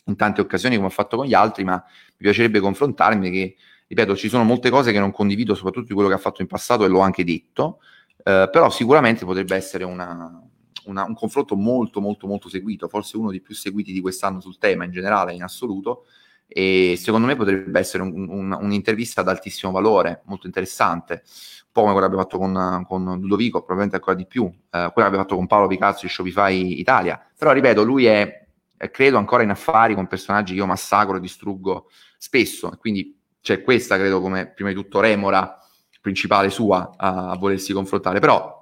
[0.08, 3.56] in tante occasioni come ho fatto con gli altri, ma mi piacerebbe confrontarmi perché,
[3.92, 6.48] ripeto, ci sono molte cose che non condivido, soprattutto di quello che ha fatto in
[6.48, 7.80] passato e l'ho anche detto,
[8.24, 10.42] eh, però sicuramente potrebbe essere una,
[10.86, 14.58] una, un confronto molto molto molto seguito, forse uno dei più seguiti di quest'anno sul
[14.58, 16.06] tema in generale, in assoluto,
[16.48, 21.82] e secondo me potrebbe essere un, un, un'intervista ad altissimo valore, molto interessante, un po'
[21.82, 25.02] come quella che abbiamo fatto con, con Ludovico, probabilmente ancora di più, eh, quella che
[25.02, 28.48] abbiamo fatto con Paolo Picazzo di Shopify Italia, però ripeto, lui è,
[28.90, 33.98] credo ancora in affari con personaggi che io massacro e distruggo spesso, quindi c'è questa
[33.98, 35.58] credo come prima di tutto remora
[36.00, 38.60] principale sua a, a volersi confrontare, però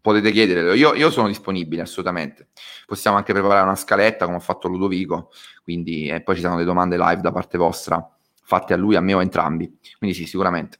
[0.00, 0.72] potete chiederlo.
[0.72, 2.48] Io, io, sono disponibile assolutamente.
[2.86, 5.30] Possiamo anche preparare una scaletta come ha fatto Ludovico,
[5.62, 8.08] quindi e poi ci saranno delle domande live da parte vostra
[8.42, 9.78] fatte a lui, a me o a entrambi.
[9.98, 10.78] Quindi sì, sicuramente.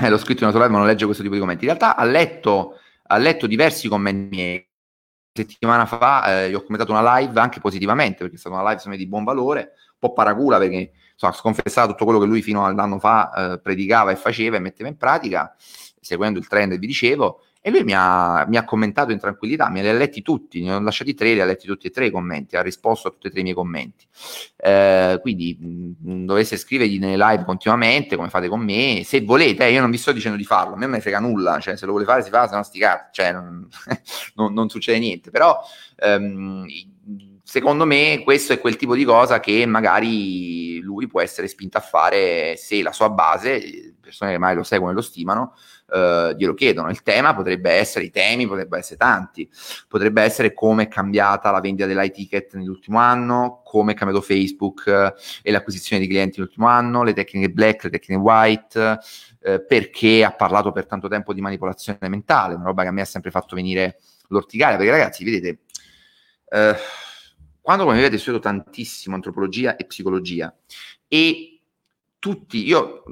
[0.00, 1.64] Eh, l'ho scritto in una live, ma non legge questo tipo di commenti.
[1.64, 4.68] In realtà ha letto, ha letto diversi commenti miei.
[5.32, 8.82] Settimana fa eh, gli ho commentato una live anche positivamente, perché è stata una live
[8.86, 12.64] me, di buon valore, un po' paracula perché insomma, sconfessava tutto quello che lui fino
[12.64, 15.54] all'anno fa eh, predicava e faceva e metteva in pratica,
[16.00, 19.82] seguendo il trend, vi dicevo, e lui mi ha, mi ha, commentato in tranquillità, me
[19.82, 22.10] li ha letti tutti, ne ho lasciati tre, li ha letti tutti e tre i
[22.12, 24.06] commenti, ha risposto a tutti e tre i miei commenti.
[24.56, 29.66] Eh, quindi mh, mm, dovesse scrivergli nelle live continuamente, come fate con me, se volete,
[29.66, 31.76] eh, io non vi sto dicendo di farlo, a me non me frega nulla, cioè
[31.76, 33.68] se lo vuole fare si fa, se no sti cazzi, cioè non,
[34.36, 35.58] non, non, succede niente, però
[35.96, 36.66] ehm,
[37.46, 41.80] secondo me questo è quel tipo di cosa che magari lui può essere spinto a
[41.80, 45.54] fare se la sua base, persone che mai lo seguono e lo stimano,
[45.92, 46.90] eh, glielo chiedono.
[46.90, 49.48] Il tema potrebbe essere, i temi potrebbero essere tanti,
[49.86, 55.14] potrebbe essere come è cambiata la vendita dell'iTicket nell'ultimo anno, come è cambiato Facebook eh,
[55.42, 58.98] e l'acquisizione di clienti nell'ultimo anno, le tecniche black, le tecniche white,
[59.40, 63.02] eh, perché ha parlato per tanto tempo di manipolazione mentale, una roba che a me
[63.02, 64.00] ha sempre fatto venire
[64.30, 65.60] l'orticaria, perché ragazzi, vedete,
[66.48, 66.74] eh,
[67.66, 70.54] quando come vedete studio tantissimo antropologia e psicologia
[71.08, 71.62] e
[72.20, 73.02] tutti, io,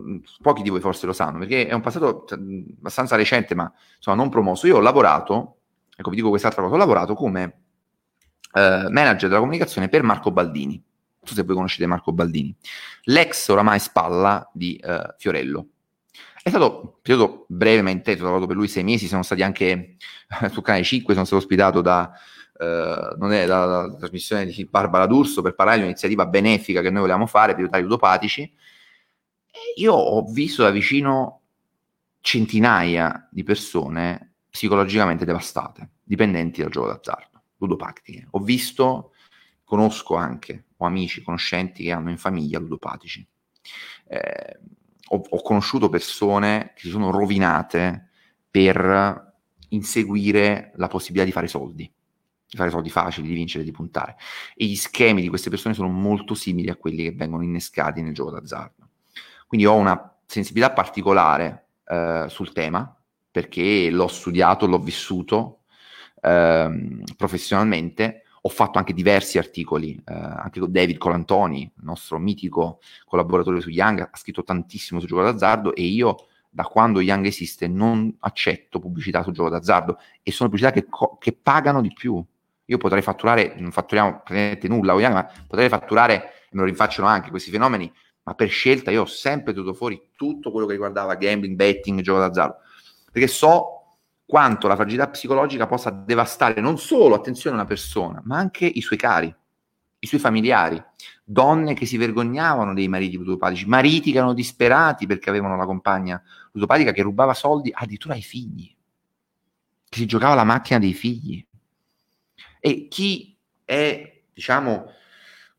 [0.41, 4.17] pochi di voi forse lo sanno, perché è un passato cioè, abbastanza recente, ma insomma
[4.17, 4.69] non promosso.
[4.69, 5.57] Io ho lavorato,
[5.97, 7.63] ecco vi dico quest'altra cosa, ho lavorato come
[8.53, 10.75] eh, manager della comunicazione per Marco Baldini.
[10.75, 12.55] Non so se voi conoscete Marco Baldini,
[13.07, 15.67] l'ex oramai spalla di eh, Fiorello.
[16.41, 19.97] È stato un periodo brevemente, ho lavorato per lui sei mesi, sono stati anche
[20.43, 22.13] eh, su Canale 5, sono stato ospitato da,
[22.57, 26.91] Uh, non è la, la, trasmissione di Barbara D'Urso per parlare di un'iniziativa benefica che
[26.91, 28.55] noi volevamo fare per aiutare i ludopatici
[29.77, 31.43] io ho visto da vicino
[32.21, 38.29] centinaia di persone psicologicamente devastate, dipendenti dal gioco d'azzardo, ludopatiche.
[38.31, 39.13] Ho visto,
[39.65, 43.27] conosco anche, ho amici, conoscenti che hanno in famiglia ludopatici.
[44.07, 44.61] Eh,
[45.09, 48.11] ho, ho conosciuto persone che si sono rovinate
[48.51, 49.33] per
[49.71, 51.93] inseguire la possibilità di fare soldi
[52.55, 54.17] di fare soldi facili, di vincere, di puntare.
[54.55, 58.15] E gli schemi di queste persone sono molto simili a quelli che vengono innescati nel
[58.15, 58.89] gioco d'azzardo.
[59.47, 62.97] Quindi ho una sensibilità particolare eh, sul tema,
[63.31, 65.63] perché l'ho studiato, l'ho vissuto
[66.23, 68.23] eh, professionalmente.
[68.43, 73.71] Ho fatto anche diversi articoli, eh, anche con David Colantoni, il nostro mitico collaboratore su
[73.71, 78.79] Young, ha scritto tantissimo sul gioco d'azzardo e io da quando Young esiste non accetto
[78.79, 82.25] pubblicità sul gioco d'azzardo e sono pubblicità che, co- che pagano di più.
[82.67, 87.51] Io potrei fatturare, non fatturiamo praticamente nulla, ma potrei fatturare, me lo rinfacciano anche questi
[87.51, 87.93] fenomeni,
[88.23, 92.21] ma per scelta io ho sempre tenuto fuori tutto quello che riguardava gambling, betting, gioco
[92.21, 92.57] d'azzardo,
[93.13, 98.65] perché so quanto la fragilità psicologica possa devastare non solo, attenzione, una persona, ma anche
[98.65, 99.35] i suoi cari,
[99.99, 100.83] i suoi familiari,
[101.23, 106.23] donne che si vergognavano dei mariti ludopatici, mariti che erano disperati perché avevano la compagna
[106.53, 108.75] ludopatica che rubava soldi addirittura ai figli,
[109.89, 111.47] che si giocava la macchina dei figli.
[112.67, 114.87] E chi è, diciamo,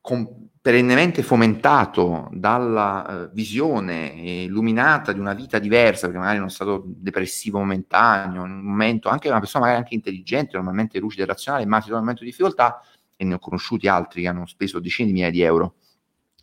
[0.01, 6.81] com- perennemente fomentato dalla uh, visione illuminata di una vita diversa, perché magari è stato
[6.83, 11.67] depressivo momentaneo, in un momento, anche una persona magari anche intelligente, normalmente lucida e razionale,
[11.67, 12.81] ma si trova in un momento di difficoltà,
[13.15, 15.75] e ne ho conosciuti altri che hanno speso decine di migliaia di euro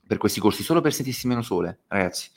[0.06, 2.30] per questi corsi, solo per sentirsi meno sole, ragazzi,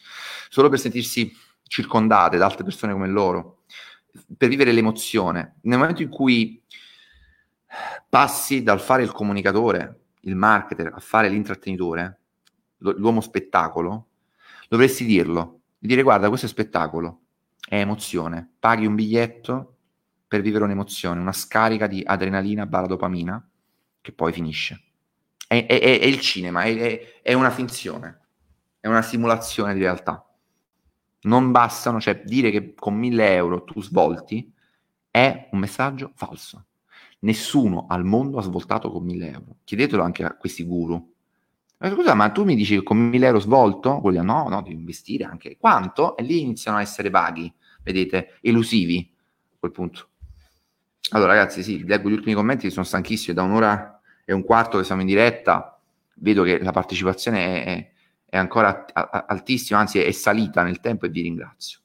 [0.50, 1.32] solo per sentirsi
[1.62, 3.66] circondate da altre persone come loro,
[4.36, 5.58] per vivere l'emozione.
[5.62, 6.64] Nel momento in cui
[8.08, 12.20] passi dal fare il comunicatore il marketer a fare l'intrattenitore,
[12.78, 14.10] l'uomo spettacolo,
[14.68, 17.22] dovresti dirlo, dire guarda questo è spettacolo,
[17.68, 19.78] è emozione, paghi un biglietto
[20.28, 23.50] per vivere un'emozione, una scarica di adrenalina barra dopamina
[24.02, 24.82] che poi finisce.
[25.48, 28.22] È, è, è il cinema, è, è, una finzione,
[28.80, 30.28] è una simulazione di realtà.
[31.22, 34.52] Non bastano, cioè dire che con mille euro tu svolti
[35.10, 36.66] è un messaggio falso.
[37.26, 39.58] Nessuno al mondo ha svoltato con 1000 euro.
[39.64, 41.14] Chiedetelo anche a questi guru.
[41.78, 44.00] Ma scusa, ma tu mi dici che con 1000 euro svolto?
[44.00, 45.58] Quelli, no, no, devi investire anche.
[45.58, 46.16] Quanto?
[46.18, 49.12] E lì iniziano a essere vaghi, vedete, elusivi
[49.54, 50.10] a quel punto.
[51.12, 54.84] Allora ragazzi, sì, leggo gli ultimi commenti, sono stanchissimo, da un'ora e un quarto che
[54.84, 55.80] siamo in diretta,
[56.18, 57.92] vedo che la partecipazione è,
[58.26, 61.80] è ancora altissima, anzi è salita nel tempo e vi ringrazio.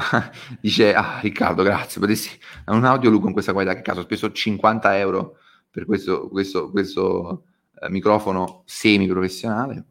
[0.60, 2.30] Dice, ah Riccardo, grazie, potessi
[2.66, 5.36] un audio con questa qualità, che caso ho speso 50 euro
[5.70, 7.44] per questo, questo, questo
[7.80, 9.84] eh, microfono semi-professionale.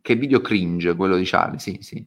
[0.00, 2.04] Che video cringe quello di Charlie, sì, sì.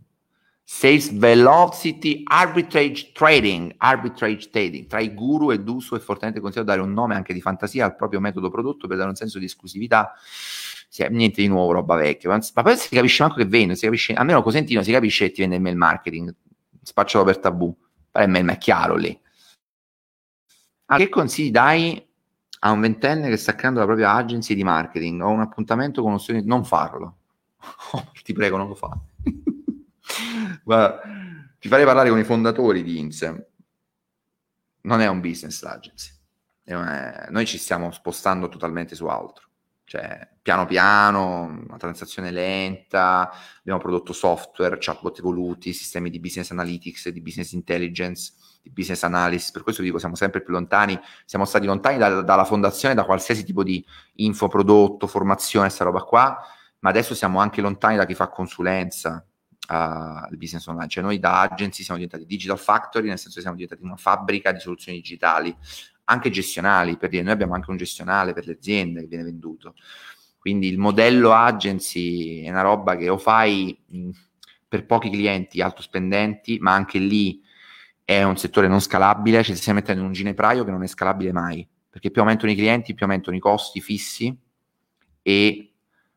[0.63, 6.81] Sales Velocity Arbitrage Trading, Arbitrage Trading, tra i guru e d'uso è fortemente consigliato dare
[6.81, 10.13] un nome anche di fantasia al proprio metodo prodotto per dare un senso di esclusività
[10.91, 14.13] sì, niente di nuovo, roba vecchia, ma, poi si capisce manco che vende, si capisce,
[14.13, 16.33] almeno Cosentino si capisce che ti vende il mail marketing,
[16.81, 17.75] spaccialo per tabù.
[18.11, 19.17] Me è chiaro lì.
[20.85, 22.05] Ah, che consigli dai
[22.61, 25.21] a un ventenne che sta creando la propria agency di marketing?
[25.21, 27.17] Ho un appuntamento con uno studente, non farlo.
[27.91, 28.97] Oh, ti prego, non lo fa.
[30.63, 31.01] Guarda,
[31.59, 33.51] ti farei parlare con i fondatori di INSE.
[34.81, 36.11] Non è un business agency.
[36.65, 37.27] Una...
[37.29, 39.48] Noi ci stiamo spostando totalmente su altro
[39.89, 47.09] cioè piano piano, una transazione lenta, abbiamo prodotto software, chatbot evoluti, sistemi di business analytics,
[47.09, 51.43] di business intelligence, di business analysis, per questo vi dico siamo sempre più lontani, siamo
[51.43, 53.83] stati lontani da, dalla fondazione, da qualsiasi tipo di
[54.17, 56.39] infoprodotto, formazione, questa roba qua,
[56.81, 59.25] ma adesso siamo anche lontani da chi fa consulenza
[59.69, 63.41] al uh, business online, cioè noi da agency siamo diventati digital factory, nel senso che
[63.41, 65.55] siamo diventati una fabbrica di soluzioni digitali,
[66.09, 69.75] anche gestionali, per dire, noi abbiamo anche un gestionale per le aziende che viene venduto.
[70.37, 74.09] Quindi il modello agency è una roba che o fai mh,
[74.67, 77.41] per pochi clienti alto spendenti, ma anche lì
[78.03, 81.31] è un settore non scalabile, cioè si mettendo in un ginepraio che non è scalabile
[81.31, 84.35] mai, perché più aumentano i clienti, più aumentano i costi fissi
[85.21, 85.73] e,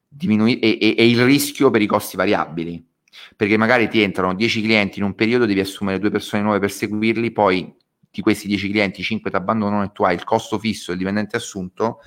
[0.09, 2.91] diminui- e, e, e il rischio per i costi variabili
[3.37, 6.71] perché magari ti entrano 10 clienti in un periodo, devi assumere due persone nuove per
[6.71, 7.75] seguirli, poi
[8.13, 11.37] di questi 10 clienti 5 ti abbandonano e tu hai il costo fisso del dipendente
[11.37, 12.01] assunto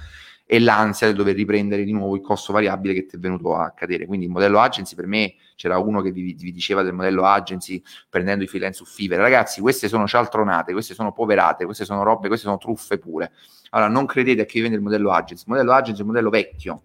[0.45, 3.71] e l'ansia di dover riprendere di nuovo il costo variabile che ti è venuto a
[3.71, 4.05] cadere.
[4.05, 7.81] Quindi il modello agency per me c'era uno che vi, vi diceva del modello agency
[8.07, 9.19] prendendo i freelance su Fiverr.
[9.19, 13.31] Ragazzi, queste sono cialtronate, queste sono poverate, queste sono robe, queste sono truffe pure.
[13.71, 15.45] Allora non credete a chi vende il modello agency.
[15.47, 16.81] Il modello agency è un modello vecchio,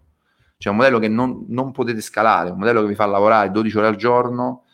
[0.56, 3.76] cioè un modello che non, non potete scalare, un modello che vi fa lavorare 12
[3.76, 4.64] ore al giorno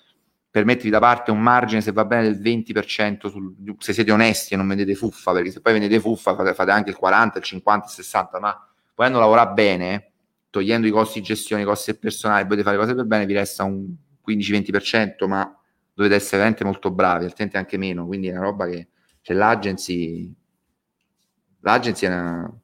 [0.57, 4.55] per mettervi da parte un margine se va bene del 20% sul, se siete onesti
[4.55, 7.45] e non vendete fuffa, perché se poi vendete fuffa fate, fate anche il 40, il
[7.45, 10.13] 50, il 60, ma volendo lavorare bene,
[10.49, 13.35] togliendo i costi di gestione, i costi del personale, volete fare cose per bene, vi
[13.35, 13.87] resta un
[14.27, 15.61] 15-20%, ma
[15.93, 18.89] dovete essere veramente molto bravi, altrimenti anche meno, quindi è una roba che
[19.21, 20.35] cioè, l'agency,
[21.61, 22.61] l'agency è una,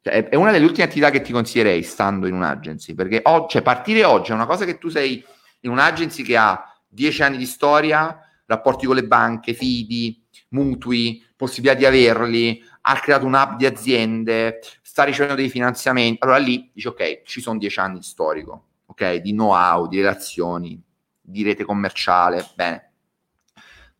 [0.00, 3.60] cioè, è una delle ultime attività che ti consiglierei stando in un'agency, perché o, cioè,
[3.60, 5.22] partire oggi è una cosa che tu sei
[5.60, 11.78] in un'agency che ha dieci anni di storia, rapporti con le banche, fidi, mutui, possibilità
[11.78, 16.18] di averli, ha creato un'app di aziende, sta ricevendo dei finanziamenti.
[16.20, 20.82] Allora lì dici ok, ci sono dieci anni di storico, ok, di know-how, di relazioni,
[21.20, 22.92] di rete commerciale, bene.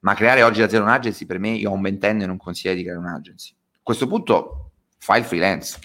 [0.01, 2.75] Ma creare oggi da zero un'agency, per me, io ho un ventenne e non consiglio
[2.75, 3.53] di creare un'agency.
[3.53, 5.79] A questo punto fai il freelance,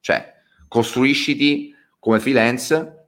[0.00, 0.32] cioè
[0.68, 3.01] costruisciti come freelance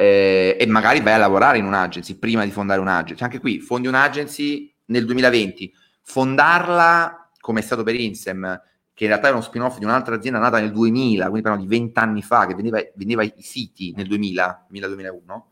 [0.00, 3.24] eh, e magari vai a lavorare in un'agency prima di fondare un'agency.
[3.24, 8.62] Anche qui fondi un'agency nel 2020, fondarla come è stato per Insem,
[8.94, 11.76] che in realtà era uno spin-off di un'altra azienda nata nel 2000, quindi parliamo di
[11.76, 15.42] 20 anni fa, che vendeva, vendeva i siti nel 2000, 2000-2001.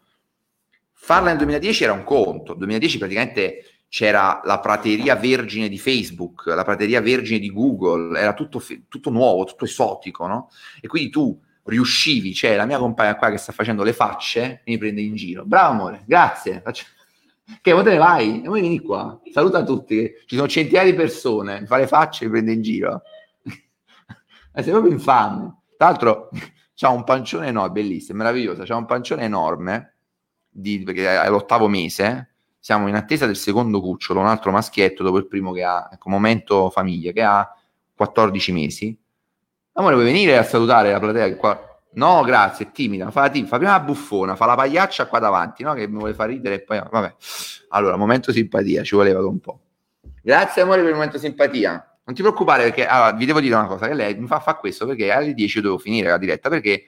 [0.92, 6.46] Farla nel 2010 era un conto, nel 2010 praticamente c'era la prateria vergine di Facebook,
[6.46, 10.50] la prateria vergine di Google, era tutto, tutto nuovo, tutto esotico, no?
[10.80, 11.36] E quindi tu
[11.66, 15.14] riuscivi, cioè la mia compagna qua che sta facendo le facce e mi prende in
[15.14, 15.44] giro.
[15.44, 16.62] Bravo amore, grazie.
[17.60, 18.42] Che ora te ne vai?
[18.42, 20.12] E poi vieni qua, saluta tutti.
[20.26, 23.02] Ci sono centinaia di persone, fa le facce e mi prende in giro.
[23.44, 25.62] Sei proprio infame.
[25.76, 26.30] Tra l'altro
[26.74, 29.96] c'ha un pancione enorme, bellissimo, meraviglioso, c'ha un pancione enorme,
[30.48, 35.18] di, perché è l'ottavo mese, siamo in attesa del secondo cucciolo, un altro maschietto dopo
[35.18, 37.48] il primo che ha, ecco, momento famiglia, che ha
[37.94, 38.98] 14 mesi
[39.78, 41.36] Amore, vuoi venire a salutare la platea?
[41.36, 41.80] Qua...
[41.94, 43.10] No, grazie, è timida.
[43.10, 45.74] Fa, tim- fa prima la buffona, fa la pagliaccia qua davanti, no?
[45.74, 46.80] Che mi vuole far ridere e poi...
[46.90, 47.14] Vabbè.
[47.68, 49.60] Allora, momento simpatia, ci voleva un po'.
[50.22, 51.98] Grazie amore per il momento simpatia.
[52.04, 54.56] Non ti preoccupare perché allora, vi devo dire una cosa, che lei mi fa fare
[54.58, 56.84] questo perché alle 10 devo finire la diretta perché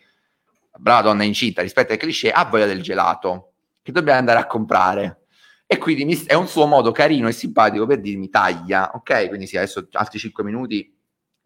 [0.79, 3.53] brava donna incinta rispetto ai cliché ha voglia del gelato
[3.83, 5.25] che dobbiamo andare a comprare
[5.67, 9.29] e quindi è un suo modo carino e simpatico per dirmi taglia, ok?
[9.29, 10.98] Quindi sì, adesso altri 5 minuti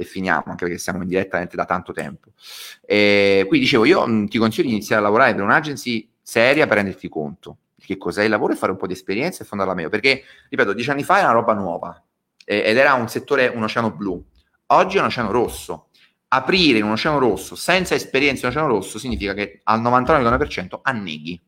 [0.02, 2.30] e finiamo, anche perché siamo in diretta da tanto tempo.
[2.84, 7.08] E quindi dicevo, io ti consiglio di iniziare a lavorare per un'agency seria per renderti
[7.08, 9.88] conto di che cos'è il lavoro e fare un po' di esperienza e fondarla meglio,
[9.88, 12.04] perché, ripeto, dieci anni fa era una roba nuova
[12.44, 14.22] ed era un settore, un oceano blu.
[14.66, 15.88] Oggi è un oceano rosso.
[16.28, 21.40] Aprire un oceano rosso senza esperienza in un oceano rosso significa che al 99,9% anneghi.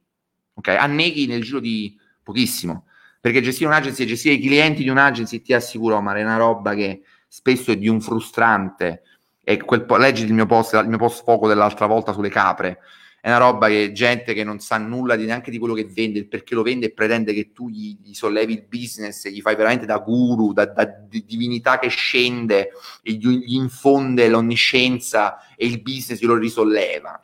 [0.55, 0.69] Ok?
[0.69, 2.87] Anneghi nel giro di pochissimo.
[3.21, 6.75] Perché gestire un'agency e gestire i clienti di un'agency ti assicuro, ma è una roba
[6.75, 7.03] che
[7.35, 9.03] spesso è di un frustrante.
[9.43, 12.79] E quel po- leggi il mio post, il mio post poco dell'altra volta sulle capre.
[13.21, 16.21] È una roba che gente che non sa nulla di, neanche di quello che vende,
[16.21, 19.41] il perché lo vende e pretende che tu gli, gli sollevi il business e gli
[19.41, 22.71] fai veramente da guru, da, da divinità che scende
[23.03, 27.21] e gli, gli infonde l'onniscienza e il business glielo risolleva.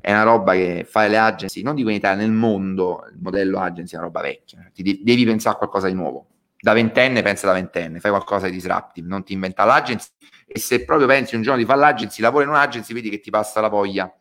[0.00, 3.58] È una roba che fai le agency, non dico in Italia, nel mondo, il modello
[3.58, 4.70] agency è una roba vecchia.
[4.72, 6.28] Ti devi pensare a qualcosa di nuovo
[6.66, 10.08] da ventenne pensa da ventenne, fai qualcosa di disruptive, non ti inventa l'agency.
[10.44, 13.30] E se proprio pensi un giorno di fare l'agency, lavori in un'agency, vedi che ti
[13.30, 14.12] passa la voglia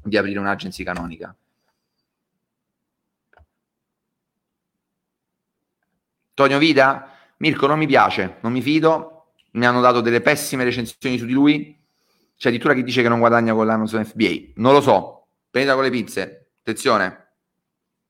[0.00, 1.34] di aprire un'agency canonica.
[6.34, 11.18] Tonio Vita, Mirko non mi piace, non mi fido, mi hanno dato delle pessime recensioni
[11.18, 11.76] su di lui,
[12.36, 15.82] c'è addirittura chi dice che non guadagna con l'Amazon FBA, non lo so, prendita con
[15.82, 17.32] le pizze, attenzione,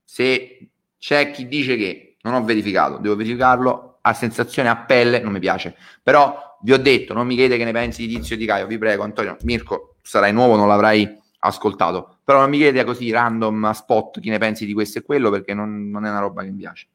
[0.05, 0.69] se
[0.99, 5.39] c'è chi dice che non ho verificato, devo verificarlo, a sensazione a pelle non mi
[5.39, 8.66] piace, però vi ho detto, non mi chiede che ne pensi di Tizio di Caio,
[8.66, 13.65] vi prego Antonio, Mirko, sarai nuovo, non l'avrai ascoltato, però non mi chiede così random
[13.65, 16.43] a spot chi ne pensi di questo e quello perché non, non è una roba
[16.43, 16.86] che mi piace.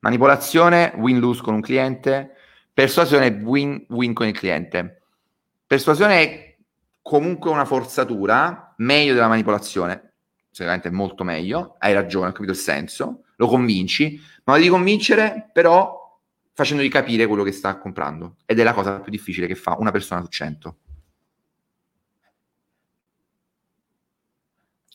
[0.00, 2.34] Manipolazione, win-lose con un cliente,
[2.72, 5.00] persuasione, win-win con il cliente.
[5.66, 6.56] Persuasione è
[7.02, 10.12] comunque una forzatura, meglio della manipolazione,
[10.50, 15.50] sicuramente molto meglio, hai ragione, ho capito il senso, lo convinci, ma lo devi convincere
[15.52, 15.96] però
[16.52, 18.36] facendogli capire quello che sta comprando.
[18.44, 20.76] Ed è la cosa più difficile che fa una persona su 100.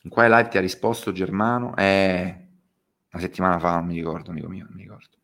[0.02, 1.74] In quale live ti ha risposto Germano?
[1.76, 2.48] Eh,
[3.12, 5.16] una settimana fa, non mi ricordo, amico mio, non mi ricordo.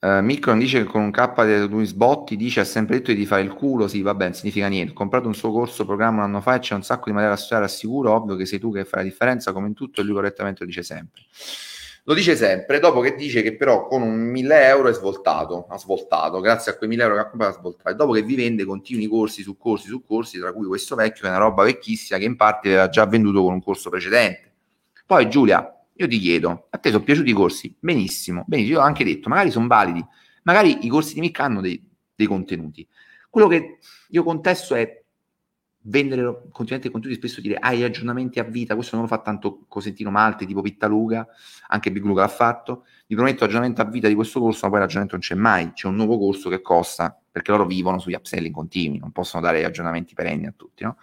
[0.00, 3.12] Uh, Mirko non dice che con un K di due sbotti dice ha sempre detto
[3.12, 4.92] di fare il culo, sì va bene, significa niente.
[4.92, 7.34] Ho comprato un suo corso programma un anno fa e c'è un sacco di materiale
[7.34, 10.04] a studiare, assicuro, ovvio che sei tu che fai la differenza come in tutto e
[10.04, 11.20] lui correttamente lo dice sempre.
[12.04, 15.76] Lo dice sempre, dopo che dice che però con un 1000 euro è svoltato, ha
[15.76, 18.36] svoltato, grazie a quei 1000 euro che ha comprato ha svoltato, e dopo che vi
[18.36, 21.62] vende continui corsi su corsi su corsi, tra cui questo vecchio che è una roba
[21.62, 24.50] vecchissima che in parte aveva già venduto con un corso precedente.
[25.04, 27.76] Poi Giulia, io ti chiedo, a te sono piaciuti i corsi?
[27.78, 30.02] Benissimo, benissimo, io ho anche detto, magari sono validi,
[30.44, 32.88] magari i corsi di Mic hanno dei, dei contenuti.
[33.28, 33.78] Quello che
[34.08, 34.98] io contesto è
[35.82, 40.10] vendere continuamente contenuti, spesso dire hai aggiornamenti a vita, questo non lo fa tanto Cosentino
[40.10, 41.26] Malte, tipo Pittaluga,
[41.68, 44.80] anche Big Luca l'ha fatto, vi prometto aggiornamento a vita di questo corso, ma poi
[44.80, 48.54] l'aggiornamento non c'è mai, c'è un nuovo corso che costa, perché loro vivono sugli upselling
[48.54, 50.96] continui, non possono dare aggiornamenti perenni a tutti, no?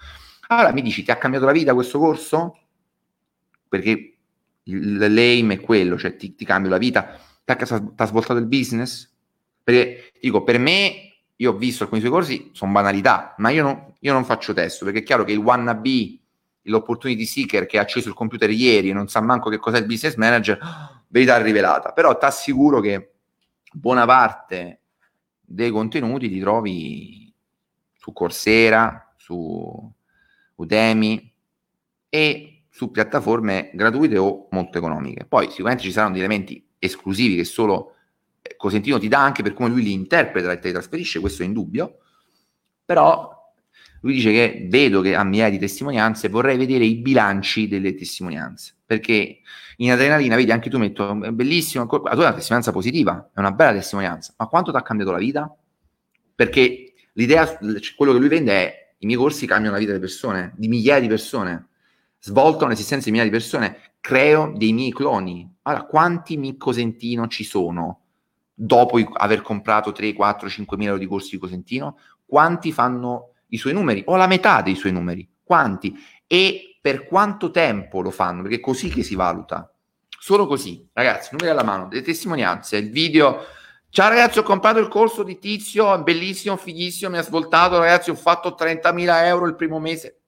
[0.48, 2.57] Allora mi dici, ti ha cambiato la vita questo corso?
[3.68, 4.16] Perché
[4.69, 9.10] l'aim è quello, cioè ti, ti cambia la vita, ti ha svoltato il business?
[9.64, 13.94] Perché dico, per me, io ho visto alcuni suoi corsi, sono banalità, ma io non,
[13.99, 16.19] io non faccio testo, perché è chiaro che il wannabe,
[16.64, 19.85] l'opportunity seeker che ha acceso il computer ieri e non sa manco che cos'è il
[19.85, 20.60] business manager,
[21.07, 21.91] verità rivelata.
[21.91, 23.14] Però ti assicuro che
[23.72, 24.81] buona parte
[25.39, 27.34] dei contenuti li trovi
[27.94, 29.91] su Coursera, su
[30.56, 31.34] Udemy
[32.10, 35.25] e su piattaforme gratuite o molto economiche.
[35.25, 37.95] Poi sicuramente ci saranno degli elementi esclusivi che solo
[38.39, 41.41] eh, Cosentino ti dà anche per come lui li interpreta e te li trasferisce, questo
[41.41, 41.97] è indubbio,
[42.85, 43.51] però
[44.01, 48.75] lui dice che vedo che ha migliaia di testimonianze, vorrei vedere i bilanci delle testimonianze,
[48.85, 49.39] perché
[49.77, 53.39] in adrenalina, vedi, anche tu metto, è bellissimo, la tua è una testimonianza positiva, è
[53.39, 55.51] una bella testimonianza, ma quanto ti ha cambiato la vita?
[56.35, 57.57] Perché l'idea,
[57.95, 61.01] quello che lui vende è, i miei corsi cambiano la vita delle persone, di migliaia
[61.01, 61.69] di persone,
[62.19, 65.49] svoltano l'esistenza di migliaia di persone, creo dei miei cloni.
[65.64, 68.02] Allora, quanti mi Cosentino ci sono
[68.53, 71.98] dopo aver comprato 3, 4, 5 mila euro di corsi di Cosentino?
[72.26, 75.27] Quanti fanno i suoi numeri o la metà dei suoi numeri?
[75.44, 75.95] Quanti?
[76.26, 78.41] E per quanto tempo lo fanno?
[78.41, 79.72] Perché è così che si valuta.
[80.19, 83.45] Solo così, ragazzi, numeri alla mano, delle testimonianze, il video.
[83.89, 88.15] Ciao ragazzi, ho comprato il corso di Tizio, bellissimo, fighissimo, mi ha svoltato, ragazzi, ho
[88.15, 90.19] fatto 30.000 euro il primo mese.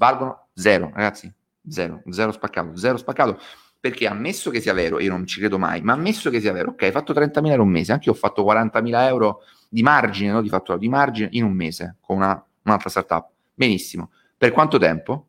[0.00, 1.30] Valgono zero, ragazzi,
[1.68, 3.38] zero, zero spaccato, zero spaccato.
[3.78, 6.70] Perché ammesso che sia vero, io non ci credo mai, ma ammesso che sia vero,
[6.70, 10.32] ok, hai fatto 30.000 euro un mese, anche io ho fatto 40.000 euro di margine,
[10.32, 10.40] no?
[10.40, 13.28] di fatturato, di margine in un mese con una, un'altra startup.
[13.52, 14.10] Benissimo.
[14.38, 15.26] Per quanto tempo?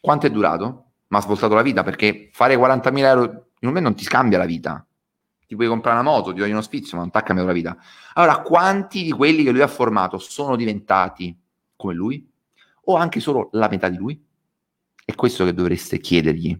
[0.00, 0.84] Quanto è durato?
[1.08, 3.22] Mi ha svoltato la vita perché fare 40.000 euro
[3.58, 4.86] in un mese non ti scambia la vita.
[5.48, 7.56] Ti puoi comprare una moto, ti voglio uno sfizio, ma non ti ha cambiato la
[7.56, 7.76] vita.
[8.14, 11.36] Allora, quanti di quelli che lui ha formato sono diventati
[11.74, 12.31] come lui?
[12.84, 14.24] O anche solo la metà di lui?
[15.04, 16.58] È questo che dovreste chiedergli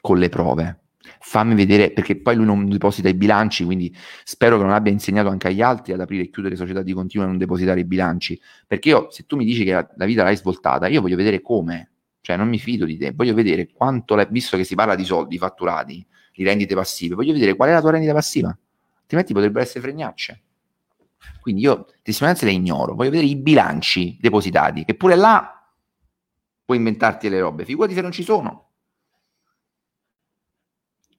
[0.00, 0.82] con le prove
[1.20, 3.94] fammi vedere, perché poi lui non deposita i bilanci, quindi
[4.24, 7.24] spero che non abbia insegnato anche agli altri ad aprire e chiudere società di continuo
[7.24, 10.22] e non depositare i bilanci, perché io, se tu mi dici che la, la vita
[10.22, 11.90] l'hai svoltata, io voglio vedere come,
[12.20, 15.04] cioè non mi fido di te, voglio vedere quanto, l'hai, visto che si parla di
[15.04, 18.56] soldi fatturati, di rendite passive, voglio vedere qual è la tua rendita passiva,
[19.00, 20.42] altrimenti potrebbero essere fregnacce.
[21.40, 25.62] Quindi io testimonianze le ignoro, voglio vedere i bilanci depositati, che pure là
[26.64, 28.70] puoi inventarti le robe, figurati se non ci sono.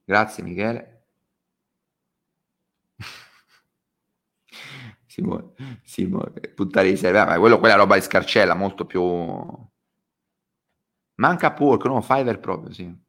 [0.05, 1.05] Grazie Michele.
[5.05, 5.53] Simone,
[5.83, 9.01] Simone, puttare di server, ma quello, quella roba di scarcella, molto più...
[11.15, 13.02] Manca Pork, no, Fiverr proprio, sì.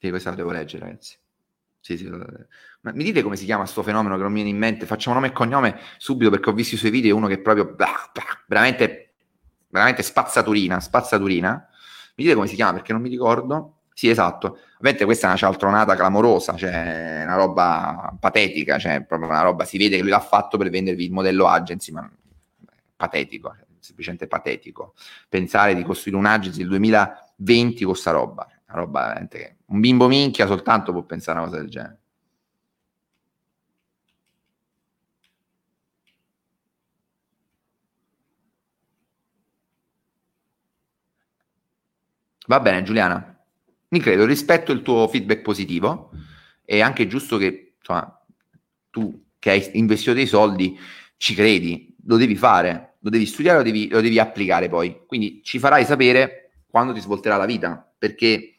[0.00, 1.16] Sì, questa la devo leggere, ragazzi.
[1.82, 4.58] Sì, sì, ma mi dite come si chiama questo fenomeno che non mi viene in
[4.58, 4.86] mente?
[4.86, 7.66] Facciamo nome e cognome subito perché ho visto i suoi video, uno che è proprio
[7.66, 9.14] bah, bah, veramente,
[9.68, 11.68] veramente spazzaturina, spazzaturina.
[12.16, 13.80] Mi dite come si chiama perché non mi ricordo.
[13.92, 14.58] Sì, esatto.
[14.76, 19.76] Ovviamente questa è una cialtronata clamorosa, cioè una roba patetica, cioè proprio una roba, si
[19.76, 22.10] vede che lui l'ha fatto per vendervi il modello agency, ma
[22.96, 24.94] patetico, semplicemente patetico.
[25.28, 30.46] Pensare di costruire un'agency nel 2020 con sta roba, una roba veramente un bimbo minchia
[30.46, 31.98] soltanto può pensare a una cosa del genere.
[42.46, 43.38] Va bene, Giuliana.
[43.88, 46.10] Mi credo, rispetto il tuo feedback positivo.
[46.64, 48.24] È anche giusto che insomma,
[48.90, 50.76] tu che hai investito dei soldi
[51.16, 55.04] ci credi, lo devi fare, lo devi studiare, lo devi, lo devi applicare poi.
[55.06, 58.56] Quindi ci farai sapere quando ti svolterà la vita, perché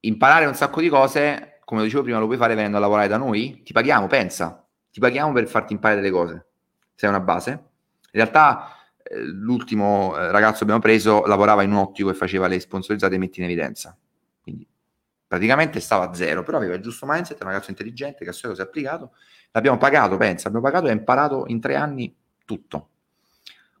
[0.00, 3.16] imparare un sacco di cose, come dicevo prima, lo puoi fare venendo a lavorare da
[3.16, 3.62] noi?
[3.62, 6.46] Ti paghiamo, pensa, ti paghiamo per farti imparare delle cose.
[6.94, 7.50] Sei una base.
[7.50, 7.60] In
[8.10, 12.60] realtà eh, l'ultimo eh, ragazzo che abbiamo preso lavorava in un ottico e faceva le
[12.60, 13.96] sponsorizzate e metti in evidenza.
[14.42, 14.66] Quindi
[15.26, 18.32] praticamente stava a zero, però aveva il giusto mindset, è un ragazzo intelligente che a
[18.32, 19.12] solito si è applicato.
[19.52, 22.14] L'abbiamo pagato, pensa, abbiamo pagato e ha imparato in tre anni
[22.44, 22.88] tutto.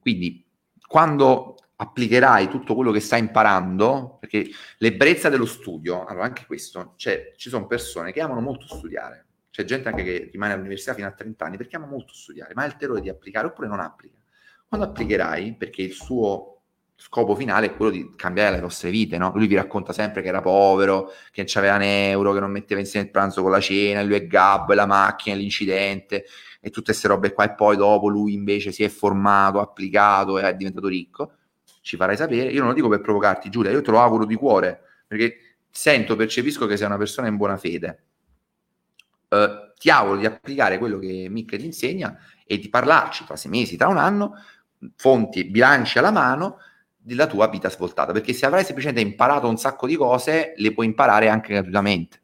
[0.00, 0.44] Quindi
[0.86, 4.46] quando applicherai tutto quello che stai imparando, perché
[4.78, 9.64] l'ebbrezza dello studio, allora anche questo, cioè ci sono persone che amano molto studiare, c'è
[9.64, 12.66] gente anche che rimane all'università fino a 30 anni perché ama molto studiare, ma ha
[12.66, 14.18] il terrore di applicare oppure non applica.
[14.68, 16.60] Quando applicherai, perché il suo
[16.96, 19.32] scopo finale è quello di cambiare le vostre vite, no?
[19.34, 22.80] Lui vi racconta sempre che era povero, che non c'aveva un euro, che non metteva
[22.80, 26.26] insieme il pranzo con la cena, lui è gabbo, la macchina, l'incidente
[26.60, 30.42] e tutte queste robe qua e poi dopo lui invece si è formato, applicato e
[30.42, 31.32] è diventato ricco
[31.80, 32.50] ci farai sapere.
[32.50, 36.16] Io non lo dico per provocarti, Giulia, io te lo auguro di cuore, perché sento,
[36.16, 38.02] percepisco che sei una persona in buona fede.
[39.28, 43.50] Uh, ti auguro di applicare quello che Mick ti insegna e di parlarci tra sei
[43.50, 44.34] mesi, tra un anno,
[44.96, 46.58] fonti, bilanci alla mano,
[46.96, 50.86] della tua vita svoltata, perché se avrai semplicemente imparato un sacco di cose, le puoi
[50.86, 52.20] imparare anche gratuitamente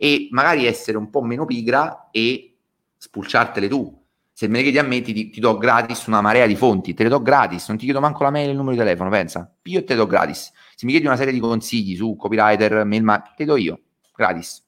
[0.00, 2.56] e magari essere un po' meno pigra e
[2.96, 4.06] spulciartele tu,
[4.38, 7.02] Se me le chiedi a me ti, ti, do gratis una marea di fonti, te
[7.02, 9.52] le do gratis, non ti chiedo manco la mail e il numero di telefono, pensa.
[9.64, 10.52] Io te le do gratis.
[10.76, 13.80] Se mi chiedi una serie di consigli su copywriter, mail, ma te do io,
[14.14, 14.64] gratis.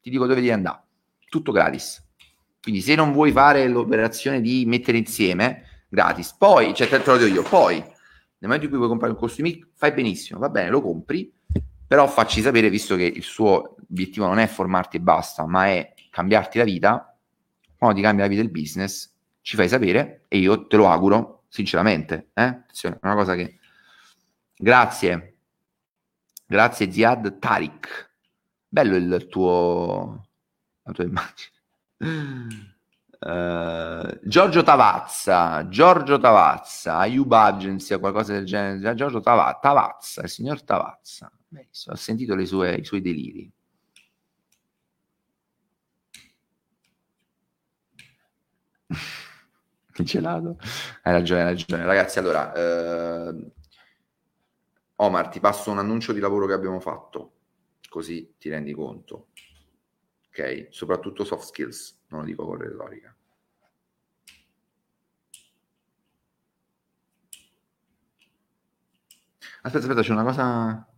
[0.00, 0.80] Ti dico dove devi andare.
[1.28, 2.04] Tutto gratis.
[2.60, 6.34] Quindi se non vuoi fare l'operazione di mettere insieme, gratis.
[6.34, 7.86] Poi, cioè te, lo dico io, poi nel
[8.40, 11.32] momento in cui vuoi comprare un corso di MIC, fai benissimo, va bene, lo compri,
[11.86, 15.94] però facci sapere, visto che il suo obiettivo non è formarti e basta, ma è
[16.10, 17.16] cambiarti la vita,
[17.76, 19.10] quando ti cambia la vita del business,
[19.42, 22.30] ci fai sapere e io te lo auguro sinceramente.
[22.32, 22.62] Eh?
[22.64, 23.58] È una cosa che...
[24.56, 25.36] Grazie,
[26.46, 28.10] grazie Ziad Tariq.
[28.68, 30.28] Bello il tuo...
[30.82, 31.50] la tua immagine.
[33.22, 38.94] Uh, Giorgio Tavazza, Giorgio Tavazza, Ayub Agency, qualcosa del genere.
[38.94, 41.30] Giorgio Tavazza, Tavazza il signor Tavazza.
[41.46, 43.52] Benissimo, ho sentito sue, i suoi deliri.
[50.02, 50.58] Gelato.
[51.02, 51.84] Hai ragione, hai ragione.
[51.84, 53.52] Ragazzi, allora, eh,
[54.96, 57.32] Omar, ti passo un annuncio di lavoro che abbiamo fatto,
[57.88, 59.28] così ti rendi conto.
[60.28, 60.68] Ok?
[60.70, 63.14] Soprattutto soft skills, non lo dico con retorica.
[69.62, 70.91] Aspetta, aspetta, c'è una cosa...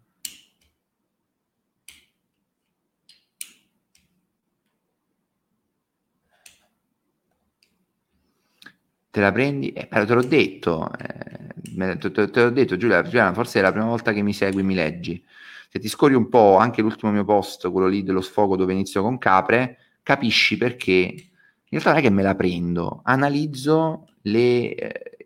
[9.14, 13.32] te la prendi, eh, te l'ho detto, eh, te, te, te, l'ho detto Giulia, Giuliana,
[13.32, 15.24] forse è la prima volta che mi segui, mi leggi.
[15.70, 19.02] Se ti scorri un po' anche l'ultimo mio post, quello lì dello sfogo dove inizio
[19.02, 21.20] con capre, capisci perché in
[21.68, 25.16] realtà non è che me la prendo, analizzo le eh,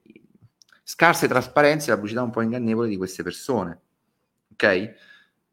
[0.82, 3.80] scarse trasparenze e la pubblicità un po' ingannevole di queste persone.
[4.52, 4.94] Ok?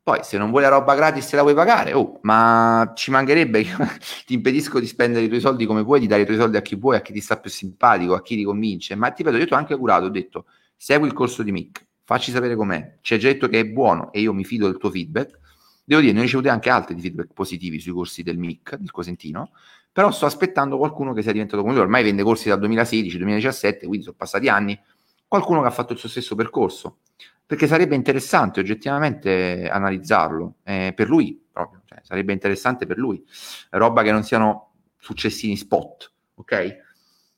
[0.06, 3.64] Poi, se non vuoi la roba gratis, te la vuoi pagare, oh, ma ci mancherebbe
[3.64, 3.74] che
[4.28, 6.62] ti impedisco di spendere i tuoi soldi come puoi, di dare i tuoi soldi a
[6.62, 8.94] chi vuoi, a chi ti sta più simpatico, a chi ti convince.
[8.94, 10.46] Ma ti ripeto, io ti ho anche curato, ho detto,
[10.76, 13.00] segui il corso di Mick, facci sapere com'è.
[13.02, 15.40] Ci hai già detto che è buono e io mi fido del tuo feedback.
[15.84, 19.54] Devo dire, ne ho ricevuto anche altri feedback positivi sui corsi del Mick, del Cosentino,
[19.92, 21.82] però sto aspettando qualcuno che sia diventato come lui.
[21.82, 24.80] Ormai vende corsi dal 2016-2017, quindi sono passati anni.
[25.28, 27.00] Qualcuno che ha fatto il suo stesso percorso
[27.46, 33.24] perché sarebbe interessante oggettivamente analizzarlo eh, per lui proprio, cioè, sarebbe interessante per lui,
[33.72, 36.84] roba che non siano successini spot, ok?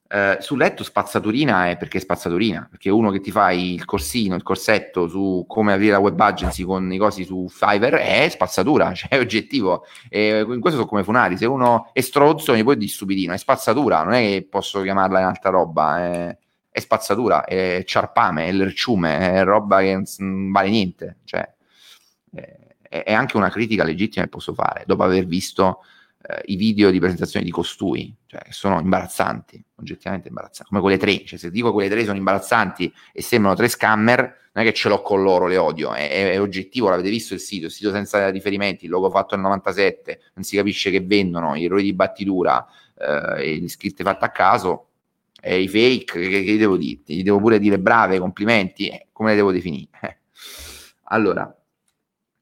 [0.10, 4.36] Eh, sul letto spazzaturina è perché è spazzaturina, perché uno che ti fa il corsino,
[4.36, 8.92] il corsetto su come aprire la web agency con i cosi su Fiverr è spazzatura,
[8.96, 9.84] cioè è oggettivo.
[10.10, 13.38] E in questo sono come funari, se uno è strozzo mi puoi di stupidino, è
[13.38, 16.38] spazzatura, non è che posso chiamarla in altra roba, è,
[16.78, 21.18] è spazzatura, è ciarpame, è lerciume, è roba che non vale niente.
[21.24, 21.52] Cioè,
[22.32, 25.80] è, è, anche una critica legittima che posso fare dopo aver visto
[26.22, 31.26] eh, i video di presentazione di costui, cioè sono imbarazzanti, oggettivamente imbarazzanti, come quelle tre.
[31.26, 34.22] Cioè, se dico quelle tre sono imbarazzanti e sembrano tre scammer,
[34.54, 37.34] non è che ce l'ho con loro, le odio, è, è, è oggettivo, l'avete visto
[37.34, 41.02] il sito, il sito senza riferimenti, il logo fatto nel 97, non si capisce che
[41.02, 42.64] vendono, gli errori di battitura,
[42.96, 44.87] eh, le scritte fatte a caso,
[45.42, 47.02] eh, i fake, che, che, gli devo dire?
[47.06, 49.90] Gli devo pure dire brave, complimenti, eh, come le devo definire?
[50.02, 50.18] Eh.
[51.10, 51.54] Allora,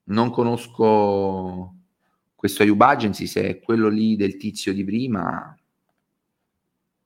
[0.06, 1.74] non conosco
[2.36, 5.58] questo Ayub Agency, se è quello lì del tizio di prima,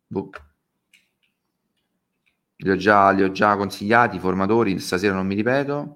[0.07, 0.29] boh.
[2.57, 5.95] li, ho già, li ho già consigliati, i formatori, stasera non mi ripeto.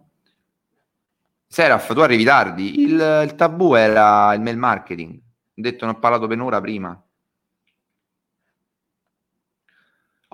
[1.48, 5.22] Seraf, tu arrivi tardi, il, il tabù era il mail marketing, ho
[5.54, 7.03] detto, ne ho parlato per un'ora prima.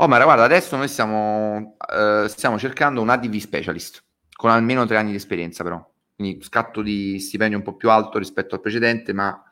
[0.07, 4.01] Ma guarda, adesso noi stiamo, uh, stiamo cercando un ADV specialist
[4.33, 5.85] con almeno tre anni di esperienza, però.
[6.15, 9.43] Quindi scatto di stipendio un po' più alto rispetto al precedente, ma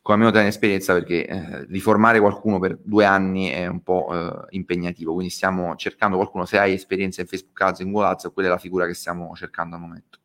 [0.00, 3.82] con almeno tre anni di esperienza perché eh, riformare qualcuno per due anni è un
[3.82, 5.14] po' eh, impegnativo.
[5.14, 8.52] Quindi stiamo cercando qualcuno, se hai esperienza in Facebook Ads, in Google Ads, quella è
[8.52, 10.18] la figura che stiamo cercando al momento.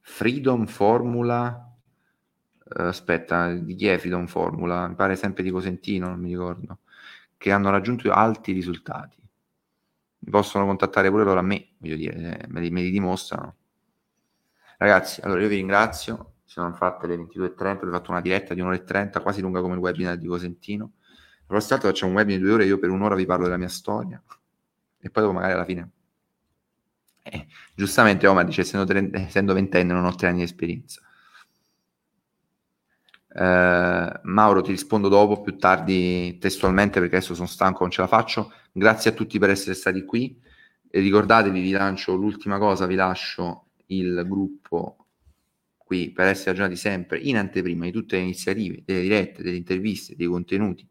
[0.00, 1.67] Freedom Formula eh,
[2.68, 4.88] aspetta, di chi è Freedom Formula?
[4.88, 6.78] Mi pare sempre di Cosentino, non mi ricordo,
[7.36, 9.16] che hanno raggiunto alti risultati.
[10.20, 13.56] Mi possono contattare pure loro a me, voglio dire, me li, me li dimostrano.
[14.78, 18.76] Ragazzi, allora io vi ringrazio, sono fatte le 22.30, ho fatto una diretta di un'ora
[18.76, 20.92] e 30, quasi lunga come il webinar di Cosentino.
[21.40, 23.56] La prossima volta facciamo un webinar di due ore, io per un'ora vi parlo della
[23.56, 24.22] mia storia
[25.00, 25.90] e poi dopo magari alla fine.
[27.22, 31.02] Eh, giustamente Omar dice, essendo ventenne non ho tre anni di esperienza.
[33.38, 38.08] Eh, Mauro, ti rispondo dopo, più tardi testualmente, perché adesso sono stanco, non ce la
[38.08, 38.52] faccio.
[38.72, 40.40] Grazie a tutti per essere stati qui.
[40.90, 44.96] E ricordatevi, vi lancio l'ultima cosa, vi lascio il gruppo
[45.76, 50.16] qui per essere aggiornati sempre in anteprima di tutte le iniziative, delle dirette, delle interviste,
[50.16, 50.86] dei contenuti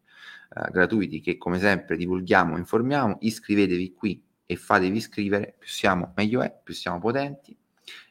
[0.56, 6.42] eh, gratuiti che come sempre divulghiamo, informiamo, iscrivetevi qui e fatevi iscrivere, più siamo meglio
[6.42, 7.56] è, più siamo potenti.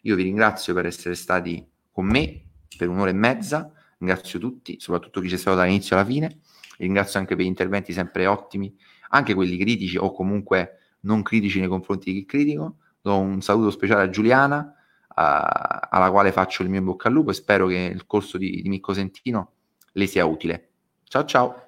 [0.03, 2.43] Io vi ringrazio per essere stati con me
[2.77, 6.39] per un'ora e mezza, ringrazio tutti, soprattutto chi c'è stato dall'inizio alla fine,
[6.77, 8.75] ringrazio anche per gli interventi sempre ottimi,
[9.09, 12.77] anche quelli critici o comunque non critici nei confronti di chi critico.
[13.01, 14.73] Do un saluto speciale a Giuliana,
[15.07, 18.61] a, alla quale faccio il mio bocca al lupo e spero che il corso di,
[18.61, 19.51] di Micco Sentino
[19.93, 20.69] le sia utile.
[21.03, 21.66] Ciao ciao!